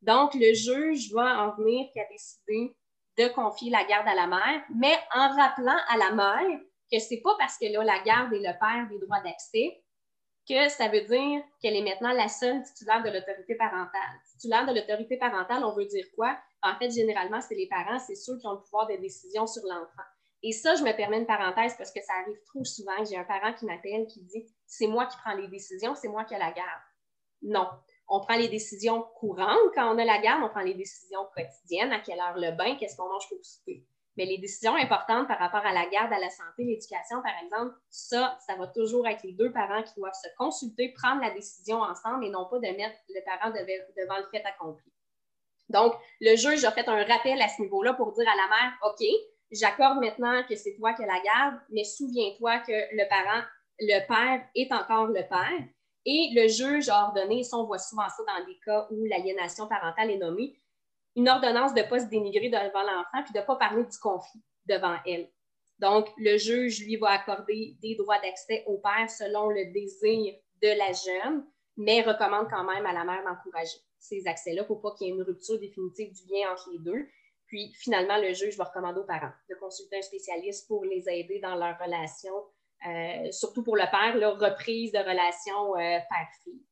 Donc, 0.03 0.35
le 0.35 0.53
juge 0.53 1.13
va 1.13 1.47
en 1.47 1.57
venir 1.57 1.89
qu'à 1.95 2.05
décider 2.11 2.77
de 3.19 3.29
confier 3.29 3.71
la 3.71 3.85
garde 3.85 4.09
à 4.09 4.15
la 4.15 4.27
mère, 4.27 4.63
mais 4.75 4.99
en 5.15 5.35
rappelant 5.35 5.79
à 5.89 5.97
la 5.97 6.13
mère 6.13 6.61
que 6.93 6.99
c'est 6.99 7.21
pas 7.23 7.35
parce 7.39 7.57
qu'elle 7.57 7.77
a 7.77 7.85
la 7.85 8.01
garde 8.01 8.33
et 8.33 8.39
le 8.39 8.59
père 8.59 8.87
des 8.91 8.99
droits 8.99 9.21
d'accès 9.21 9.83
que 10.49 10.69
ça 10.69 10.89
veut 10.89 11.03
dire 11.03 11.43
qu'elle 11.61 11.75
est 11.75 11.83
maintenant 11.83 12.13
la 12.13 12.29
seule 12.29 12.63
titulaire 12.63 13.03
de 13.03 13.11
l'autorité 13.11 13.57
parentale. 13.57 14.21
Titulaire 14.31 14.67
de 14.67 14.75
l'autorité 14.79 15.17
parentale, 15.17 15.65
on 15.65 15.75
veut 15.75 15.87
dire 15.87 16.07
quoi? 16.15 16.39
En 16.63 16.77
fait, 16.79 16.91
généralement, 16.91 17.41
c'est 17.41 17.57
les 17.57 17.69
parents, 17.69 17.99
c'est 17.99 18.15
ceux 18.15 18.39
qui 18.39 18.47
ont 18.47 18.53
le 18.53 18.61
pouvoir 18.61 18.87
de 18.87 18.97
décision 18.97 19.47
sur 19.47 19.63
l'enfant. 19.65 20.07
Et 20.43 20.53
ça, 20.53 20.77
je 20.77 20.85
me 20.85 20.93
permets 20.93 21.19
une 21.19 21.27
parenthèse 21.27 21.75
parce 21.77 21.91
que 21.91 22.01
ça 22.01 22.13
arrive 22.23 22.39
trop 22.47 22.63
souvent. 22.65 23.05
J'ai 23.05 23.17
un 23.17 23.25
parent 23.25 23.53
qui 23.55 23.67
m'appelle 23.67 24.07
qui 24.07 24.23
dit 24.23 24.47
c'est 24.67 24.87
moi 24.87 25.07
qui 25.07 25.17
prends 25.19 25.35
les 25.35 25.49
décisions, 25.49 25.95
c'est 25.95 26.09
moi 26.09 26.25
qui 26.25 26.35
ai 26.35 26.39
la 26.39 26.53
garde. 26.53 26.83
Non. 27.43 27.69
On 28.09 28.21
prend 28.21 28.37
les 28.37 28.49
décisions 28.49 29.03
courantes 29.17 29.73
quand 29.75 29.93
on 29.95 29.99
a 29.99 30.05
la 30.05 30.19
garde, 30.19 30.43
on 30.45 30.49
prend 30.49 30.61
les 30.61 30.75
décisions 30.75 31.27
quotidiennes, 31.35 31.93
à 31.93 32.01
quelle 32.01 32.21
heure 32.21 32.37
le 32.37 32.53
bain, 32.53 32.77
qu'est-ce 32.77 32.97
qu'on 32.97 33.09
mange 33.09 33.29
pour 33.29 33.45
souper. 33.45 33.85
Mais 34.17 34.25
les 34.25 34.39
décisions 34.39 34.75
importantes 34.77 35.29
par 35.29 35.39
rapport 35.39 35.65
à 35.67 35.73
la 35.73 35.87
garde, 35.87 36.13
à 36.13 36.19
la 36.19 36.31
santé, 36.31 36.65
l'éducation, 36.65 37.21
par 37.23 37.35
exemple, 37.45 37.75
ça, 37.91 38.39
ça 38.47 38.57
va 38.57 38.67
toujours 38.69 39.07
être 39.07 39.23
les 39.25 39.33
deux 39.33 39.53
parents 39.53 39.83
qui 39.83 39.95
doivent 39.97 40.15
se 40.15 40.29
consulter, 40.39 40.93
prendre 40.93 41.21
la 41.21 41.31
décision 41.31 41.83
ensemble 41.83 42.25
et 42.25 42.31
non 42.31 42.49
pas 42.49 42.59
de 42.59 42.77
mettre 42.77 42.97
le 43.11 43.21
parent 43.25 43.51
devant 43.51 44.17
le 44.19 44.27
fait 44.31 44.45
accompli. 44.45 44.91
Donc, 45.69 45.95
le 46.21 46.37
juge 46.37 46.65
a 46.65 46.71
fait 46.71 46.89
un 46.89 47.05
rappel 47.05 47.43
à 47.43 47.49
ce 47.49 47.61
niveau-là 47.61 47.93
pour 47.95 48.13
dire 48.13 48.27
à 48.29 48.37
la 48.37 48.49
mère, 48.49 48.73
OK, 48.85 49.05
j'accorde 49.51 49.99
maintenant 49.99 50.43
que 50.49 50.57
c'est 50.57 50.75
toi 50.77 50.95
qui 50.95 51.03
as 51.03 51.07
la 51.07 51.21
garde, 51.21 51.61
mais 51.71 51.85
souviens-toi 51.85 52.61
que 52.61 52.73
le 52.73 53.09
parent, 53.09 53.43
le 53.79 54.07
père 54.07 54.49
est 54.55 54.73
encore 54.73 55.07
le 55.07 55.27
père. 55.29 55.69
Et 56.05 56.31
le 56.35 56.47
juge 56.47 56.89
a 56.89 57.07
ordonné, 57.07 57.43
ça 57.43 57.57
on 57.57 57.65
voit 57.65 57.79
souvent 57.79 58.09
ça 58.09 58.23
dans 58.27 58.47
des 58.47 58.57
cas 58.65 58.87
où 58.91 59.05
l'aliénation 59.07 59.67
parentale 59.67 60.13
est 60.13 60.19
nommée, 60.19 60.57
une 61.17 61.29
ordonnance 61.29 61.75
de 61.75 61.81
ne 61.81 61.89
pas 61.89 61.99
se 61.99 62.07
dénigrer 62.07 62.49
devant 62.49 62.83
l'enfant 62.83 63.25
puis 63.25 63.33
de 63.33 63.41
ne 63.41 63.45
pas 63.45 63.57
parler 63.57 63.83
du 63.83 63.99
conflit 63.99 64.43
devant 64.67 64.97
elle. 65.07 65.29
Donc, 65.79 66.09
le 66.17 66.39
juge, 66.39 66.81
lui, 66.81 66.97
va 66.97 67.11
accorder 67.11 67.77
des 67.83 67.97
droits 67.97 68.21
d'accès 68.21 68.65
au 68.67 68.79
père 68.79 69.11
selon 69.11 69.49
le 69.49 69.73
désir 69.73 70.35
de 70.63 70.69
la 70.69 70.93
jeune, 70.93 71.45
mais 71.77 72.03
recommande 72.03 72.49
quand 72.49 72.65
même 72.65 72.87
à 72.87 72.93
la 72.93 73.05
mère 73.05 73.23
d'encourager 73.25 73.79
ces 73.99 74.27
accès-là 74.27 74.65
pour 74.65 74.81
pas 74.81 74.93
qu'il 74.93 75.09
y 75.09 75.11
ait 75.11 75.15
une 75.15 75.23
rupture 75.23 75.59
définitive 75.59 76.13
du 76.13 76.33
lien 76.33 76.53
entre 76.53 76.71
les 76.71 76.79
deux. 76.79 77.07
Puis 77.47 77.73
finalement, 77.75 78.17
le 78.19 78.33
juge 78.33 78.57
va 78.57 78.65
recommander 78.65 79.01
aux 79.01 79.07
parents 79.07 79.33
de 79.51 79.55
consulter 79.57 79.99
un 79.99 80.03
spécialiste 80.03 80.67
pour 80.67 80.85
les 80.85 81.09
aider 81.09 81.41
dans 81.41 81.55
leur 81.55 81.79
relation, 81.79 82.33
euh, 82.87 83.31
surtout 83.33 83.63
pour 83.63 83.77
le 83.77 83.85
père, 83.91 84.17
leur 84.17 84.39
reprise 84.39 84.93
de 84.93 84.99
relation 84.99 85.75
euh, 85.77 85.99
père-fille. 86.09 86.63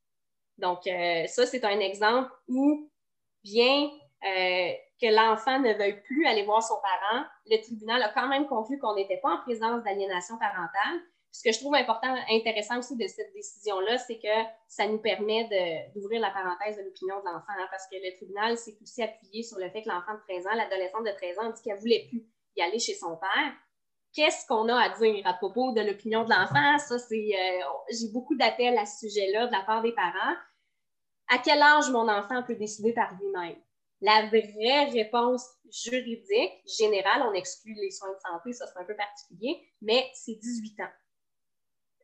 Donc, 0.59 0.87
euh, 0.87 1.27
ça, 1.27 1.47
c'est 1.47 1.65
un 1.65 1.81
exemple 1.81 2.31
où, 2.49 2.91
bien 3.43 3.91
que 4.23 5.15
l'enfant 5.15 5.59
ne 5.61 5.75
veuille 5.75 6.01
plus 6.01 6.25
aller 6.27 6.45
voir 6.45 6.63
son 6.63 6.77
parent, 6.81 7.27
le 7.45 7.61
tribunal 7.61 8.03
a 8.03 8.09
quand 8.09 8.27
même 8.27 8.47
conclu 8.47 8.79
qu'on 8.79 8.95
n'était 8.95 9.19
pas 9.19 9.35
en 9.35 9.43
présence 9.43 9.85
d'aliénation 9.85 10.39
parentale, 10.39 11.03
ce 11.35 11.43
que 11.43 11.51
je 11.51 11.59
trouve 11.59 11.75
important, 11.75 12.15
intéressant 12.31 12.79
aussi 12.79 12.97
de 12.97 13.09
cette 13.09 13.33
décision-là, 13.35 13.99
c'est 13.99 14.21
que 14.21 14.49
ça 14.69 14.87
nous 14.87 14.99
permet 14.99 15.49
d'ouvrir 15.93 16.21
la 16.21 16.31
parenthèse 16.31 16.77
de 16.77 16.83
l'opinion 16.83 17.19
de 17.19 17.25
l'enfant, 17.25 17.59
hein, 17.59 17.67
parce 17.73 17.89
que 17.89 17.97
le 17.97 18.15
tribunal 18.15 18.57
s'est 18.57 18.79
aussi 18.81 19.03
appuyé 19.03 19.43
sur 19.43 19.59
le 19.59 19.69
fait 19.69 19.83
que 19.83 19.89
l'enfant 19.89 20.15
de 20.15 20.21
13 20.29 20.47
ans, 20.47 20.55
l'adolescente 20.55 21.05
de 21.05 21.11
13 21.11 21.39
ans, 21.41 21.51
dit 21.51 21.61
qu'elle 21.63 21.75
ne 21.75 21.81
voulait 21.81 22.07
plus 22.09 22.25
y 22.55 22.63
aller 22.63 22.79
chez 22.79 22.95
son 22.95 23.17
père. 23.17 23.53
Qu'est-ce 24.15 24.47
qu'on 24.47 24.69
a 24.69 24.81
à 24.81 24.89
dire 24.99 25.27
à 25.27 25.35
propos 25.35 25.73
de 25.73 25.81
l'opinion 25.81 26.25
de 26.25 26.31
l'enfant? 26.31 26.79
Ça, 26.79 26.99
c'est. 26.99 27.33
Euh, 27.35 27.65
j'ai 27.91 28.09
beaucoup 28.13 28.37
d'appels 28.37 28.79
à 28.79 28.87
ce 28.87 29.09
sujet-là 29.09 29.49
de 29.49 29.53
la 29.53 29.63
part 29.63 29.83
des 29.83 29.93
parents. 29.93 30.37
À 31.29 31.39
quel 31.39 31.61
âge 31.61 31.91
mon 31.91 32.09
enfant 32.09 32.43
peut 32.43 32.55
décider 32.55 32.93
par 32.93 33.13
lui-même? 33.15 33.57
La 34.01 34.27
vraie 34.27 34.91
réponse 34.91 35.47
juridique, 35.71 36.53
générale, 36.79 37.23
on 37.29 37.33
exclut 37.33 37.75
les 37.75 37.91
soins 37.91 38.13
de 38.13 38.21
santé, 38.21 38.53
ça 38.53 38.67
c'est 38.67 38.79
un 38.79 38.85
peu 38.85 38.95
particulier, 38.95 39.67
mais 39.81 40.11
c'est 40.15 40.35
18 40.35 40.81
ans 40.81 40.93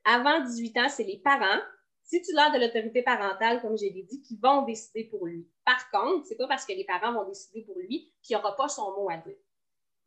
avant 0.04 0.40
18 0.44 0.78
ans, 0.78 0.88
c'est 0.88 1.04
les 1.04 1.18
parents, 1.18 1.60
titulaires 2.08 2.52
de 2.52 2.58
l'autorité 2.58 3.02
parentale, 3.02 3.60
comme 3.60 3.76
je 3.76 3.84
l'ai 3.84 4.02
dit, 4.02 4.22
qui 4.22 4.36
vont 4.36 4.62
décider 4.62 5.04
pour 5.04 5.26
lui. 5.26 5.48
Par 5.64 5.90
contre, 5.90 6.26
c'est 6.26 6.36
pas 6.36 6.48
parce 6.48 6.64
que 6.64 6.72
les 6.72 6.84
parents 6.84 7.12
vont 7.12 7.28
décider 7.28 7.62
pour 7.62 7.78
lui 7.78 8.12
qu'il 8.22 8.36
n'y 8.36 8.42
aura 8.42 8.56
pas 8.56 8.68
son 8.68 8.90
mot 8.92 9.08
à 9.10 9.16
dire. 9.18 9.36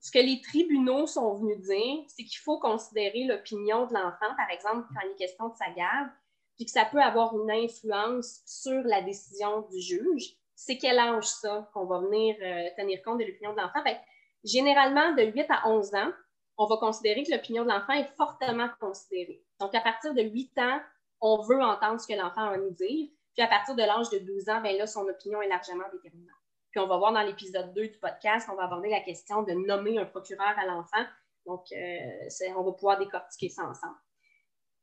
Ce 0.03 0.11
que 0.11 0.19
les 0.19 0.41
tribunaux 0.41 1.07
sont 1.07 1.33
venus 1.35 1.61
dire, 1.61 2.03
c'est 2.07 2.25
qu'il 2.25 2.39
faut 2.39 2.59
considérer 2.59 3.23
l'opinion 3.23 3.87
de 3.87 3.93
l'enfant, 3.93 4.35
par 4.35 4.49
exemple, 4.51 4.85
quand 4.93 4.99
il 5.05 5.11
est 5.11 5.15
question 5.15 5.47
de 5.47 5.55
sa 5.55 5.71
garde, 5.71 6.09
puis 6.57 6.65
que 6.65 6.71
ça 6.71 6.83
peut 6.83 7.01
avoir 7.01 7.33
une 7.39 7.49
influence 7.49 8.41
sur 8.45 8.83
la 8.83 9.01
décision 9.01 9.61
du 9.61 9.79
juge. 9.79 10.35
C'est 10.55 10.77
quel 10.77 10.99
âge 10.99 11.27
ça 11.27 11.69
qu'on 11.73 11.85
va 11.85 11.99
venir 11.99 12.35
euh, 12.41 12.69
tenir 12.77 13.01
compte 13.01 13.19
de 13.19 13.23
l'opinion 13.23 13.53
de 13.53 13.61
l'enfant? 13.61 13.81
Ben, 13.85 13.97
généralement, 14.43 15.13
de 15.13 15.23
8 15.23 15.45
à 15.49 15.69
11 15.69 15.95
ans, 15.95 16.11
on 16.57 16.65
va 16.65 16.75
considérer 16.77 17.23
que 17.23 17.31
l'opinion 17.31 17.63
de 17.63 17.69
l'enfant 17.69 17.93
est 17.93 18.13
fortement 18.17 18.69
considérée. 18.81 19.41
Donc, 19.61 19.73
à 19.73 19.79
partir 19.79 20.13
de 20.13 20.21
8 20.21 20.59
ans, 20.59 20.81
on 21.21 21.41
veut 21.43 21.63
entendre 21.63 22.01
ce 22.01 22.07
que 22.07 22.19
l'enfant 22.19 22.41
a 22.41 22.55
à 22.55 22.57
nous 22.57 22.71
dire. 22.71 23.07
Puis 23.33 23.41
à 23.41 23.47
partir 23.47 23.73
de 23.73 23.81
l'âge 23.81 24.09
de 24.09 24.19
12 24.19 24.49
ans, 24.49 24.61
bien 24.61 24.73
là, 24.73 24.85
son 24.85 25.07
opinion 25.07 25.41
est 25.41 25.47
largement 25.47 25.85
déterminante. 25.93 26.42
Puis 26.73 26.81
on 26.81 26.87
va 26.87 26.97
voir 26.97 27.13
dans 27.13 27.21
l'épisode 27.21 27.71
2 27.75 27.87
du 27.87 27.99
podcast, 27.99 28.49
on 28.51 28.55
va 28.55 28.63
aborder 28.63 28.89
la 28.89 29.01
question 29.01 29.43
de 29.43 29.53
nommer 29.53 29.99
un 29.99 30.05
procureur 30.05 30.57
à 30.57 30.65
l'enfant. 30.65 31.05
Donc, 31.45 31.65
euh, 31.71 32.55
on 32.57 32.63
va 32.63 32.71
pouvoir 32.71 32.97
décortiquer 32.97 33.49
ça 33.49 33.61
ensemble. 33.61 33.93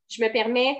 Je 0.08 0.22
me 0.22 0.30
permets 0.30 0.78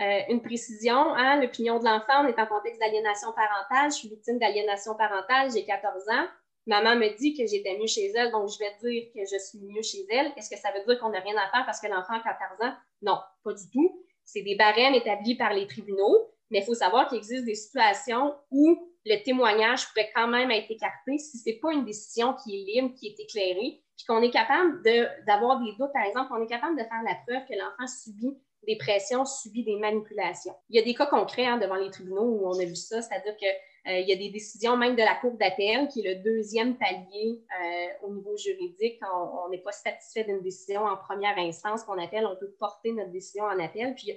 euh, 0.00 0.20
une 0.30 0.40
précision. 0.40 1.14
Hein, 1.14 1.42
l'opinion 1.42 1.78
de 1.78 1.84
l'enfant, 1.84 2.24
on 2.24 2.28
est 2.28 2.38
en 2.38 2.46
contexte 2.46 2.80
d'aliénation 2.80 3.32
parentale. 3.34 3.90
Je 3.90 3.96
suis 3.96 4.08
victime 4.08 4.38
d'aliénation 4.38 4.94
parentale, 4.94 5.50
j'ai 5.52 5.66
14 5.66 6.08
ans. 6.08 6.26
Maman 6.66 6.96
me 6.96 7.14
dit 7.18 7.36
que 7.36 7.46
j'étais 7.46 7.76
mieux 7.76 7.86
chez 7.86 8.10
elle, 8.14 8.32
donc 8.32 8.48
je 8.48 8.58
vais 8.58 8.74
dire 8.80 9.12
que 9.14 9.20
je 9.30 9.38
suis 9.38 9.58
mieux 9.60 9.82
chez 9.82 10.06
elle. 10.08 10.32
Est-ce 10.38 10.48
que 10.48 10.56
ça 10.56 10.72
veut 10.72 10.84
dire 10.86 10.98
qu'on 10.98 11.10
n'a 11.10 11.20
rien 11.20 11.36
à 11.36 11.50
faire 11.50 11.66
parce 11.66 11.82
que 11.82 11.86
l'enfant 11.86 12.14
a 12.14 12.20
14 12.20 12.62
ans? 12.62 12.74
Non, 13.02 13.18
pas 13.44 13.52
du 13.52 13.68
tout. 13.70 14.02
C'est 14.24 14.42
des 14.42 14.56
barèmes 14.56 14.94
établis 14.94 15.36
par 15.36 15.52
les 15.52 15.66
tribunaux, 15.66 16.32
mais 16.50 16.60
il 16.60 16.64
faut 16.64 16.74
savoir 16.74 17.08
qu'il 17.08 17.18
existe 17.18 17.44
des 17.44 17.54
situations 17.54 18.34
où 18.50 18.95
le 19.06 19.22
témoignage 19.22 19.88
pourrait 19.88 20.10
quand 20.14 20.26
même 20.26 20.50
être 20.50 20.70
écarté 20.70 21.16
si 21.18 21.38
ce 21.38 21.48
n'est 21.48 21.56
pas 21.56 21.72
une 21.72 21.84
décision 21.84 22.34
qui 22.34 22.60
est 22.60 22.64
libre, 22.64 22.94
qui 22.98 23.06
est 23.06 23.20
éclairée, 23.20 23.80
puis 23.96 24.04
qu'on 24.06 24.20
est 24.20 24.30
capable 24.30 24.82
d'avoir 25.26 25.60
des 25.60 25.72
doutes. 25.78 25.92
Par 25.92 26.04
exemple, 26.04 26.32
on 26.36 26.42
est 26.42 26.48
capable 26.48 26.76
de 26.76 26.82
faire 26.82 27.02
la 27.04 27.14
preuve 27.26 27.46
que 27.48 27.54
l'enfant 27.54 27.86
subit 27.86 28.36
des 28.66 28.76
pressions, 28.76 29.24
subit 29.24 29.64
des 29.64 29.76
manipulations. 29.76 30.54
Il 30.68 30.76
y 30.76 30.80
a 30.80 30.84
des 30.84 30.94
cas 30.94 31.06
concrets 31.06 31.46
hein, 31.46 31.56
devant 31.56 31.76
les 31.76 31.88
tribunaux 31.88 32.24
où 32.24 32.48
on 32.48 32.58
a 32.58 32.64
vu 32.64 32.74
ça, 32.74 33.00
c'est-à-dire 33.00 33.36
que 33.36 33.46
euh, 33.46 34.00
il 34.00 34.08
y 34.08 34.12
a 34.12 34.16
des 34.16 34.30
décisions 34.30 34.76
même 34.76 34.96
de 34.96 35.02
la 35.02 35.14
Cour 35.14 35.36
d'appel, 35.38 35.86
qui 35.86 36.04
est 36.04 36.14
le 36.14 36.22
deuxième 36.24 36.76
palier 36.76 37.44
euh, 37.62 38.06
au 38.06 38.12
niveau 38.12 38.36
juridique. 38.36 39.00
On 39.14 39.48
n'est 39.50 39.62
pas 39.62 39.70
satisfait 39.70 40.24
d'une 40.24 40.42
décision 40.42 40.84
en 40.84 40.96
première 40.96 41.38
instance 41.38 41.84
qu'on 41.84 42.02
appelle, 42.02 42.26
on 42.26 42.34
peut 42.34 42.50
porter 42.58 42.90
notre 42.90 43.12
décision 43.12 43.44
en 43.44 43.60
appel. 43.60 43.94
Puis 43.94 44.12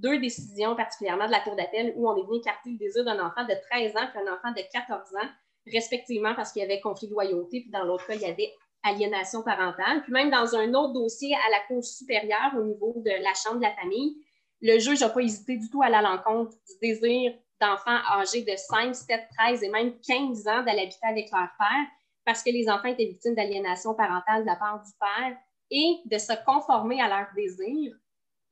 deux 0.00 0.18
décisions 0.18 0.76
particulièrement 0.76 1.26
de 1.26 1.32
la 1.32 1.40
Cour 1.40 1.56
d'appel 1.56 1.92
où 1.96 2.08
on 2.08 2.16
est 2.16 2.26
venu 2.26 2.38
écarter 2.38 2.70
le 2.70 2.78
désir 2.78 3.04
d'un 3.04 3.18
enfant 3.24 3.44
de 3.44 3.54
13 3.70 3.96
ans 3.96 4.08
et 4.14 4.28
un 4.28 4.32
enfant 4.32 4.52
de 4.52 4.62
14 4.72 5.14
ans, 5.16 5.28
respectivement 5.72 6.34
parce 6.34 6.52
qu'il 6.52 6.62
y 6.62 6.64
avait 6.64 6.80
conflit 6.80 7.08
de 7.08 7.12
loyauté, 7.12 7.60
puis 7.60 7.70
dans 7.70 7.84
l'autre 7.84 8.06
cas, 8.06 8.14
il 8.14 8.22
y 8.22 8.24
avait 8.24 8.52
aliénation 8.82 9.42
parentale. 9.42 10.02
Puis 10.02 10.12
même 10.12 10.30
dans 10.30 10.54
un 10.54 10.72
autre 10.74 10.92
dossier 10.92 11.34
à 11.34 11.50
la 11.50 11.60
Cour 11.66 11.84
supérieure 11.84 12.52
au 12.56 12.62
niveau 12.62 12.94
de 12.96 13.10
la 13.10 13.34
Chambre 13.34 13.56
de 13.56 13.62
la 13.62 13.74
famille, 13.74 14.16
le 14.60 14.78
juge 14.78 15.00
n'a 15.00 15.08
pas 15.08 15.20
hésité 15.20 15.56
du 15.56 15.68
tout 15.70 15.82
à 15.82 15.86
aller 15.86 15.96
à 15.96 16.02
l'encontre 16.02 16.50
du 16.50 16.88
désir 16.88 17.32
d'enfants 17.60 17.98
âgés 18.12 18.42
de 18.42 18.56
5, 18.56 18.94
7, 18.94 19.20
13 19.36 19.62
et 19.62 19.68
même 19.68 19.98
15 20.00 20.46
ans 20.48 20.62
d'aller 20.62 20.82
habiter 20.82 21.06
avec 21.06 21.30
leur 21.30 21.48
père 21.58 21.86
parce 22.24 22.42
que 22.42 22.50
les 22.50 22.68
enfants 22.68 22.88
étaient 22.88 23.06
victimes 23.06 23.34
d'aliénation 23.34 23.94
parentale 23.94 24.42
de 24.42 24.46
la 24.46 24.56
part 24.56 24.82
du 24.82 24.92
père 24.98 25.36
et 25.70 25.96
de 26.04 26.18
se 26.18 26.32
conformer 26.44 27.00
à 27.00 27.08
leurs 27.08 27.28
désirs 27.34 27.96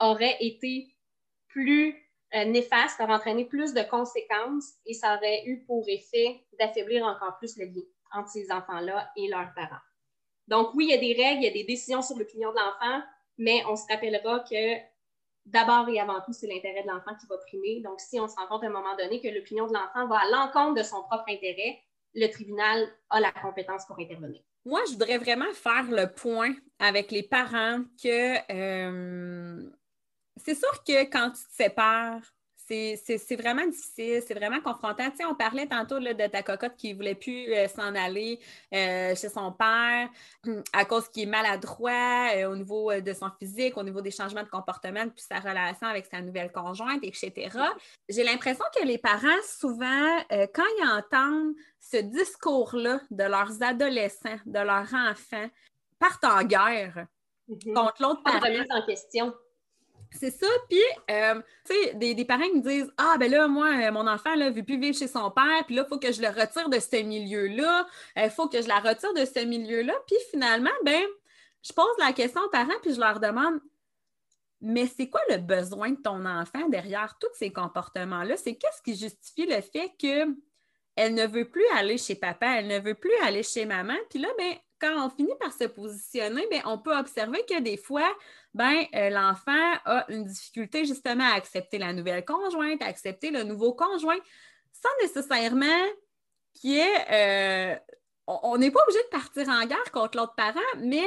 aurait 0.01 0.37
été 0.41 0.89
plus 1.57 1.97
euh, 2.35 2.45
néfaste, 2.45 3.01
aurait 3.01 3.15
entraîné 3.15 3.47
plus 3.47 3.73
de 3.73 3.81
conséquences 3.83 4.75
et 4.85 4.93
ça 4.93 5.17
aurait 5.17 5.45
eu 5.47 5.65
pour 5.65 5.85
effet 5.89 6.45
d'affaiblir 6.59 7.03
encore 7.07 7.39
plus 7.39 7.57
le 7.57 7.65
lien 7.65 7.83
entre 8.13 8.29
ces 8.29 8.53
enfants-là 8.53 9.11
et 9.17 9.29
leurs 9.29 9.55
parents. 9.55 9.81
Donc 10.49 10.75
oui, 10.75 10.87
il 10.87 10.91
y 10.91 10.95
a 10.95 10.99
des 10.99 11.23
règles, 11.23 11.43
il 11.43 11.45
y 11.45 11.49
a 11.49 11.53
des 11.53 11.65
décisions 11.65 12.03
sur 12.03 12.19
l'opinion 12.19 12.51
de 12.51 12.57
l'enfant, 12.57 13.03
mais 13.39 13.63
on 13.69 13.77
se 13.77 13.85
rappellera 13.89 14.41
que 14.41 14.77
d'abord 15.47 15.89
et 15.89 15.99
avant 15.99 16.21
tout, 16.21 16.35
c'est 16.35 16.47
l'intérêt 16.47 16.83
de 16.83 16.89
l'enfant 16.89 17.15
qui 17.19 17.27
va 17.27 17.39
primer. 17.39 17.81
Donc, 17.81 18.01
si 18.01 18.21
on 18.21 18.29
se 18.29 18.37
rend 18.37 18.47
compte 18.49 18.65
à 18.65 18.67
un 18.67 18.71
moment 18.71 18.97
donné 18.97 19.21
que 19.21 19.29
l'opinion 19.29 19.67
de 19.67 19.73
l'enfant 19.73 20.07
va 20.07 20.19
à 20.19 20.29
l'encontre 20.31 20.75
de 20.75 20.83
son 20.83 21.03
propre 21.05 21.25
intérêt, 21.29 21.79
le 22.15 22.29
tribunal 22.29 22.87
a 23.11 23.21
la 23.21 23.33
compétence 23.33 23.87
pour 23.87 23.99
intervenir. 23.99 24.43
Moi, 24.65 24.81
je 24.87 24.93
voudrais 24.93 25.19
vraiment 25.19 25.53
faire 25.55 25.87
le 25.91 26.13
point 26.13 26.55
avec 26.79 27.11
les 27.13 27.23
parents 27.23 27.83
que 28.03 28.53
euh, 28.53 29.71
c'est 30.37 30.55
sûr 30.55 30.85
que 30.85 31.03
quand 31.05 31.31
tu 31.31 31.43
te 31.43 31.63
sépares, 31.63 32.21
c'est 32.69 33.37
vraiment 33.37 33.67
difficile, 33.67 34.23
c'est 34.27 34.35
vraiment 34.35 34.61
confrontant. 34.61 35.09
Tu 35.11 35.19
sais, 35.19 35.25
on 35.25 35.35
parlait 35.35 35.67
tantôt 35.67 35.99
là, 35.99 36.15
de 36.15 36.27
ta 36.27 36.43
cocotte 36.43 36.77
qui 36.77 36.93
ne 36.93 36.97
voulait 36.97 37.15
plus 37.15 37.53
euh, 37.55 37.69
s'en 37.69 37.95
aller 37.95 38.41
euh, 38.75 39.15
chez 39.15 39.29
son 39.29 39.53
père 39.53 40.09
à 40.73 40.85
cause 40.85 41.09
qu'il 41.09 41.25
est 41.25 41.31
maladroit 41.31 42.31
euh, 42.35 42.51
au 42.51 42.57
niveau 42.57 42.93
de 43.01 43.13
son 43.13 43.31
physique, 43.39 43.77
au 43.77 43.83
niveau 43.83 44.01
des 44.01 44.11
changements 44.11 44.43
de 44.43 44.49
comportement, 44.49 45.09
puis 45.09 45.25
sa 45.29 45.39
relation 45.39 45.87
avec 45.87 46.07
sa 46.07 46.21
nouvelle 46.21 46.51
conjointe, 46.51 47.01
etc. 47.03 47.51
J'ai 48.09 48.25
l'impression 48.25 48.65
que 48.75 48.85
les 48.85 48.99
parents, 48.99 49.43
souvent, 49.45 50.19
quand 50.31 50.65
ils 50.79 50.89
entendent 50.89 51.55
ce 51.81 51.99
discours-là 51.99 53.01
de 53.11 53.25
leurs 53.25 53.63
adolescents, 53.63 54.39
de 54.45 54.59
leurs 54.59 54.93
enfants, 54.93 55.49
partent 55.99 56.25
en 56.25 56.43
guerre 56.43 57.07
mm-hmm. 57.49 57.75
contre 57.75 58.03
l'autre 58.03 58.23
parent. 58.23 58.41
en 58.71 58.87
question. 58.87 59.35
C'est 60.13 60.31
ça. 60.31 60.47
Puis, 60.69 60.81
euh, 61.11 61.41
tu 61.65 61.75
sais, 61.75 61.95
des, 61.95 62.25
parents 62.25 62.49
qui 62.49 62.57
me 62.57 62.63
disent 62.63 62.93
Ah, 62.97 63.17
ben 63.19 63.31
là, 63.31 63.49
moi, 63.49 63.69
euh, 63.69 63.93
mon 63.93 64.07
enfant 64.07 64.35
ne 64.37 64.51
veut 64.51 64.63
plus 64.63 64.81
vivre 64.81 64.97
chez 64.97 65.09
son 65.09 65.31
père, 65.31 65.65
puis 65.67 65.75
là, 65.75 65.85
il 65.87 65.89
faut 65.89 65.99
que 65.99 66.13
je 66.13 66.23
le 66.23 66.29
retire 66.29 66.69
de 66.69 66.79
ce 66.79 67.03
milieu-là. 67.03 67.87
Il 68.17 68.23
euh, 68.23 68.31
faut 68.31 68.49
que 68.49 68.61
je 68.61 68.69
la 68.69 68.79
retire 68.81 69.13
de 69.15 69.25
ce 69.25 69.45
milieu-là. 69.45 69.95
Puis 70.07 70.17
finalement, 70.31 70.71
ben, 70.85 71.03
je 71.63 71.73
pose 71.73 71.97
la 71.99 72.13
question 72.13 72.41
aux 72.43 72.49
parents, 72.49 72.79
puis 72.83 72.95
je 72.95 73.01
leur 73.01 73.21
demande 73.21 73.61
Mais 74.61 74.87
c'est 74.87 75.11
quoi 75.11 75.21
le 75.31 75.39
besoin 75.39 75.91
de 75.91 76.01
ton 76.01 76.25
enfant 76.25 76.69
derrière 76.69 77.17
tous 77.21 77.35
ces 77.35 77.53
comportements-là? 77.53 78.37
C'est 78.37 78.55
qu'est-ce 78.55 78.83
qui 78.83 78.97
justifie 78.97 79.47
le 79.47 79.61
fait 79.61 79.93
qu'elle 79.99 81.15
ne 81.15 81.27
veut 81.27 81.49
plus 81.51 81.67
aller 81.75 81.99
chez 81.99 82.15
papa, 82.15 82.59
elle 82.59 82.69
ne 82.69 82.79
veut 82.81 82.95
plus 82.95 83.15
aller 83.23 83.43
chez 83.43 83.67
maman. 83.67 83.97
Puis 84.09 84.19
là, 84.19 84.29
ben, 84.39 84.55
quand 84.87 85.07
on 85.07 85.11
finit 85.11 85.35
par 85.41 85.53
se 85.53 85.65
positionner, 85.65 86.47
bien, 86.51 86.63
on 86.65 86.79
peut 86.79 86.97
observer 86.97 87.45
que 87.49 87.61
des 87.61 87.77
fois, 87.77 88.09
ben, 88.55 88.85
euh, 88.95 89.11
l'enfant 89.11 89.73
a 89.85 90.05
une 90.09 90.25
difficulté 90.25 90.85
justement 90.85 91.25
à 91.25 91.35
accepter 91.35 91.79
la 91.79 91.93
nouvelle 91.93 92.25
conjointe, 92.25 92.83
à 92.83 92.87
accepter 92.87 93.31
le 93.31 93.43
nouveau 93.43 93.75
conjoint, 93.75 94.19
sans 94.73 94.89
nécessairement 95.03 95.85
qu'il 96.55 96.79
est. 96.79 97.11
Euh, 97.11 97.77
on 98.27 98.59
n'est 98.59 98.71
pas 98.71 98.83
obligé 98.83 99.03
de 99.05 99.09
partir 99.09 99.49
en 99.49 99.65
guerre 99.67 99.93
contre 99.93 100.19
l'autre 100.19 100.35
parent, 100.35 100.59
mais 100.79 101.05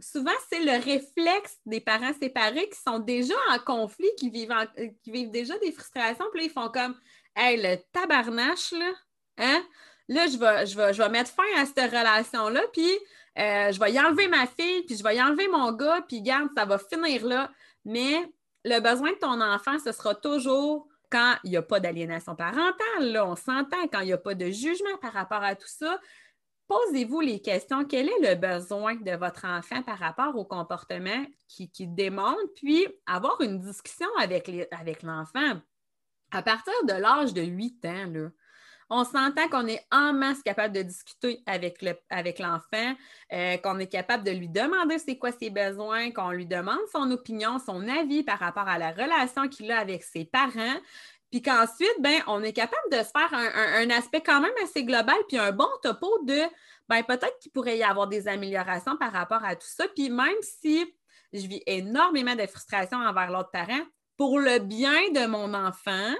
souvent, 0.00 0.32
c'est 0.50 0.62
le 0.64 0.82
réflexe 0.82 1.58
des 1.66 1.80
parents 1.80 2.14
séparés 2.14 2.68
qui 2.70 2.80
sont 2.80 2.98
déjà 2.98 3.34
en 3.50 3.58
conflit, 3.58 4.08
qui 4.18 4.30
vivent, 4.30 4.54
qui 5.02 5.10
vivent 5.10 5.30
déjà 5.30 5.58
des 5.58 5.72
frustrations, 5.72 6.24
puis 6.32 6.40
là, 6.40 6.46
ils 6.46 6.52
font 6.52 6.70
comme 6.70 6.96
Hey, 7.36 7.60
le 7.60 7.76
tabarnache, 7.92 8.72
là, 8.72 8.92
hein? 9.38 9.64
Là, 10.08 10.26
je 10.26 10.38
vais, 10.38 10.66
je 10.66 10.92
je 10.92 11.02
vais 11.02 11.08
mettre 11.08 11.30
fin 11.30 11.42
à 11.56 11.66
cette 11.66 11.90
relation-là, 11.90 12.62
puis 12.72 12.90
euh, 13.38 13.72
je 13.72 13.80
vais 13.80 13.92
y 13.92 14.00
enlever 14.00 14.28
ma 14.28 14.46
fille, 14.46 14.82
puis 14.82 14.96
je 14.96 15.02
vais 15.02 15.16
y 15.16 15.22
enlever 15.22 15.48
mon 15.48 15.72
gars, 15.72 16.02
puis 16.06 16.22
garde, 16.22 16.48
ça 16.56 16.64
va 16.64 16.78
finir 16.78 17.26
là. 17.26 17.50
Mais 17.84 18.14
le 18.64 18.80
besoin 18.80 19.12
de 19.12 19.18
ton 19.18 19.40
enfant, 19.40 19.78
ce 19.78 19.92
sera 19.92 20.14
toujours 20.14 20.88
quand 21.10 21.34
il 21.44 21.50
n'y 21.50 21.56
a 21.56 21.62
pas 21.62 21.80
d'aliénation 21.80 22.34
parentale, 22.34 22.74
là, 23.00 23.26
on 23.26 23.36
s'entend, 23.36 23.86
quand 23.92 24.00
il 24.00 24.06
n'y 24.06 24.12
a 24.12 24.18
pas 24.18 24.34
de 24.34 24.50
jugement 24.50 24.96
par 25.00 25.12
rapport 25.12 25.42
à 25.42 25.54
tout 25.54 25.68
ça. 25.68 26.00
Posez-vous 26.66 27.20
les 27.20 27.42
questions. 27.42 27.84
Quel 27.84 28.08
est 28.08 28.20
le 28.30 28.34
besoin 28.36 28.94
de 28.94 29.12
votre 29.12 29.44
enfant 29.44 29.82
par 29.82 29.98
rapport 29.98 30.34
au 30.36 30.44
comportement 30.44 31.26
qui, 31.46 31.70
qui 31.70 31.86
démontre, 31.86 32.40
puis 32.56 32.86
avoir 33.06 33.40
une 33.42 33.60
discussion 33.60 34.08
avec 34.18 34.48
l'enfant. 35.02 35.40
Avec 35.40 35.62
à 36.30 36.42
partir 36.42 36.74
de 36.84 36.94
l'âge 36.94 37.32
de 37.32 37.42
8 37.42 37.84
ans, 37.84 38.06
là, 38.12 38.28
on 38.90 39.04
s'entend 39.04 39.48
qu'on 39.48 39.66
est 39.66 39.84
en 39.90 40.12
masse 40.12 40.42
capable 40.42 40.74
de 40.74 40.82
discuter 40.82 41.42
avec, 41.46 41.82
l'enfant, 42.38 42.94
euh, 43.32 43.56
qu'on 43.58 43.78
est 43.78 43.86
capable 43.86 44.24
de 44.24 44.30
lui 44.30 44.48
demander 44.48 44.98
c'est 44.98 45.18
quoi 45.18 45.32
ses 45.32 45.50
besoins, 45.50 46.10
qu'on 46.10 46.30
lui 46.30 46.46
demande 46.46 46.78
son 46.92 47.10
opinion, 47.10 47.58
son 47.58 47.88
avis 47.88 48.22
par 48.22 48.38
rapport 48.38 48.68
à 48.68 48.78
la 48.78 48.90
relation 48.90 49.48
qu'il 49.48 49.70
a 49.72 49.78
avec 49.78 50.02
ses 50.02 50.24
parents. 50.24 50.80
Puis 51.30 51.42
qu'ensuite, 51.42 51.96
ben, 52.00 52.20
on 52.28 52.42
est 52.42 52.52
capable 52.52 52.90
de 52.92 52.98
se 52.98 53.10
faire 53.10 53.32
un, 53.32 53.90
aspect 53.90 54.20
quand 54.20 54.40
même 54.40 54.52
assez 54.62 54.84
global, 54.84 55.16
puis 55.28 55.38
un 55.38 55.50
bon 55.50 55.68
topo 55.82 56.08
de 56.24 56.42
ben, 56.88 57.02
peut-être 57.02 57.38
qu'il 57.40 57.50
pourrait 57.50 57.78
y 57.78 57.82
avoir 57.82 58.06
des 58.06 58.28
améliorations 58.28 58.96
par 58.96 59.12
rapport 59.12 59.44
à 59.44 59.56
tout 59.56 59.66
ça. 59.66 59.86
Puis 59.96 60.10
même 60.10 60.36
si 60.42 60.84
je 61.32 61.46
vis 61.46 61.62
énormément 61.66 62.36
de 62.36 62.46
frustration 62.46 62.98
envers 62.98 63.30
l'autre 63.30 63.50
parent, 63.50 63.80
pour 64.16 64.38
le 64.38 64.60
bien 64.60 65.10
de 65.10 65.26
mon 65.26 65.54
enfant, 65.54 66.14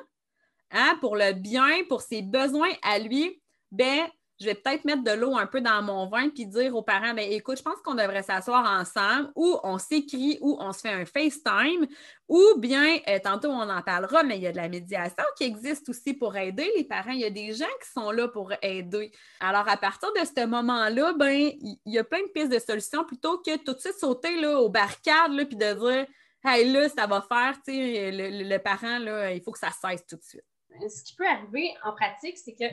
Hein, 0.77 0.99
pour 1.01 1.15
le 1.15 1.33
bien, 1.33 1.85
pour 1.89 2.03
ses 2.03 2.21
besoins 2.21 2.73
à 2.83 2.99
lui, 2.99 3.41
ben, 3.71 4.09
je 4.41 4.47
vais 4.47 4.57
peut-être 4.57 4.85
mettre 4.85 5.05
de 5.05 5.13
l'eau 5.13 5.37
un 5.37 5.47
peu 5.47 5.61
dans 5.61 5.81
mon 5.83 6.09
vin 6.09 6.29
puis 6.31 6.47
dire 6.47 6.75
aux 6.75 6.83
parents, 6.83 7.15
ben, 7.15 7.31
écoute, 7.31 7.59
je 7.59 7.63
pense 7.63 7.81
qu'on 7.85 7.95
devrait 7.95 8.25
s'asseoir 8.25 8.69
ensemble 8.81 9.31
ou 9.37 9.57
on 9.63 9.79
s'écrit 9.79 10.37
ou 10.41 10.57
on 10.59 10.73
se 10.73 10.81
fait 10.81 10.91
un 10.91 11.05
FaceTime 11.07 11.87
ou 12.27 12.43
bien, 12.59 12.99
euh, 13.07 13.21
tantôt 13.23 13.51
on 13.51 13.71
en 13.71 13.83
parlera, 13.83 14.25
mais 14.25 14.37
il 14.37 14.43
y 14.43 14.49
a 14.49 14.51
de 14.51 14.57
la 14.57 14.69
médiation 14.69 15.23
qui 15.39 15.45
existe 15.45 15.89
aussi 15.89 16.13
pour 16.13 16.37
aider 16.37 16.69
les 16.77 16.83
parents. 16.83 17.13
Il 17.13 17.21
y 17.21 17.25
a 17.25 17.31
des 17.31 17.53
gens 17.53 17.65
qui 17.81 17.93
sont 17.93 18.11
là 18.11 18.27
pour 18.27 18.53
aider. 18.61 19.13
Alors, 19.39 19.69
à 19.69 19.77
partir 19.77 20.13
de 20.13 20.27
ce 20.27 20.45
moment-là, 20.45 21.13
ben, 21.17 21.53
il 21.61 21.79
y, 21.87 21.99
a 21.99 22.05
plein 22.05 22.23
de 22.23 22.33
pistes 22.35 22.53
de 22.53 22.59
solutions 22.59 23.05
plutôt 23.05 23.39
que 23.39 23.57
tout 23.59 23.75
de 23.75 23.79
suite 23.79 23.99
sauter 24.01 24.41
là, 24.41 24.59
aux 24.59 24.71
barricades 24.71 25.37
puis 25.47 25.57
de 25.57 25.73
dire, 25.73 26.07
hey, 26.45 26.73
là, 26.73 26.89
ça 26.89 27.07
va 27.07 27.23
faire, 27.23 27.55
sais, 27.65 28.11
le, 28.11 28.49
le 28.49 28.59
parent, 28.59 28.99
là, 28.99 29.33
il 29.33 29.41
faut 29.41 29.53
que 29.53 29.61
ça 29.61 29.71
cesse 29.71 30.05
tout 30.05 30.17
de 30.17 30.23
suite 30.23 30.45
ce 30.89 31.05
qui 31.05 31.15
peut 31.17 31.27
arriver 31.27 31.75
en 31.85 31.93
pratique, 31.93 32.39
c'est 32.39 32.55
que 32.55 32.65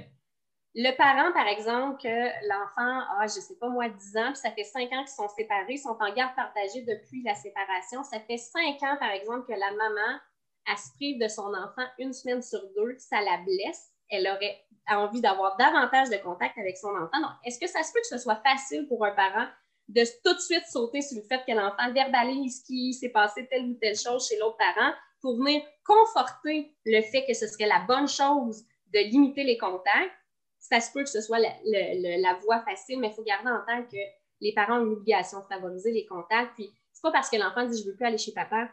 le 0.74 0.96
parent, 0.96 1.34
par 1.34 1.48
exemple, 1.48 2.02
que 2.02 2.48
l'enfant 2.48 3.06
a, 3.20 3.28
je 3.28 3.36
ne 3.36 3.42
sais 3.42 3.58
pas 3.60 3.68
moi, 3.68 3.90
10 3.90 4.18
ans, 4.18 4.32
puis 4.32 4.38
ça 4.38 4.52
fait 4.52 4.64
5 4.64 4.84
ans 4.94 5.04
qu'ils 5.04 5.08
sont 5.08 5.28
séparés, 5.28 5.78
sont 5.78 5.98
en 6.00 6.14
garde 6.14 6.34
partagée 6.36 6.82
depuis 6.84 7.24
la 7.24 7.36
séparation. 7.36 8.04
Ça 8.04 8.20
fait 8.22 8.38
5 8.38 8.82
ans, 8.84 8.98
par 8.98 9.12
exemple, 9.12 9.48
que 9.48 9.60
la 9.60 9.72
maman, 9.72 10.20
elle 10.68 10.78
se 10.78 10.94
prive 10.96 11.20
de 11.20 11.28
son 11.28 11.54
enfant 11.54 11.86
une 12.00 12.14
semaine 12.14 12.42
sur 12.42 12.62
deux, 12.76 12.96
ça 13.00 13.20
la 13.22 13.38
blesse. 13.38 13.92
Elle 14.10 14.28
aurait 14.28 14.64
envie 14.90 15.22
d'avoir 15.22 15.58
davantage 15.58 16.10
de 16.10 16.18
contact 16.18 16.58
avec 16.58 16.78
son 16.78 16.90
enfant. 16.90 17.20
Donc, 17.20 17.32
est-ce 17.46 17.60
que 17.60 17.68
ça 17.68 17.84
se 17.84 17.92
peut 17.92 18.00
que 18.00 18.08
ce 18.08 18.18
soit 18.18 18.42
facile 18.42 18.88
pour 18.88 19.06
un 19.06 19.12
parent 19.12 19.48
de 19.90 20.04
tout 20.24 20.34
de 20.34 20.40
suite 20.40 20.66
sauter 20.68 21.02
sur 21.02 21.18
le 21.18 21.28
fait 21.28 21.44
que 21.46 21.52
l'enfant 21.52 21.92
verbalise 21.92 22.64
qu'il 22.64 22.94
s'est 22.94 23.10
passé 23.10 23.48
telle 23.48 23.66
ou 23.66 23.74
telle 23.74 23.98
chose 23.98 24.28
chez 24.28 24.38
l'autre 24.38 24.58
parent 24.58 24.94
pour 25.22 25.38
venir 25.38 25.62
conforter 25.86 26.76
le 26.86 27.02
fait 27.02 27.26
que 27.26 27.34
ce 27.34 27.48
serait 27.48 27.68
la 27.68 27.86
bonne 27.88 28.08
chose 28.08 28.64
de 28.94 29.00
limiter 29.00 29.44
les 29.44 29.58
contacts, 29.58 30.12
ça 30.60 30.80
se 30.80 30.92
peut 30.92 31.04
que 31.04 31.10
ce 31.10 31.22
soit 31.22 31.40
la, 31.40 32.34
voie 32.44 32.62
facile, 32.64 33.00
mais 33.00 33.08
il 33.08 33.14
faut 33.14 33.24
garder 33.24 33.50
en 33.50 33.66
tête 33.66 33.90
que 33.90 33.98
les 34.42 34.54
parents 34.54 34.80
ont 34.80 34.86
une 34.86 34.94
obligation 34.94 35.40
de 35.40 35.46
favoriser 35.46 35.92
les 35.92 36.06
contacts. 36.06 36.54
Puis, 36.56 36.72
c'est 36.94 37.02
pas 37.02 37.12
parce 37.12 37.30
que 37.30 37.38
l'enfant 37.38 37.66
dit 37.66 37.82
je 37.82 37.90
veux 37.90 37.96
plus 37.96 38.06
aller 38.06 38.18
chez 38.18 38.32
papa 38.32 38.70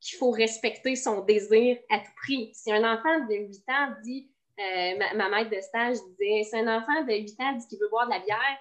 qu'il 0.00 0.18
faut 0.18 0.30
respecter 0.30 0.96
son 0.96 1.20
désir 1.20 1.78
à 1.90 1.98
tout 1.98 2.12
prix. 2.16 2.50
Si 2.54 2.72
un 2.72 2.82
enfant 2.82 3.20
de 3.20 3.34
8 3.34 3.64
ans 3.68 3.94
dit, 4.02 4.30
euh, 4.58 4.98
ma, 4.98 5.14
ma, 5.14 5.28
maître 5.28 5.54
de 5.54 5.60
stage 5.60 5.98
disait, 6.10 6.42
si 6.44 6.56
un 6.56 6.76
enfant 6.76 7.04
de 7.04 7.12
8 7.12 7.40
ans 7.40 7.52
dit 7.52 7.68
qu'il 7.68 7.78
veut 7.78 7.88
boire 7.88 8.06
de 8.06 8.12
la 8.12 8.18
bière, 8.18 8.58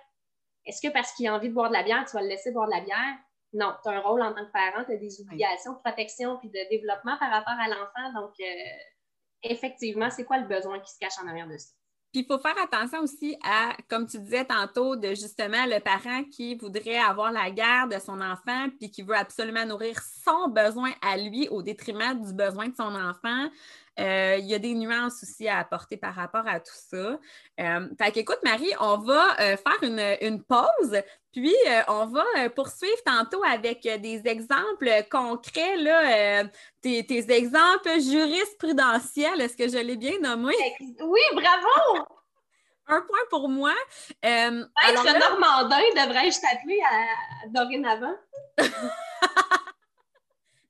est-ce 0.65 0.85
que 0.85 0.93
parce 0.93 1.13
qu'il 1.13 1.27
a 1.27 1.33
envie 1.33 1.49
de 1.49 1.53
boire 1.53 1.69
de 1.69 1.73
la 1.73 1.83
bière, 1.83 2.05
tu 2.05 2.15
vas 2.15 2.21
le 2.21 2.27
laisser 2.27 2.51
boire 2.51 2.67
de 2.67 2.73
la 2.73 2.81
bière? 2.81 3.17
Non, 3.53 3.73
tu 3.83 3.89
as 3.89 3.93
un 3.93 3.99
rôle 3.99 4.21
en 4.21 4.33
tant 4.33 4.45
que 4.45 4.51
parent, 4.51 4.85
tu 4.85 4.93
as 4.93 4.97
des 4.97 5.21
obligations 5.21 5.73
de 5.73 5.79
protection 5.79 6.37
puis 6.37 6.49
de 6.49 6.69
développement 6.69 7.17
par 7.17 7.31
rapport 7.31 7.55
à 7.59 7.67
l'enfant. 7.67 8.21
Donc, 8.21 8.33
euh, 8.39 8.43
effectivement, 9.43 10.09
c'est 10.09 10.23
quoi 10.23 10.37
le 10.37 10.47
besoin 10.47 10.79
qui 10.79 10.91
se 10.91 10.99
cache 10.99 11.17
en 11.21 11.27
arrière 11.27 11.47
de 11.47 11.57
ça? 11.57 11.71
Puis 12.11 12.23
il 12.23 12.25
faut 12.25 12.39
faire 12.39 12.57
attention 12.61 12.99
aussi 12.99 13.37
à, 13.41 13.73
comme 13.89 14.05
tu 14.05 14.19
disais 14.19 14.43
tantôt, 14.43 14.97
de 14.97 15.09
justement 15.09 15.65
le 15.65 15.79
parent 15.79 16.25
qui 16.25 16.55
voudrait 16.55 16.97
avoir 16.97 17.31
la 17.31 17.49
garde 17.51 17.93
de 17.93 17.99
son 17.99 18.19
enfant 18.19 18.67
puis 18.77 18.91
qui 18.91 19.01
veut 19.01 19.15
absolument 19.15 19.65
nourrir 19.65 19.97
son 20.25 20.49
besoin 20.49 20.91
à 21.01 21.15
lui 21.15 21.47
au 21.47 21.61
détriment 21.61 22.21
du 22.21 22.33
besoin 22.33 22.67
de 22.67 22.75
son 22.75 22.95
enfant. 22.95 23.49
Euh, 23.99 24.37
il 24.39 24.45
y 24.45 24.53
a 24.53 24.59
des 24.59 24.73
nuances 24.73 25.21
aussi 25.23 25.47
à 25.47 25.59
apporter 25.59 25.97
par 25.97 26.15
rapport 26.15 26.47
à 26.47 26.59
tout 26.59 26.73
ça. 26.73 27.19
Euh, 27.59 27.87
fait 27.97 28.11
qu'écoute, 28.11 28.39
Marie, 28.43 28.71
on 28.79 28.97
va 28.97 29.39
euh, 29.39 29.57
faire 29.57 29.83
une, 30.21 30.43
pause, 30.43 31.01
puis 31.31 31.55
on 31.87 32.05
va 32.05 32.49
poursuivre 32.55 33.03
tantôt 33.05 33.43
avec 33.43 33.83
des 33.83 34.21
exemples 34.25 34.89
concrets, 35.09 35.77
là, 35.77 36.45
tes, 36.81 37.31
exemples 37.31 37.99
jurisprudentiels. 37.99 39.41
Est-ce 39.41 39.57
que 39.57 39.67
je 39.67 39.77
l'ai 39.77 39.97
bien 39.97 40.19
nommé? 40.19 40.55
Oui, 41.01 41.21
bravo! 41.33 42.05
Un 42.87 43.01
point 43.01 43.19
pour 43.29 43.47
moi. 43.47 43.73
Euh, 44.25 44.65
alors 44.83 45.05
Normandin, 45.05 45.79
devrais-je 45.95 46.41
t'appeler 46.41 46.81
dorénavant? 47.49 48.15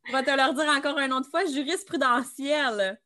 Je 0.08 0.12
vais 0.18 0.24
te 0.24 0.36
leur 0.36 0.54
dire 0.54 0.68
encore 0.68 1.00
une 1.00 1.14
autre 1.14 1.30
fois, 1.30 1.46
jurisprudentiel. 1.46 3.00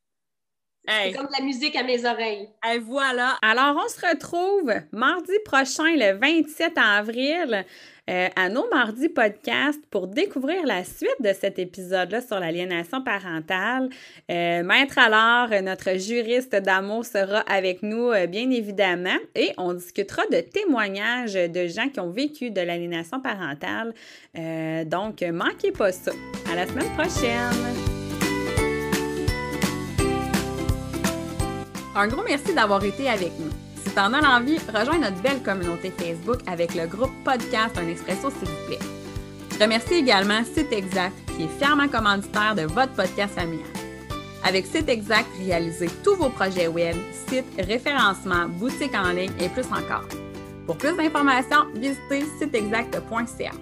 C'est 0.88 1.12
comme 1.12 1.26
de 1.26 1.32
la 1.38 1.44
musique 1.44 1.76
à 1.76 1.82
mes 1.82 2.04
oreilles. 2.04 2.48
Et 2.72 2.78
voilà. 2.78 3.38
Alors, 3.42 3.76
on 3.84 3.88
se 3.88 4.06
retrouve 4.06 4.72
mardi 4.92 5.32
prochain, 5.44 5.94
le 5.96 6.18
27 6.18 6.72
avril, 6.76 7.64
euh, 8.08 8.28
à 8.36 8.48
nos 8.48 8.68
mardis 8.70 9.08
podcasts 9.08 9.84
pour 9.90 10.06
découvrir 10.06 10.64
la 10.64 10.84
suite 10.84 11.20
de 11.20 11.32
cet 11.32 11.58
épisode-là 11.58 12.20
sur 12.20 12.38
l'aliénation 12.38 13.02
parentale. 13.02 13.88
Euh, 14.30 14.62
Maître 14.62 14.98
alors, 14.98 15.48
notre 15.62 15.98
juriste 15.98 16.54
d'amour, 16.54 17.04
sera 17.04 17.40
avec 17.40 17.82
nous, 17.82 18.10
euh, 18.10 18.28
bien 18.28 18.48
évidemment, 18.50 19.18
et 19.34 19.52
on 19.58 19.74
discutera 19.74 20.22
de 20.30 20.40
témoignages 20.40 21.34
de 21.34 21.66
gens 21.66 21.88
qui 21.88 21.98
ont 21.98 22.10
vécu 22.10 22.50
de 22.50 22.60
l'aliénation 22.60 23.20
parentale. 23.20 23.92
donc, 24.86 25.22
manquez 25.22 25.72
pas 25.72 25.90
ça. 25.90 26.12
À 26.50 26.54
la 26.54 26.66
semaine 26.66 26.90
prochaine! 26.96 27.95
Un 31.98 32.08
gros 32.08 32.22
merci 32.22 32.52
d'avoir 32.52 32.84
été 32.84 33.08
avec 33.08 33.32
nous. 33.40 33.50
Si 33.82 33.90
tu 33.90 33.98
en 33.98 34.12
as 34.12 34.20
l'envie, 34.20 34.58
rejoins 34.58 34.98
notre 34.98 35.22
belle 35.22 35.42
communauté 35.42 35.90
Facebook 35.90 36.40
avec 36.46 36.74
le 36.74 36.86
groupe 36.86 37.12
Podcast 37.24 37.78
Un 37.78 37.88
Expresso, 37.88 38.30
s'il 38.30 38.48
vous 38.48 38.66
plaît. 38.66 38.78
Je 39.50 39.58
remercie 39.58 39.94
également 39.94 40.44
Site 40.44 40.72
Exact, 40.72 41.14
qui 41.34 41.44
est 41.44 41.58
fièrement 41.58 41.88
commanditaire 41.88 42.54
de 42.54 42.62
votre 42.62 42.92
podcast 42.92 43.34
familial. 43.34 43.70
Avec 44.44 44.66
Site 44.66 44.90
Exact, 44.90 45.26
réalisez 45.38 45.88
tous 46.04 46.16
vos 46.16 46.28
projets 46.28 46.68
web, 46.68 46.96
sites, 47.28 47.46
référencement, 47.58 48.46
boutiques 48.46 48.94
en 48.94 49.12
ligne 49.12 49.32
et 49.40 49.48
plus 49.48 49.66
encore. 49.72 50.04
Pour 50.66 50.76
plus 50.76 50.94
d'informations, 50.94 51.64
visitez 51.74 52.26
siteexact.ca. 52.38 53.52